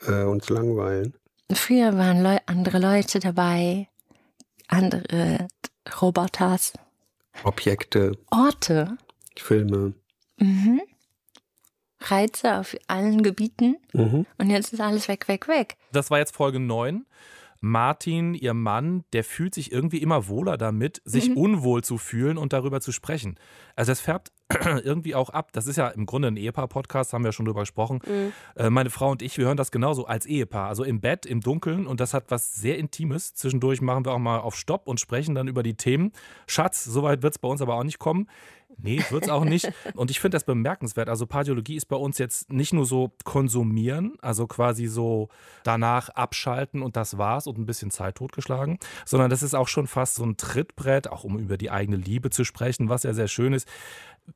äh, 0.07 0.25
uns 0.25 0.49
langweilen. 0.49 1.15
Früher 1.53 1.97
waren 1.97 2.23
Leu 2.23 2.39
andere 2.47 2.81
Leute 2.81 3.21
dabei, 3.21 3.89
andere 4.67 5.47
Roboters, 6.01 6.73
Objekte, 7.45 8.19
Orte, 8.33 8.97
Filme. 9.37 9.95
mhm. 10.39 10.81
Reize 12.01 12.59
auf 12.59 12.77
allen 12.89 13.23
Gebieten. 13.23 13.77
Mhm. 13.93 14.27
Und 14.39 14.51
jetzt 14.51 14.73
ist 14.73 14.81
alles 14.81 15.09
weg, 15.09 15.29
weg, 15.29 15.49
weg. 15.49 15.77
Das 15.93 16.11
war 16.11 16.19
jetzt 16.19 16.35
Folge 16.35 16.61
9. 16.61 17.07
Martin, 17.61 18.35
ihr 18.35 18.55
Mann, 18.55 19.05
der 19.13 19.25
fühlt 19.25 19.55
sich 19.55 19.73
irgendwie 19.73 19.99
immer 19.99 20.29
wohler 20.29 20.57
damit, 20.57 21.03
sich 21.05 21.31
Mhm. 21.31 21.37
unwohl 21.37 21.83
zu 21.85 21.99
fühlen 21.99 22.39
und 22.39 22.53
darüber 22.53 22.81
zu 22.81 22.93
sprechen. 22.93 23.37
Also 23.75 23.93
es 23.93 24.01
färbt 24.01 24.33
irgendwie 24.85 25.15
auch 25.15 25.31
ab. 25.31 25.51
Das 25.53 25.67
ist 25.67 25.77
ja 25.77 25.89
im 25.89 26.07
Grunde 26.07 26.29
ein 26.29 26.37
Ehepaar-Podcast, 26.37 27.13
haben 27.13 27.23
wir 27.25 27.29
ja 27.29 27.33
schon 27.33 27.47
drüber 27.47 27.61
gesprochen. 27.61 28.01
Mhm. 28.07 28.33
Äh, 28.55 28.71
meine 28.71 28.91
Frau 28.91 29.11
und 29.11 29.23
ich, 29.23 29.37
wir 29.39 29.47
hören 29.47 29.57
das 29.57 29.71
genauso 29.71 30.07
als 30.07 30.25
Ehepaar. 30.27 30.69
Also 30.69 30.85
im 30.85 31.01
Bett, 31.01 31.27
im 31.27 31.41
Dunkeln 31.41 31.87
und 31.87 32.01
das 32.01 32.15
hat 32.15 32.31
was 32.31 32.55
sehr 32.55 32.79
Intimes. 32.79 33.35
Zwischendurch 33.35 33.81
machen 33.81 34.05
wir 34.05 34.13
auch 34.13 34.19
mal 34.19 34.39
auf 34.39 34.55
Stopp 34.55 34.87
und 34.87 35.01
sprechen 35.01 35.35
dann 35.35 35.49
über 35.49 35.63
die 35.63 35.75
Themen. 35.75 36.13
Schatz, 36.47 36.85
soweit 36.85 37.23
wird 37.23 37.35
es 37.35 37.39
bei 37.39 37.49
uns 37.49 37.61
aber 37.61 37.75
auch 37.75 37.85
nicht 37.85 37.99
kommen. 37.99 38.29
Nee, 38.79 39.03
wird 39.11 39.25
es 39.25 39.31
auch 39.31 39.45
nicht. 39.45 39.71
Und 39.95 40.11
ich 40.11 40.21
finde 40.21 40.37
das 40.37 40.45
bemerkenswert. 40.45 41.09
Also 41.09 41.27
Pardiologie 41.27 41.77
ist 41.77 41.87
bei 41.87 41.97
uns 41.97 42.19
jetzt 42.19 42.53
nicht 42.53 42.73
nur 42.73 42.85
so 42.85 43.13
konsumieren, 43.25 44.17
also 44.21 44.47
quasi 44.47 44.87
so 44.87 45.29
danach 45.65 46.09
abschalten 46.11 46.83
und 46.83 46.97
das 46.97 47.17
war's 47.17 47.47
und 47.47 47.59
ein 47.59 47.67
bisschen 47.67 47.91
Zeit 47.91 48.17
totgeschlagen, 48.17 48.79
sondern 49.05 49.31
das 49.31 49.43
ist 49.43 49.55
auch 49.55 49.69
schon 49.69 49.87
fast 49.87 50.17
so 50.17 50.25
ein 50.25 50.37
Trittbrett, 50.37 51.09
auch 51.09 51.25
um 51.25 51.39
über 51.39 51.57
die 51.57 51.71
eigene 51.71 51.97
Liebe 51.97 52.31
zu 52.31 52.45
sprechen, 52.45 52.89
was 52.89 53.03
ja 53.05 53.15
sehr 53.15 53.29
schön 53.29 53.53
ist. 53.53 53.67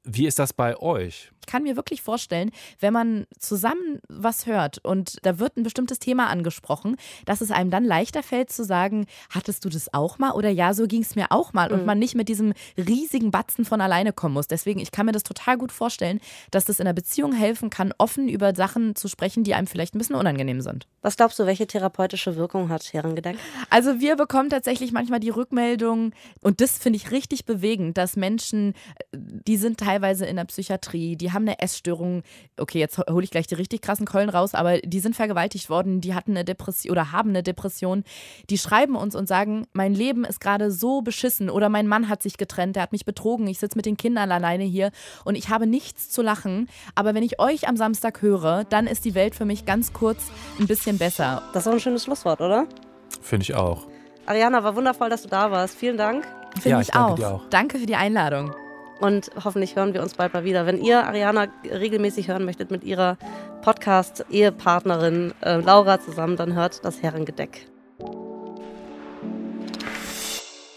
Wie 0.04 0.28
ist 0.28 0.38
das 0.38 0.52
bei 0.52 0.76
euch? 0.76 1.32
Ich 1.40 1.46
kann 1.46 1.64
mir 1.64 1.74
wirklich 1.74 2.00
vorstellen, 2.00 2.52
wenn 2.78 2.92
man 2.92 3.26
zusammen 3.40 3.98
was 4.08 4.46
hört 4.46 4.78
und 4.84 5.18
da 5.26 5.40
wird 5.40 5.56
ein 5.56 5.64
bestimmtes 5.64 5.98
Thema 5.98 6.28
angesprochen, 6.28 6.94
dass 7.24 7.40
es 7.40 7.50
einem 7.50 7.72
dann 7.72 7.84
leichter 7.84 8.22
fällt 8.22 8.52
zu 8.52 8.64
sagen, 8.64 9.06
hattest 9.30 9.64
du 9.64 9.68
das 9.68 9.92
auch 9.92 10.18
mal 10.20 10.30
oder 10.30 10.48
ja, 10.48 10.74
so 10.74 10.86
ging 10.86 11.02
es 11.02 11.16
mir 11.16 11.26
auch 11.30 11.52
mal 11.54 11.72
und 11.72 11.80
Mhm. 11.80 11.86
man 11.86 11.98
nicht 11.98 12.14
mit 12.14 12.28
diesem 12.28 12.52
riesigen 12.76 13.32
Batzen 13.32 13.64
von 13.64 13.80
alleine 13.80 14.12
kommt 14.12 14.29
vorkommen 14.30 14.34
muss. 14.34 14.48
Deswegen, 14.48 14.80
ich 14.80 14.90
kann 14.90 15.06
mir 15.06 15.12
das 15.12 15.22
total 15.22 15.58
gut 15.58 15.72
vorstellen, 15.72 16.20
dass 16.50 16.64
das 16.64 16.80
in 16.80 16.86
einer 16.86 16.94
Beziehung 16.94 17.32
helfen 17.32 17.70
kann, 17.70 17.92
offen 17.98 18.28
über 18.28 18.54
Sachen 18.54 18.94
zu 18.94 19.08
sprechen, 19.08 19.44
die 19.44 19.54
einem 19.54 19.66
vielleicht 19.66 19.94
ein 19.94 19.98
bisschen 19.98 20.16
unangenehm 20.16 20.60
sind. 20.60 20.86
Was 21.02 21.16
glaubst 21.16 21.38
du, 21.38 21.46
welche 21.46 21.66
therapeutische 21.66 22.36
Wirkung 22.36 22.68
hat 22.68 22.92
Herrengedeck? 22.92 23.36
Also 23.70 24.00
wir 24.00 24.16
bekommen 24.16 24.50
tatsächlich 24.50 24.92
manchmal 24.92 25.20
die 25.20 25.30
Rückmeldung 25.30 26.12
und 26.42 26.60
das 26.60 26.78
finde 26.78 26.96
ich 26.96 27.10
richtig 27.10 27.44
bewegend, 27.44 27.96
dass 27.96 28.16
Menschen, 28.16 28.74
die 29.12 29.56
sind 29.56 29.78
teilweise 29.78 30.26
in 30.26 30.36
der 30.36 30.44
Psychiatrie, 30.44 31.16
die 31.16 31.32
haben 31.32 31.42
eine 31.42 31.60
Essstörung, 31.60 32.22
okay, 32.58 32.78
jetzt 32.78 32.98
hole 32.98 33.24
ich 33.24 33.30
gleich 33.30 33.46
die 33.46 33.54
richtig 33.54 33.82
krassen 33.82 34.06
Keulen 34.06 34.30
raus, 34.30 34.54
aber 34.54 34.78
die 34.78 35.00
sind 35.00 35.16
vergewaltigt 35.16 35.70
worden, 35.70 36.00
die 36.00 36.14
hatten 36.14 36.32
eine 36.32 36.44
Depression 36.44 36.92
oder 36.92 37.12
haben 37.12 37.30
eine 37.30 37.42
Depression, 37.42 38.04
die 38.48 38.58
schreiben 38.58 38.96
uns 38.96 39.14
und 39.14 39.26
sagen, 39.26 39.66
mein 39.72 39.94
Leben 39.94 40.24
ist 40.24 40.40
gerade 40.40 40.70
so 40.70 41.02
beschissen 41.02 41.50
oder 41.50 41.68
mein 41.68 41.86
Mann 41.86 42.08
hat 42.08 42.22
sich 42.22 42.36
getrennt, 42.36 42.76
der 42.76 42.82
hat 42.82 42.92
mich 42.92 43.04
betrogen, 43.04 43.46
ich 43.46 43.58
sitze 43.58 43.78
mit 43.78 43.86
den 43.86 43.96
Kindern 43.96 44.19
alleine 44.20 44.64
hier 44.64 44.90
und 45.24 45.34
ich 45.34 45.48
habe 45.48 45.66
nichts 45.66 46.10
zu 46.10 46.22
lachen, 46.22 46.68
aber 46.94 47.14
wenn 47.14 47.22
ich 47.22 47.40
euch 47.40 47.68
am 47.68 47.76
Samstag 47.76 48.22
höre, 48.22 48.64
dann 48.64 48.86
ist 48.86 49.04
die 49.04 49.14
Welt 49.14 49.34
für 49.34 49.44
mich 49.44 49.64
ganz 49.64 49.92
kurz 49.92 50.30
ein 50.58 50.66
bisschen 50.66 50.98
besser. 50.98 51.42
Das 51.52 51.64
ist 51.64 51.68
auch 51.68 51.72
ein 51.74 51.80
schönes 51.80 52.04
Schlusswort, 52.04 52.40
oder? 52.40 52.66
Finde 53.22 53.44
ich 53.44 53.54
auch. 53.54 53.86
Ariana, 54.26 54.62
war 54.62 54.76
wundervoll, 54.76 55.08
dass 55.10 55.22
du 55.22 55.28
da 55.28 55.50
warst. 55.50 55.76
Vielen 55.76 55.96
Dank. 55.96 56.24
Finde 56.54 56.68
Ja, 56.70 56.80
ich, 56.80 56.88
ich 56.88 56.92
danke 56.92 57.12
auch. 57.12 57.16
dir 57.16 57.28
auch. 57.30 57.42
Danke 57.50 57.78
für 57.78 57.86
die 57.86 57.96
Einladung. 57.96 58.54
Und 59.00 59.30
hoffentlich 59.42 59.76
hören 59.76 59.94
wir 59.94 60.02
uns 60.02 60.14
bald 60.14 60.34
mal 60.34 60.44
wieder. 60.44 60.66
Wenn 60.66 60.76
ihr 60.82 61.04
Ariana 61.06 61.46
regelmäßig 61.64 62.28
hören 62.28 62.44
möchtet 62.44 62.70
mit 62.70 62.84
ihrer 62.84 63.16
Podcast-Ehepartnerin 63.62 65.32
äh, 65.40 65.56
Laura 65.56 66.00
zusammen, 66.00 66.36
dann 66.36 66.54
hört 66.54 66.84
das 66.84 67.02
Herrengedeck. 67.02 67.66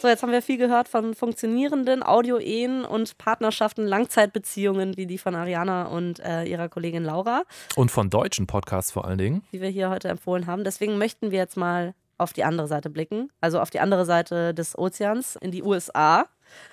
So, 0.04 0.10
jetzt 0.10 0.22
haben 0.22 0.34
wir 0.34 0.42
viel 0.42 0.58
gehört 0.58 0.90
von 0.90 1.16
funktionierenden 1.16 2.04
Audio-Ehen 2.04 2.84
und 2.84 3.18
Partnerschaften, 3.18 3.88
Langzeitbeziehungen 3.88 4.98
wie 4.98 5.06
die 5.06 5.18
von 5.18 5.34
Ariana 5.34 5.84
und 5.84 6.20
äh, 6.20 6.44
ihrer 6.44 6.68
Kollegin 6.68 7.06
Laura, 7.06 7.44
Und 7.78 7.90
von 7.90 8.10
deutschen 8.10 8.46
Podcasts 8.46 8.92
vor 8.92 9.06
allen 9.06 9.18
Dingen. 9.18 9.44
die 9.54 9.62
wir 9.62 9.70
hier 9.70 9.90
heute 9.90 10.10
empfohlen 10.10 10.46
haben. 10.46 10.66
Deswegen 10.66 10.98
möchten 10.98 11.32
wir 11.32 11.38
jetzt 11.38 11.56
mal 11.56 11.94
auf 12.18 12.34
die 12.34 12.44
andere 12.44 12.68
Seite 12.68 12.90
blicken, 12.90 13.32
also 13.40 13.62
auf 13.62 13.70
die 13.70 13.80
andere 13.80 14.04
Seite 14.04 14.54
des 14.54 14.78
Ozeans, 14.78 15.38
in 15.38 15.52
die 15.52 15.64
USA 15.64 16.26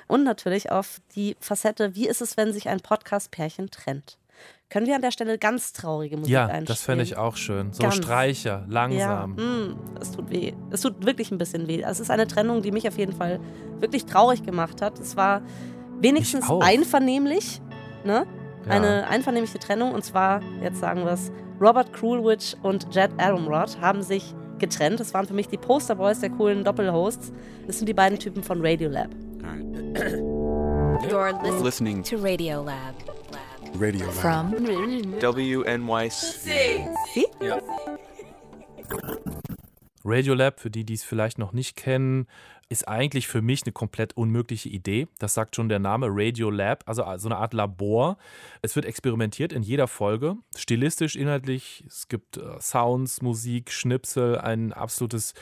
und 0.08 0.24
natürlich 0.24 0.72
auf 0.72 1.00
die 1.14 1.36
Facette, 1.38 1.94
wie 1.94 2.08
ist 2.08 2.22
es, 2.22 2.36
wenn 2.36 2.52
sich 2.52 2.68
ein 2.68 2.80
Podcast-Pärchen 2.80 3.70
trennt. 3.70 4.18
Können 4.68 4.86
wir 4.86 4.94
an 4.94 5.02
der 5.02 5.10
Stelle 5.10 5.36
ganz 5.36 5.72
traurige 5.72 6.16
Musik 6.16 6.32
Ja, 6.32 6.44
einspielen? 6.44 6.64
das 6.66 6.80
fände 6.82 7.02
ich 7.02 7.16
auch 7.16 7.36
schön. 7.36 7.72
So 7.72 7.82
Ganz. 7.82 7.96
Streicher, 7.96 8.64
langsam. 8.68 9.36
Ja, 9.36 9.44
mm, 9.44 9.78
es 10.00 10.12
tut 10.12 10.30
weh. 10.30 10.52
Es 10.70 10.80
tut 10.82 11.04
wirklich 11.04 11.32
ein 11.32 11.38
bisschen 11.38 11.66
weh. 11.66 11.82
Es 11.82 11.98
ist 11.98 12.10
eine 12.10 12.26
Trennung, 12.28 12.62
die 12.62 12.70
mich 12.70 12.86
auf 12.86 12.96
jeden 12.96 13.12
Fall 13.12 13.40
wirklich 13.80 14.04
traurig 14.06 14.44
gemacht 14.44 14.80
hat. 14.80 14.98
Es 15.00 15.16
war 15.16 15.42
wenigstens 16.00 16.48
einvernehmlich, 16.48 17.60
ne? 18.04 18.26
Ja. 18.66 18.72
Eine 18.72 19.08
einvernehmliche 19.08 19.58
Trennung. 19.58 19.92
Und 19.92 20.04
zwar, 20.04 20.40
jetzt 20.62 20.78
sagen 20.78 21.04
wir 21.04 21.12
es, 21.12 21.32
Robert 21.60 21.92
Krulwich 21.92 22.56
und 22.62 22.94
Jed 22.94 23.10
Adamrod 23.18 23.80
haben 23.80 24.02
sich 24.02 24.34
getrennt. 24.58 25.00
Das 25.00 25.12
waren 25.14 25.26
für 25.26 25.34
mich 25.34 25.48
die 25.48 25.56
Posterboys 25.58 26.20
der 26.20 26.30
coolen 26.30 26.62
Doppelhosts. 26.62 27.32
Das 27.66 27.78
sind 27.78 27.88
die 27.88 27.94
beiden 27.94 28.18
Typen 28.18 28.42
von 28.42 28.64
Radiolab. 28.64 29.08
You're 31.08 31.32
listening 31.42 31.64
Listening 31.64 32.02
to 32.04 32.16
Radio 33.78 34.06
Lab. 34.06 34.14
Radio 34.16 34.20
From 34.20 34.52
WNYC. 35.20 36.88
Radiolab, 40.04 40.60
für 40.60 40.70
die, 40.70 40.84
die 40.84 40.94
es 40.94 41.04
vielleicht 41.04 41.38
noch 41.38 41.52
nicht 41.52 41.76
kennen, 41.76 42.26
ist 42.70 42.86
eigentlich 42.86 43.26
für 43.26 43.42
mich 43.42 43.64
eine 43.64 43.72
komplett 43.72 44.16
unmögliche 44.16 44.68
Idee. 44.68 45.08
Das 45.18 45.34
sagt 45.34 45.56
schon 45.56 45.68
der 45.68 45.80
Name 45.80 46.06
Radiolab, 46.08 46.84
also 46.86 47.02
so 47.16 47.28
eine 47.28 47.36
Art 47.36 47.52
Labor. 47.52 48.16
Es 48.62 48.76
wird 48.76 48.86
experimentiert 48.86 49.52
in 49.52 49.64
jeder 49.64 49.88
Folge, 49.88 50.36
stilistisch, 50.56 51.16
inhaltlich. 51.16 51.84
Es 51.88 52.06
gibt 52.06 52.36
äh, 52.36 52.60
Sounds, 52.60 53.22
Musik, 53.22 53.72
Schnipsel, 53.72 54.38
ein 54.38 54.72
absolutes 54.72 55.34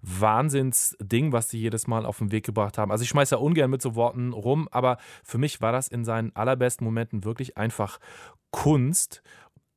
Wahnsinnsding, 0.00 1.32
was 1.32 1.50
sie 1.50 1.58
jedes 1.58 1.88
Mal 1.88 2.06
auf 2.06 2.18
den 2.18 2.30
Weg 2.30 2.46
gebracht 2.46 2.78
haben. 2.78 2.92
Also 2.92 3.02
ich 3.02 3.08
schmeiße 3.08 3.34
ja 3.34 3.40
ungern 3.40 3.68
mit 3.68 3.82
so 3.82 3.96
Worten 3.96 4.32
rum, 4.32 4.68
aber 4.70 4.98
für 5.24 5.38
mich 5.38 5.60
war 5.60 5.72
das 5.72 5.88
in 5.88 6.04
seinen 6.04 6.34
allerbesten 6.36 6.84
Momenten 6.84 7.24
wirklich 7.24 7.58
einfach 7.58 7.98
Kunst. 8.52 9.22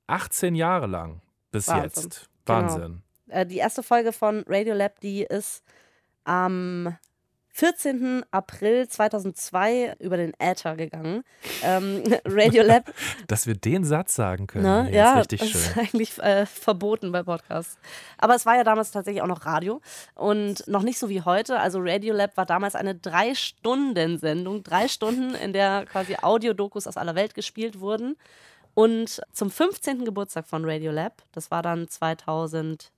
18 0.05 0.53
Jahre 0.53 0.85
lang 0.85 1.21
bis 1.51 1.67
Wahnsinn. 1.69 1.83
jetzt. 1.85 2.29
Genau. 2.45 2.59
Wahnsinn. 2.59 3.01
Äh, 3.29 3.47
die 3.47 3.57
erste 3.57 3.81
Folge 3.81 4.11
von 4.11 4.43
Radiolab, 4.47 4.99
die 4.99 5.23
ist 5.23 5.63
am 6.23 6.97
14. 7.59 8.23
April 8.31 8.87
2002 8.87 9.97
über 9.99 10.15
den 10.15 10.33
Äther 10.39 10.77
gegangen. 10.77 11.23
Ähm, 11.61 12.03
Radiolab 12.25 12.93
Dass 13.27 13.47
wir 13.47 13.55
den 13.55 13.83
Satz 13.83 14.15
sagen 14.15 14.47
können. 14.47 14.63
Ne? 14.63 14.89
Ja, 14.93 15.19
ist 15.19 15.31
richtig 15.31 15.39
das 15.39 15.49
schön. 15.49 15.61
ist 15.61 15.77
eigentlich 15.77 16.17
äh, 16.19 16.45
verboten 16.45 17.11
bei 17.11 17.23
Podcasts. 17.23 17.77
Aber 18.17 18.35
es 18.35 18.45
war 18.45 18.55
ja 18.55 18.63
damals 18.63 18.91
tatsächlich 18.91 19.21
auch 19.21 19.27
noch 19.27 19.45
Radio 19.45 19.81
und 20.15 20.65
noch 20.67 20.83
nicht 20.83 20.99
so 20.99 21.09
wie 21.09 21.21
heute. 21.21 21.59
Also 21.59 21.79
Radiolab 21.81 22.37
war 22.37 22.45
damals 22.45 22.75
eine 22.75 22.95
Drei-Stunden-Sendung, 22.95 24.63
drei 24.63 24.87
Stunden, 24.87 25.35
in 25.35 25.51
der 25.51 25.85
quasi 25.85 26.15
Audiodokus 26.21 26.87
aus 26.87 26.95
aller 26.95 27.15
Welt 27.15 27.33
gespielt 27.33 27.81
wurden. 27.81 28.15
Und 28.73 29.21
zum 29.33 29.51
15. 29.51 30.05
Geburtstag 30.05 30.47
von 30.47 30.63
Radiolab, 30.63 31.23
das 31.33 31.51
war 31.51 31.61
dann 31.61 31.89
2000, 31.89 32.93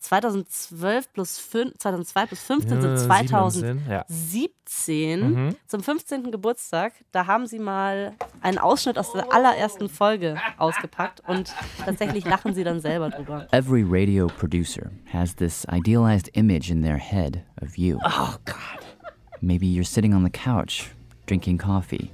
2012 0.00 1.12
plus 1.12 1.38
5, 1.38 1.74
2002 1.78 2.26
plus 2.26 2.40
15 2.42 2.80
sind 2.80 2.90
Ja, 2.90 2.96
2017. 2.96 3.78
sieben 4.08 5.22
Ja. 5.22 5.28
Mhm. 5.28 5.56
Zum 5.66 5.82
15. 5.82 6.30
Geburtstag, 6.30 6.92
da 7.12 7.26
haben 7.26 7.46
sie 7.46 7.58
mal 7.58 8.14
einen 8.40 8.58
Ausschnitt 8.58 8.98
aus 8.98 9.12
der 9.12 9.32
allerersten 9.32 9.88
Folge 9.88 10.36
ausgepackt 10.58 11.20
und 11.28 11.52
tatsächlich 11.84 12.24
lachen 12.24 12.54
sie 12.54 12.64
dann 12.64 12.80
selber 12.80 13.10
drüber. 13.10 13.46
Every 13.52 13.84
radio 13.86 14.26
producer 14.28 14.90
has 15.12 15.34
this 15.36 15.66
idealized 15.70 16.30
image 16.34 16.70
in 16.70 16.82
their 16.82 16.98
head 16.98 17.42
of 17.62 17.76
you. 17.76 17.98
Oh, 18.04 18.34
God. 18.46 18.56
Maybe 19.42 19.66
you're 19.66 19.84
sitting 19.84 20.14
on 20.14 20.24
the 20.24 20.30
couch, 20.30 20.90
drinking 21.26 21.58
coffee, 21.58 22.10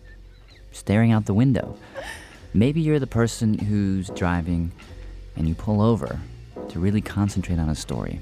staring 0.73 1.13
out 1.13 1.27
the 1.27 1.35
window. 1.35 1.77
Maybe 2.53 2.81
you're 2.81 3.01
the 3.01 3.07
person 3.07 3.59
who's 3.59 4.09
driving 4.15 4.71
and 5.37 5.47
you 5.49 5.55
pull 5.55 5.81
over 5.83 6.19
to 6.73 6.81
really 6.81 7.01
concentrate 7.01 7.59
on 7.59 7.69
a 7.69 7.75
story. 7.75 8.21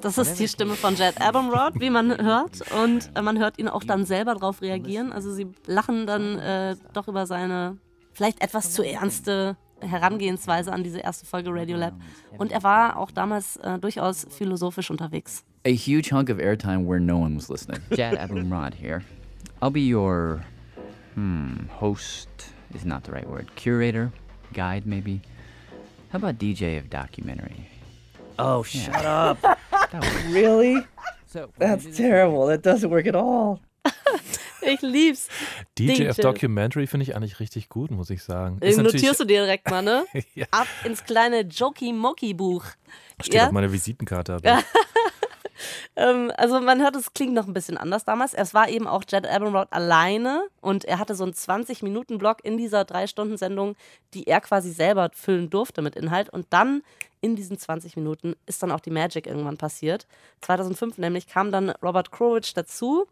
Das 0.00 0.16
ist 0.16 0.38
die 0.38 0.48
Stimme 0.48 0.74
von 0.74 0.94
Jed 0.94 1.20
Abumrod, 1.20 1.78
wie 1.78 1.90
man 1.90 2.16
hört. 2.24 2.62
Und 2.82 3.10
äh, 3.14 3.22
man 3.22 3.38
hört 3.38 3.58
ihn 3.58 3.68
auch 3.68 3.84
dann 3.84 4.06
selber 4.06 4.34
darauf 4.34 4.62
reagieren. 4.62 5.12
Also 5.12 5.32
sie 5.32 5.48
lachen 5.66 6.06
dann 6.06 6.38
äh, 6.38 6.76
doch 6.94 7.08
über 7.08 7.26
seine 7.26 7.76
vielleicht 8.12 8.42
etwas 8.42 8.72
zu 8.72 8.82
ernste 8.82 9.56
Herangehensweise 9.80 10.72
an 10.72 10.82
diese 10.82 11.00
erste 11.00 11.26
Folge 11.26 11.50
Radiolab. 11.52 11.94
Und 12.38 12.52
er 12.52 12.62
war 12.62 12.96
auch 12.96 13.10
damals 13.10 13.56
äh, 13.56 13.78
durchaus 13.78 14.26
philosophisch 14.30 14.90
unterwegs. 14.90 15.44
A 15.66 15.70
huge 15.70 16.10
hunk 16.10 16.30
of 16.30 16.38
airtime 16.38 16.86
where 16.86 17.00
no 17.00 17.18
one 17.18 17.36
was 17.36 17.48
listening. 17.48 17.80
Jad 17.90 18.18
Abumrad 18.18 18.74
here. 18.74 19.02
I'll 19.60 19.70
be 19.70 19.94
your 19.94 20.42
hmm, 21.14 21.66
host 21.78 22.28
is 22.74 22.84
not 22.84 23.04
the 23.04 23.12
right 23.12 23.28
word. 23.28 23.50
Curator, 23.56 24.10
guide 24.54 24.86
maybe. 24.86 25.20
How 26.12 26.16
about 26.18 26.38
DJ 26.38 26.78
of 26.78 26.90
documentary? 26.90 27.66
Oh, 28.38 28.64
Yeah. 28.72 28.84
shut 28.84 29.04
up. 29.04 29.58
Really? 30.30 30.82
So 31.26 31.48
That's 31.58 31.84
terrible. 31.96 32.46
That 32.46 32.62
doesn't 32.62 32.90
work 32.90 33.06
at 33.06 33.14
all. 33.14 33.60
Ich 34.62 34.82
lieb's. 34.82 35.28
DJ 35.78 36.10
of. 36.10 36.16
Documentary 36.18 36.86
finde 36.86 37.04
ich 37.04 37.16
eigentlich 37.16 37.40
richtig 37.40 37.70
gut, 37.70 37.90
muss 37.90 38.10
ich 38.10 38.22
sagen. 38.22 38.58
Äh, 38.60 38.76
Notierst 38.76 39.18
du 39.20 39.24
dir 39.24 39.40
direkt 39.44 39.70
mal, 39.70 39.80
ne? 39.80 40.04
Ja. 40.34 40.44
Ab 40.50 40.66
ins 40.84 41.02
kleine 41.02 41.40
Jokey-Moki-Buch. 41.44 42.64
Steht 43.22 43.40
auf 43.40 43.52
meiner 43.52 43.72
Visitenkarte. 43.72 44.38
Ähm, 45.96 46.32
also 46.36 46.60
man 46.60 46.80
hört, 46.80 46.96
es 46.96 47.12
klingt 47.12 47.34
noch 47.34 47.46
ein 47.46 47.52
bisschen 47.52 47.76
anders 47.76 48.04
damals. 48.04 48.34
Es 48.34 48.54
war 48.54 48.68
eben 48.68 48.86
auch 48.86 49.02
Jed 49.08 49.26
Abumrod 49.26 49.68
alleine 49.70 50.46
und 50.60 50.84
er 50.84 50.98
hatte 50.98 51.14
so 51.14 51.24
einen 51.24 51.32
20-Minuten-Block 51.32 52.44
in 52.44 52.56
dieser 52.56 52.84
Drei-Stunden-Sendung, 52.84 53.76
die 54.14 54.26
er 54.26 54.40
quasi 54.40 54.70
selber 54.70 55.10
füllen 55.12 55.50
durfte 55.50 55.82
mit 55.82 55.96
Inhalt. 55.96 56.30
Und 56.30 56.46
dann 56.50 56.82
in 57.20 57.36
diesen 57.36 57.58
20 57.58 57.96
Minuten 57.96 58.34
ist 58.46 58.62
dann 58.62 58.72
auch 58.72 58.80
die 58.80 58.90
Magic 58.90 59.26
irgendwann 59.26 59.56
passiert. 59.56 60.06
2005 60.40 60.98
nämlich 60.98 61.26
kam 61.26 61.52
dann 61.52 61.70
Robert 61.82 62.10
Krulwich 62.10 62.54
dazu 62.54 63.06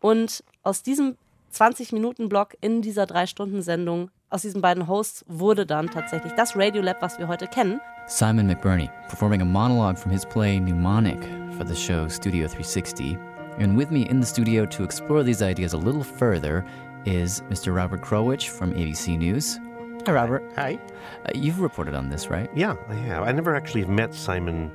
und 0.00 0.44
aus 0.62 0.82
diesem 0.82 1.16
20-Minuten-Block 1.52 2.56
in 2.60 2.82
dieser 2.82 3.06
Drei-Stunden-Sendung, 3.06 4.10
aus 4.30 4.42
diesen 4.42 4.60
beiden 4.60 4.86
Hosts, 4.86 5.24
wurde 5.28 5.66
dann 5.66 5.88
tatsächlich 5.88 6.32
das 6.34 6.56
Radiolab, 6.56 7.00
was 7.00 7.18
wir 7.18 7.28
heute 7.28 7.46
kennen. 7.46 7.80
Simon 8.06 8.46
McBurney 8.46 8.90
performing 9.08 9.42
a 9.42 9.44
monologue 9.44 9.98
from 9.98 10.10
his 10.10 10.24
play 10.24 10.58
Mnemonic 10.58 11.22
for 11.56 11.66
the 11.66 11.74
show 11.74 12.08
Studio 12.08 12.46
360. 12.48 13.18
And 13.58 13.76
with 13.76 13.90
me 13.90 14.02
in 14.08 14.20
the 14.20 14.26
studio 14.26 14.64
to 14.66 14.84
explore 14.84 15.22
these 15.24 15.42
ideas 15.42 15.72
a 15.72 15.78
little 15.78 16.04
further 16.04 16.64
is 17.04 17.42
Mr. 17.50 17.74
Robert 17.74 18.02
Krowich 18.02 18.48
from 18.48 18.72
ABC 18.74 19.18
News. 19.18 19.58
Hi, 20.06 20.12
Robert. 20.12 20.42
Hi. 20.56 20.78
Uh, 21.26 21.32
you've 21.34 21.60
reported 21.60 21.94
on 21.94 22.08
this, 22.08 22.30
right? 22.30 22.48
Yeah, 22.54 22.76
I 22.88 22.94
have. 22.94 23.24
I 23.24 23.32
never 23.32 23.54
actually 23.54 23.84
met 23.84 24.14
Simon 24.14 24.70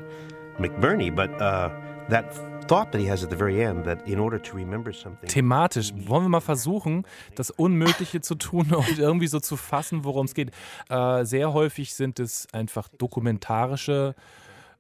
McBurney, 0.60 1.14
but 1.14 1.32
uh, 1.42 1.70
that 2.10 2.53
Thematisch 5.28 5.94
wollen 5.96 6.24
wir 6.24 6.30
mal 6.30 6.42
versuchen, 6.42 7.06
das 7.36 7.50
Unmögliche 7.52 8.22
zu 8.22 8.36
tun 8.36 8.74
und 8.76 8.98
irgendwie 8.98 9.28
so 9.28 9.40
zu 9.40 9.58
fassen, 9.58 10.04
worum 10.04 10.26
es 10.26 10.34
geht. 10.34 10.52
Äh, 10.90 11.26
sehr 11.26 11.54
häufig 11.54 11.94
sind 11.94 12.20
es 12.20 12.48
einfach 12.54 12.88
dokumentarische, 12.90 14.16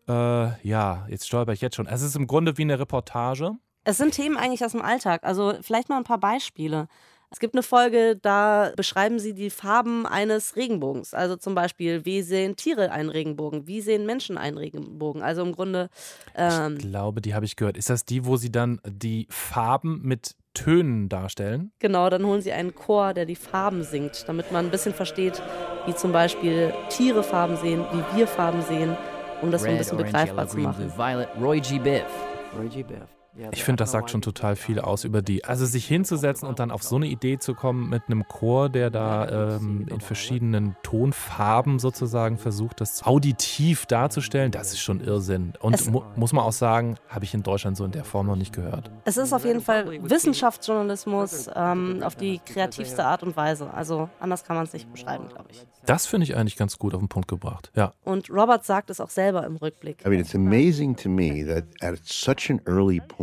äh, 0.08 0.68
ja, 0.68 1.06
jetzt 1.10 1.28
stolper 1.28 1.54
ich 1.54 1.62
jetzt 1.62 1.76
schon. 1.76 1.88
Es 1.88 2.02
ist 2.02 2.16
im 2.16 2.28
Grunde 2.28 2.58
wie 2.58 2.64
eine 2.64 2.80
Reportage. 2.80 3.52
Es 3.84 3.98
sind 3.98 4.14
Themen 4.14 4.38
eigentlich 4.38 4.64
aus 4.64 4.72
dem 4.72 4.82
Alltag. 4.82 5.24
Also 5.24 5.54
vielleicht 5.62 5.90
mal 5.90 5.98
ein 5.98 6.06
paar 6.06 6.20
Beispiele. 6.20 6.88
Es 7.34 7.40
gibt 7.40 7.56
eine 7.56 7.64
Folge, 7.64 8.16
da 8.22 8.72
beschreiben 8.76 9.18
sie 9.18 9.34
die 9.34 9.50
Farben 9.50 10.06
eines 10.06 10.56
Regenbogens. 10.56 11.16
Also 11.16 11.36
zum 11.36 11.56
Beispiel, 11.56 12.06
wie 12.06 12.22
sehen 12.22 12.56
Tiere 12.56 12.92
einen 12.92 13.10
Regenbogen? 13.10 13.66
Wie 13.66 13.82
sehen 13.82 14.06
Menschen 14.06 14.38
einen 14.38 14.60
Regenbogen? 14.60 15.24
Also 15.24 15.42
im 15.42 15.52
Grunde. 15.52 15.90
Ähm, 16.36 16.78
ich 16.78 16.88
glaube, 16.88 17.22
die 17.22 17.34
habe 17.34 17.46
ich 17.46 17.56
gehört. 17.56 17.76
Ist 17.76 17.90
das 17.90 18.06
die, 18.06 18.26
wo 18.26 18.38
sie 18.38 18.52
dann 18.52 18.80
die 18.86 19.26
Farben 19.32 20.02
mit 20.04 20.36
Tönen 20.54 21.10
darstellen? 21.10 21.72
Genau, 21.80 22.08
dann 22.12 22.24
holen 22.24 22.42
sie 22.42 22.52
einen 22.52 22.76
Chor, 22.76 23.16
der 23.16 23.26
die 23.26 23.36
Farben 23.36 23.84
singt, 23.84 24.26
damit 24.28 24.52
man 24.52 24.66
ein 24.66 24.72
bisschen 24.72 24.94
versteht, 24.94 25.42
wie 25.88 25.96
zum 25.96 26.12
Beispiel 26.12 26.72
Tiere 26.90 27.24
Farben 27.24 27.58
sehen, 27.58 27.84
wie 27.92 28.18
wir 28.18 28.28
Farben 28.28 28.62
sehen, 28.62 28.96
um 29.42 29.50
das 29.50 29.64
so 29.64 29.70
ein 29.70 29.78
bisschen 29.80 29.98
begreifbar 29.98 30.48
zu 30.48 30.60
machen. 30.60 30.94
Violet, 30.96 31.30
Roy 31.42 31.60
G. 31.60 31.80
Biff. 31.80 32.06
Roy 32.56 32.70
G. 32.70 32.84
Biff. 32.84 33.23
Ich 33.52 33.64
finde, 33.64 33.82
das 33.82 33.92
sagt 33.92 34.12
schon 34.12 34.22
total 34.22 34.56
viel 34.56 34.80
aus 34.80 35.04
über 35.04 35.22
die. 35.22 35.44
Also 35.44 35.66
sich 35.66 35.88
hinzusetzen 35.88 36.48
und 36.48 36.60
dann 36.60 36.72
auf 36.72 36.84
so 36.84 36.98
eine 36.98 37.08
Idee 37.08 37.40
zu 37.40 37.56
kommen 37.56 37.90
mit 37.90 38.04
einem 38.08 38.28
Chor, 38.28 38.70
der 38.70 38.90
da 38.90 39.56
ähm, 39.56 39.88
in 39.90 40.02
verschiedenen 40.02 40.76
Tonfarben 40.84 41.80
sozusagen 41.80 42.38
versucht, 42.38 42.82
das 42.82 43.04
auditiv 43.04 43.86
darzustellen, 43.86 44.52
das 44.52 44.74
ist 44.74 44.82
schon 44.82 45.02
Irrsinn. 45.02 45.54
Und 45.60 45.92
mu 45.92 46.04
muss 46.16 46.34
man 46.34 46.44
auch 46.44 46.52
sagen, 46.52 46.98
habe 47.08 47.26
ich 47.26 47.34
in 47.34 47.44
Deutschland 47.44 47.76
so 47.76 47.86
in 47.86 47.92
der 47.92 48.04
Form 48.04 48.28
noch 48.28 48.36
nicht 48.36 48.54
gehört. 48.54 48.92
Es 49.06 49.18
ist 49.18 49.34
auf 49.34 49.46
jeden 49.46 49.62
Fall 49.62 50.04
Wissenschaftsjournalismus 50.04 51.50
ähm, 51.56 52.02
auf 52.04 52.16
die 52.16 52.40
kreativste 52.46 53.06
Art 53.06 53.24
und 53.24 53.36
Weise. 53.36 53.74
Also 53.74 54.10
anders 54.20 54.44
kann 54.44 54.56
man 54.56 54.66
es 54.66 54.74
nicht 54.74 54.92
beschreiben, 54.92 55.28
glaube 55.30 55.50
ich. 55.50 55.66
Das 55.86 56.06
finde 56.06 56.26
ich 56.26 56.36
eigentlich 56.36 56.56
ganz 56.56 56.78
gut 56.78 56.94
auf 56.94 57.00
den 57.00 57.10
Punkt 57.10 57.28
gebracht. 57.28 57.72
Ja. 57.76 57.94
Und 58.04 58.30
Robert 58.30 58.64
sagt 58.64 58.90
es 58.90 59.02
auch 59.02 59.10
selber 59.10 59.46
im 59.46 59.58
Rückblick. 59.58 60.06
I 60.06 60.10
mean, 60.10 60.20
it's 60.20 60.36
amazing 60.36 60.96
to 60.96 61.10
me 61.10 61.46
that 61.46 61.66
at 61.82 62.00
such 62.06 62.50
an 62.50 62.62
early 62.66 63.02
point, 63.02 63.23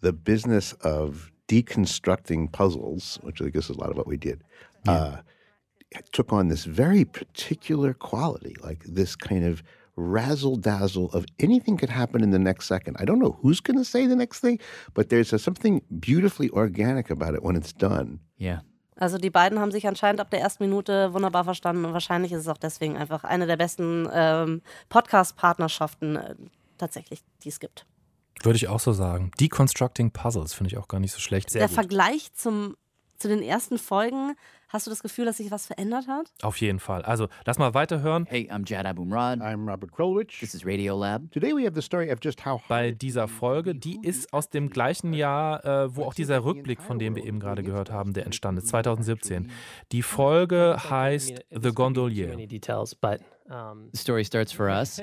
the 0.00 0.12
business 0.12 0.72
of 0.80 1.32
deconstructing 1.48 2.52
puzzles, 2.52 3.18
which 3.22 3.40
I 3.40 3.48
guess 3.48 3.70
is 3.70 3.76
a 3.76 3.80
lot 3.80 3.90
of 3.90 3.96
what 3.96 4.06
we 4.06 4.16
did, 4.16 4.42
uh, 4.86 5.18
took 6.12 6.32
on 6.32 6.48
this 6.48 6.64
very 6.64 7.04
particular 7.04 7.94
quality, 7.94 8.56
like 8.62 8.84
this 8.84 9.16
kind 9.16 9.44
of 9.44 9.62
razzle 9.96 10.56
dazzle 10.56 11.10
of 11.12 11.24
anything 11.38 11.76
could 11.76 11.90
happen 11.90 12.22
in 12.22 12.30
the 12.30 12.38
next 12.38 12.66
second. 12.66 12.96
I 12.98 13.04
don't 13.04 13.20
know 13.20 13.38
who's 13.42 13.60
going 13.60 13.78
to 13.78 13.84
say 13.84 14.06
the 14.06 14.16
next 14.16 14.40
thing, 14.40 14.58
but 14.92 15.08
there's 15.08 15.32
a, 15.32 15.38
something 15.38 15.82
beautifully 16.00 16.50
organic 16.50 17.10
about 17.10 17.34
it 17.34 17.42
when 17.42 17.56
it's 17.56 17.72
done. 17.72 18.20
Yeah. 18.36 18.60
Also 18.96 19.18
die 19.18 19.30
beiden 19.30 19.58
haben 19.58 19.72
sich 19.72 19.86
anscheinend 19.88 20.20
ab 20.20 20.30
der 20.30 20.40
ersten 20.40 20.64
Minute 20.64 21.12
wunderbar 21.12 21.44
verstanden 21.44 21.84
und 21.84 21.92
wahrscheinlich 21.92 22.32
ist 22.32 22.40
es 22.42 22.48
auch 22.48 22.58
deswegen 22.58 22.96
einfach 22.96 23.24
eine 23.24 23.46
der 23.46 23.56
besten 23.56 24.08
ähm, 24.12 24.62
Podcast-Partnerschaften 24.88 26.16
äh, 26.16 26.34
tatsächlich, 26.78 27.24
die 27.42 27.48
es 27.48 27.58
gibt. 27.58 27.86
Würde 28.42 28.56
ich 28.56 28.68
auch 28.68 28.80
so 28.80 28.92
sagen. 28.92 29.30
Deconstructing 29.40 30.10
Puzzles 30.10 30.54
finde 30.54 30.68
ich 30.68 30.78
auch 30.78 30.88
gar 30.88 31.00
nicht 31.00 31.12
so 31.12 31.20
schlecht. 31.20 31.50
Sehr 31.50 31.60
der 31.60 31.68
gut. 31.68 31.74
Vergleich 31.74 32.32
zum, 32.34 32.76
zu 33.18 33.28
den 33.28 33.42
ersten 33.42 33.78
Folgen, 33.78 34.34
hast 34.68 34.86
du 34.86 34.90
das 34.90 35.02
Gefühl, 35.02 35.24
dass 35.24 35.36
sich 35.36 35.50
was 35.50 35.66
verändert 35.66 36.08
hat? 36.08 36.32
Auf 36.42 36.56
jeden 36.60 36.80
Fall. 36.80 37.02
Also, 37.02 37.28
lass 37.46 37.58
mal 37.58 37.74
weiterhören. 37.74 38.26
Hey, 38.26 38.50
I'm 38.50 38.64
Jad 38.66 38.86
Abumrad. 38.86 39.40
I'm 39.40 39.70
Robert 39.70 39.92
Krulwich. 39.92 40.40
This 40.40 40.54
is 40.54 40.66
Radio 40.66 40.98
Lab. 40.98 41.30
Today 41.30 41.54
we 41.54 41.64
have 41.64 41.74
the 41.74 41.82
story 41.82 42.12
of 42.12 42.18
just 42.22 42.44
how 42.44 42.60
Bei 42.68 42.90
dieser 42.90 43.28
Folge, 43.28 43.74
die 43.74 43.98
ist 44.02 44.32
aus 44.32 44.50
dem 44.50 44.68
gleichen 44.68 45.12
Jahr, 45.12 45.64
äh, 45.64 45.96
wo 45.96 46.04
auch 46.04 46.14
dieser 46.14 46.44
Rückblick, 46.44 46.82
von 46.82 46.98
dem 46.98 47.14
wir 47.14 47.24
eben 47.24 47.38
gerade 47.38 47.62
gehört 47.62 47.90
haben, 47.90 48.12
der 48.12 48.26
entstanden 48.26 48.58
ist, 48.62 48.68
2017. 48.68 49.50
Die 49.92 50.02
Folge 50.02 50.76
heißt 50.90 51.44
The 51.50 51.72
Gondolier. 51.72 52.36
The 52.36 52.60
story 53.94 54.24
starts 54.24 54.52
for 54.52 54.66
us 54.70 55.00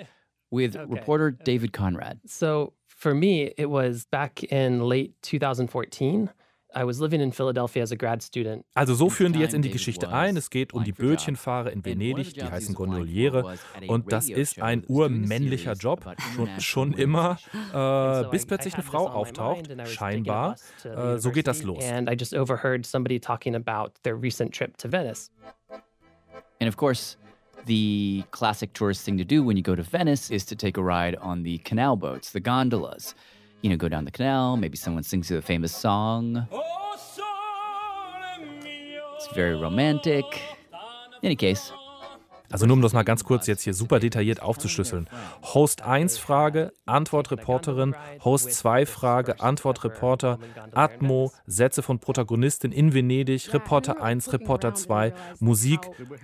with 0.51 0.75
reporter 0.75 1.31
David 1.31 1.71
Conrad. 1.71 2.17
So 2.25 2.73
for 3.01 3.15
me, 3.15 3.51
it 3.57 3.69
was 3.69 4.05
back 4.05 4.43
in 4.43 4.79
late 4.81 5.13
2014. 5.23 6.29
I 6.73 6.85
was 6.85 7.01
living 7.01 7.19
in 7.19 7.33
Philadelphia 7.33 7.83
as 7.83 7.91
a 7.91 7.97
grad 7.97 8.21
student. 8.23 8.65
Also 8.75 8.93
so 8.93 9.09
führen 9.09 9.33
die 9.33 9.39
jetzt 9.39 9.53
in 9.53 9.61
die 9.61 9.71
Geschichte 9.71 10.07
ein. 10.07 10.37
Es 10.37 10.49
geht 10.49 10.71
um 10.71 10.85
die 10.85 10.93
Bötchenfahrer 10.93 11.69
in 11.69 11.83
Venedig, 11.83 12.33
die 12.33 12.43
heißen 12.43 12.75
Gondoliere. 12.75 13.57
Und 13.87 14.09
das 14.13 14.29
ist 14.29 14.61
ein 14.61 14.85
urmännlicher 14.87 15.73
Job, 15.73 16.05
schon, 16.33 16.49
schon 16.59 16.93
immer, 16.93 17.37
äh, 17.73 18.29
bis 18.29 18.45
plötzlich 18.45 18.75
eine 18.75 18.83
Frau 18.83 19.09
auftaucht, 19.09 19.67
scheinbar. 19.87 20.55
Äh, 20.85 21.17
so 21.17 21.31
geht 21.31 21.47
das 21.47 21.63
los. 21.63 21.83
And 21.83 22.09
I 22.09 22.13
just 22.13 22.33
overheard 22.33 22.85
somebody 22.85 23.19
talking 23.19 23.53
about 23.53 23.91
their 24.03 24.15
recent 24.15 24.53
trip 24.53 24.77
to 24.77 24.89
Venice. 24.89 25.29
And 26.61 26.69
of 26.69 26.77
course, 26.77 27.17
the 27.65 28.23
classic 28.31 28.73
tourist 28.73 29.03
thing 29.03 29.17
to 29.17 29.23
do 29.23 29.43
when 29.43 29.57
you 29.57 29.63
go 29.63 29.75
to 29.75 29.83
Venice 29.83 30.31
is 30.31 30.45
to 30.45 30.55
take 30.55 30.77
a 30.77 30.83
ride 30.83 31.15
on 31.15 31.43
the 31.43 31.57
canal 31.59 31.95
boats, 31.95 32.31
the 32.31 32.39
gondolas. 32.39 33.15
You 33.61 33.69
know, 33.69 33.77
go 33.77 33.89
down 33.89 34.05
the 34.05 34.11
canal, 34.11 34.57
maybe 34.57 34.77
someone 34.77 35.03
sings 35.03 35.29
you 35.29 35.37
a 35.37 35.41
famous 35.41 35.75
song. 35.75 36.47
Oh, 36.51 36.95
it's 39.15 39.35
very 39.35 39.55
romantic. 39.55 40.25
In 41.21 41.25
any 41.25 41.35
case, 41.35 41.71
Also 42.51 42.65
nur 42.65 42.75
um 42.75 42.81
das 42.81 42.93
mal 42.93 43.03
ganz 43.03 43.23
kurz 43.23 43.47
jetzt 43.47 43.63
hier 43.63 43.73
super 43.73 43.99
detailliert 43.99 44.41
aufzuschlüsseln. 44.41 45.09
Host 45.41 45.81
1 45.81 46.17
Frage, 46.17 46.73
Antwort 46.85 47.31
Reporterin, 47.31 47.95
Host 48.23 48.53
2 48.53 48.85
Frage, 48.85 49.39
Antwort 49.39 49.83
Reporter, 49.83 50.39
Atmo, 50.73 51.31
Sätze 51.45 51.81
von 51.81 51.99
Protagonistin 51.99 52.71
in 52.71 52.93
Venedig, 52.93 53.53
Reporter 53.53 54.01
1, 54.01 54.33
Reporter 54.33 54.73
2, 54.73 55.13
Musik 55.39 55.79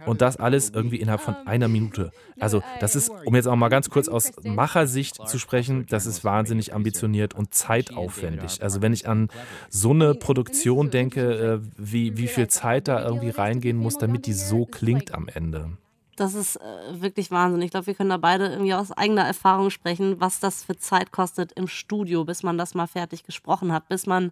und 0.05 0.21
das 0.21 0.37
alles 0.37 0.69
irgendwie 0.69 0.97
innerhalb 0.97 1.21
von 1.21 1.35
einer 1.45 1.67
Minute. 1.67 2.11
Also 2.39 2.61
das 2.79 2.95
ist, 2.95 3.11
um 3.25 3.35
jetzt 3.35 3.47
auch 3.47 3.55
mal 3.55 3.69
ganz 3.69 3.89
kurz 3.89 4.07
aus 4.07 4.31
Machersicht 4.43 5.27
zu 5.27 5.39
sprechen, 5.39 5.85
das 5.89 6.05
ist 6.05 6.23
wahnsinnig 6.23 6.73
ambitioniert 6.73 7.33
und 7.33 7.53
zeitaufwendig. 7.53 8.61
Also 8.61 8.81
wenn 8.81 8.93
ich 8.93 9.07
an 9.07 9.29
so 9.69 9.91
eine 9.91 10.13
Produktion 10.15 10.89
denke, 10.89 11.21
äh, 11.21 11.59
wie, 11.77 12.17
wie 12.17 12.27
viel 12.27 12.47
Zeit 12.47 12.87
da 12.87 13.03
irgendwie 13.03 13.29
reingehen 13.29 13.77
muss, 13.77 13.97
damit 13.97 14.25
die 14.25 14.33
so 14.33 14.65
klingt 14.65 15.13
am 15.13 15.27
Ende. 15.27 15.77
Das 16.17 16.33
ist 16.33 16.57
äh, 16.57 17.01
wirklich 17.01 17.31
Wahnsinn. 17.31 17.61
Ich 17.61 17.71
glaube, 17.71 17.87
wir 17.87 17.93
können 17.93 18.09
da 18.09 18.17
beide 18.17 18.47
irgendwie 18.47 18.73
aus 18.73 18.91
eigener 18.91 19.23
Erfahrung 19.23 19.69
sprechen, 19.69 20.19
was 20.19 20.39
das 20.39 20.63
für 20.63 20.77
Zeit 20.77 21.11
kostet 21.11 21.53
im 21.53 21.67
Studio, 21.67 22.25
bis 22.25 22.43
man 22.43 22.57
das 22.57 22.73
mal 22.73 22.87
fertig 22.87 23.23
gesprochen 23.23 23.71
hat, 23.71 23.87
bis 23.87 24.05
man 24.05 24.31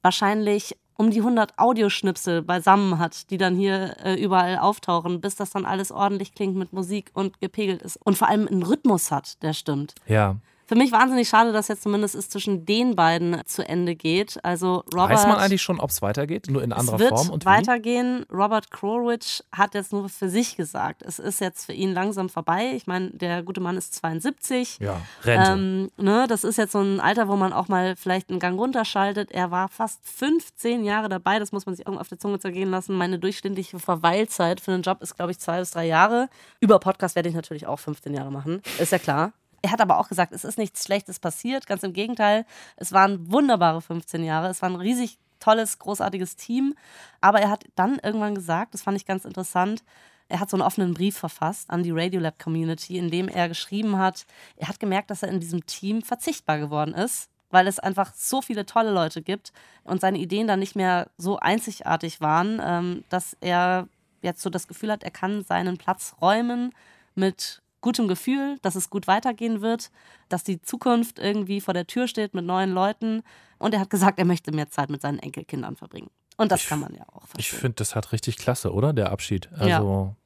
wahrscheinlich 0.00 0.76
um 0.96 1.10
die 1.10 1.20
100 1.20 1.58
Audioschnipsel 1.58 2.42
beisammen 2.42 2.98
hat, 2.98 3.30
die 3.30 3.38
dann 3.38 3.54
hier 3.54 3.96
äh, 4.04 4.14
überall 4.14 4.58
auftauchen, 4.58 5.20
bis 5.20 5.36
das 5.36 5.50
dann 5.50 5.64
alles 5.64 5.92
ordentlich 5.92 6.34
klingt 6.34 6.56
mit 6.56 6.72
Musik 6.72 7.10
und 7.14 7.40
gepegelt 7.40 7.82
ist 7.82 7.96
und 8.04 8.16
vor 8.16 8.28
allem 8.28 8.48
einen 8.48 8.62
Rhythmus 8.62 9.10
hat, 9.10 9.42
der 9.42 9.52
stimmt. 9.52 9.94
Ja. 10.06 10.36
Für 10.72 10.78
mich 10.78 10.90
wahnsinnig 10.90 11.28
schade, 11.28 11.52
dass 11.52 11.68
jetzt 11.68 11.82
zumindest 11.82 12.14
es 12.14 12.30
zwischen 12.30 12.64
den 12.64 12.96
beiden 12.96 13.42
zu 13.44 13.62
Ende 13.62 13.94
geht. 13.94 14.42
Also 14.42 14.84
Robert. 14.94 15.10
Weiß 15.10 15.26
man 15.26 15.36
eigentlich 15.36 15.60
schon, 15.60 15.78
ob 15.78 15.90
es 15.90 16.00
weitergeht? 16.00 16.46
Nur 16.48 16.62
in 16.62 16.72
anderer 16.72 16.94
es 16.94 17.00
wird 17.00 17.10
Form 17.10 17.28
und 17.28 17.44
wie? 17.44 17.46
weitergehen. 17.46 18.24
Robert 18.32 18.70
Krulwich 18.70 19.44
hat 19.54 19.74
jetzt 19.74 19.92
nur 19.92 20.08
für 20.08 20.30
sich 20.30 20.56
gesagt, 20.56 21.02
es 21.02 21.18
ist 21.18 21.42
jetzt 21.42 21.66
für 21.66 21.74
ihn 21.74 21.92
langsam 21.92 22.30
vorbei. 22.30 22.72
Ich 22.74 22.86
meine, 22.86 23.10
der 23.10 23.42
gute 23.42 23.60
Mann 23.60 23.76
ist 23.76 23.92
72. 23.96 24.78
Ja, 24.78 24.98
Rente. 25.24 25.50
Ähm, 25.50 25.90
ne, 25.98 26.24
das 26.26 26.42
ist 26.42 26.56
jetzt 26.56 26.72
so 26.72 26.80
ein 26.80 27.00
Alter, 27.00 27.28
wo 27.28 27.36
man 27.36 27.52
auch 27.52 27.68
mal 27.68 27.94
vielleicht 27.94 28.30
einen 28.30 28.38
Gang 28.38 28.58
runterschaltet. 28.58 29.30
Er 29.30 29.50
war 29.50 29.68
fast 29.68 30.00
15 30.08 30.84
Jahre 30.84 31.10
dabei. 31.10 31.38
Das 31.38 31.52
muss 31.52 31.66
man 31.66 31.74
sich 31.74 31.84
irgendwie 31.84 32.00
auf 32.00 32.08
der 32.08 32.18
Zunge 32.18 32.38
zergehen 32.38 32.70
lassen. 32.70 32.96
Meine 32.96 33.18
durchschnittliche 33.18 33.78
Verweilzeit 33.78 34.58
für 34.58 34.72
einen 34.72 34.84
Job 34.84 35.02
ist, 35.02 35.16
glaube 35.16 35.32
ich, 35.32 35.38
zwei 35.38 35.58
bis 35.58 35.72
drei 35.72 35.84
Jahre. 35.86 36.30
Über 36.60 36.78
Podcast 36.78 37.14
werde 37.14 37.28
ich 37.28 37.34
natürlich 37.34 37.66
auch 37.66 37.78
15 37.78 38.14
Jahre 38.14 38.32
machen. 38.32 38.62
Ist 38.78 38.92
ja 38.92 38.98
klar. 38.98 39.34
Er 39.62 39.70
hat 39.70 39.80
aber 39.80 39.98
auch 39.98 40.08
gesagt, 40.08 40.32
es 40.32 40.44
ist 40.44 40.58
nichts 40.58 40.84
Schlechtes 40.84 41.20
passiert. 41.20 41.66
Ganz 41.66 41.82
im 41.82 41.92
Gegenteil, 41.92 42.44
es 42.76 42.92
waren 42.92 43.30
wunderbare 43.30 43.80
15 43.80 44.24
Jahre. 44.24 44.48
Es 44.48 44.60
war 44.60 44.68
ein 44.68 44.76
riesig 44.76 45.18
tolles, 45.38 45.78
großartiges 45.78 46.36
Team. 46.36 46.74
Aber 47.20 47.40
er 47.40 47.50
hat 47.50 47.64
dann 47.74 47.98
irgendwann 48.02 48.34
gesagt, 48.34 48.74
das 48.74 48.82
fand 48.82 48.96
ich 48.96 49.06
ganz 49.06 49.24
interessant, 49.24 49.82
er 50.28 50.40
hat 50.40 50.48
so 50.48 50.56
einen 50.56 50.62
offenen 50.62 50.94
Brief 50.94 51.18
verfasst 51.18 51.68
an 51.68 51.82
die 51.82 51.90
Radiolab 51.90 52.38
Community, 52.38 52.96
in 52.96 53.10
dem 53.10 53.28
er 53.28 53.48
geschrieben 53.48 53.98
hat, 53.98 54.24
er 54.56 54.68
hat 54.68 54.80
gemerkt, 54.80 55.10
dass 55.10 55.22
er 55.22 55.28
in 55.28 55.40
diesem 55.40 55.66
Team 55.66 56.00
verzichtbar 56.00 56.58
geworden 56.58 56.94
ist, 56.94 57.28
weil 57.50 57.66
es 57.66 57.78
einfach 57.78 58.14
so 58.14 58.40
viele 58.40 58.64
tolle 58.64 58.92
Leute 58.92 59.20
gibt 59.20 59.52
und 59.84 60.00
seine 60.00 60.18
Ideen 60.18 60.46
dann 60.46 60.60
nicht 60.60 60.74
mehr 60.74 61.10
so 61.18 61.38
einzigartig 61.38 62.22
waren, 62.22 62.60
ähm, 62.64 63.04
dass 63.10 63.36
er 63.42 63.88
jetzt 64.22 64.40
so 64.40 64.48
das 64.48 64.68
Gefühl 64.68 64.90
hat, 64.90 65.02
er 65.02 65.10
kann 65.10 65.44
seinen 65.44 65.76
Platz 65.76 66.14
räumen 66.20 66.72
mit 67.14 67.61
gutem 67.82 68.08
Gefühl, 68.08 68.58
dass 68.62 68.74
es 68.76 68.88
gut 68.88 69.06
weitergehen 69.06 69.60
wird, 69.60 69.90
dass 70.30 70.42
die 70.44 70.62
Zukunft 70.62 71.18
irgendwie 71.18 71.60
vor 71.60 71.74
der 71.74 71.86
Tür 71.86 72.08
steht 72.08 72.32
mit 72.32 72.46
neuen 72.46 72.70
Leuten. 72.72 73.22
Und 73.58 73.74
er 73.74 73.80
hat 73.80 73.90
gesagt, 73.90 74.18
er 74.18 74.24
möchte 74.24 74.50
mehr 74.52 74.70
Zeit 74.70 74.88
mit 74.88 75.02
seinen 75.02 75.18
Enkelkindern 75.18 75.76
verbringen. 75.76 76.08
Und 76.38 76.50
das 76.50 76.62
Ich- 76.62 76.68
kann 76.68 76.80
man 76.80 76.94
ja 76.94 77.02
auch 77.12 77.24
Ich 77.24 77.30
verstehen. 77.50 77.58
finde, 77.60 77.74
das 77.76 77.94
hat 77.94 78.12
richtig 78.12 78.38
klasse, 78.38 78.72
oder? 78.72 78.92
Der 78.94 79.12
Abschied. 79.12 79.50
Ja. 79.60 79.76
Also 79.78 80.16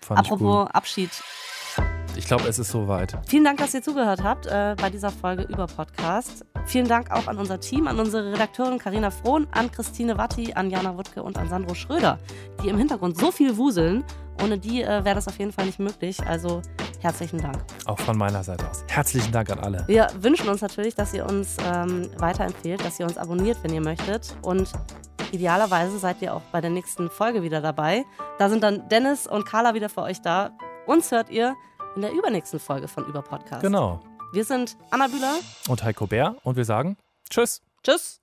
fand 0.00 0.20
Apropos 0.20 0.68
ich 0.68 0.74
Abschied. 0.76 1.10
Ich 2.16 2.26
glaube, 2.26 2.48
es 2.48 2.58
ist 2.58 2.70
soweit. 2.70 3.18
Vielen 3.28 3.44
Dank, 3.44 3.58
dass 3.58 3.74
ihr 3.74 3.82
zugehört 3.82 4.22
habt 4.22 4.46
äh, 4.46 4.74
bei 4.80 4.88
dieser 4.88 5.10
Folge 5.10 5.42
über 5.42 5.66
Podcast. 5.66 6.46
Vielen 6.64 6.88
Dank 6.88 7.10
auch 7.10 7.26
an 7.26 7.36
unser 7.36 7.60
Team, 7.60 7.86
an 7.88 7.98
unsere 8.00 8.32
Redakteurin 8.32 8.78
Karina 8.78 9.10
Frohn, 9.10 9.46
an 9.50 9.70
Christine 9.70 10.16
Watti, 10.16 10.54
an 10.54 10.70
Jana 10.70 10.96
Wuttke 10.96 11.22
und 11.22 11.36
an 11.36 11.50
Sandro 11.50 11.74
Schröder, 11.74 12.18
die 12.62 12.68
im 12.68 12.78
Hintergrund 12.78 13.18
so 13.18 13.30
viel 13.30 13.58
wuseln. 13.58 14.02
Ohne 14.42 14.58
die 14.58 14.82
äh, 14.82 15.04
wäre 15.04 15.14
das 15.14 15.28
auf 15.28 15.38
jeden 15.38 15.52
Fall 15.52 15.66
nicht 15.66 15.78
möglich. 15.78 16.20
Also 16.26 16.62
herzlichen 17.00 17.40
Dank. 17.40 17.58
Auch 17.84 17.98
von 17.98 18.16
meiner 18.16 18.42
Seite 18.42 18.68
aus. 18.68 18.84
Herzlichen 18.88 19.32
Dank 19.32 19.50
an 19.50 19.58
alle. 19.60 19.84
Wir 19.86 20.08
wünschen 20.20 20.48
uns 20.48 20.60
natürlich, 20.60 20.94
dass 20.94 21.14
ihr 21.14 21.26
uns 21.26 21.56
ähm, 21.64 22.10
weiterempfehlt, 22.18 22.84
dass 22.84 22.98
ihr 23.00 23.06
uns 23.06 23.18
abonniert, 23.18 23.58
wenn 23.62 23.72
ihr 23.72 23.80
möchtet. 23.80 24.36
Und 24.42 24.72
idealerweise 25.32 25.98
seid 25.98 26.22
ihr 26.22 26.34
auch 26.34 26.42
bei 26.52 26.60
der 26.60 26.70
nächsten 26.70 27.10
Folge 27.10 27.42
wieder 27.42 27.60
dabei. 27.60 28.04
Da 28.38 28.48
sind 28.48 28.62
dann 28.62 28.88
Dennis 28.88 29.26
und 29.26 29.44
Carla 29.46 29.74
wieder 29.74 29.88
für 29.88 30.02
euch 30.02 30.20
da. 30.20 30.50
Uns 30.86 31.10
hört 31.10 31.30
ihr 31.30 31.54
in 31.96 32.02
der 32.02 32.12
übernächsten 32.12 32.60
Folge 32.60 32.88
von 32.88 33.06
Über 33.06 33.22
Podcast. 33.22 33.62
Genau. 33.62 34.00
Wir 34.32 34.44
sind 34.44 34.76
Anna 34.90 35.06
Bühler 35.06 35.36
Und 35.68 35.82
Heiko 35.82 36.06
Bär 36.06 36.36
und 36.42 36.56
wir 36.56 36.64
sagen 36.64 36.96
Tschüss. 37.30 37.62
Tschüss. 37.82 38.20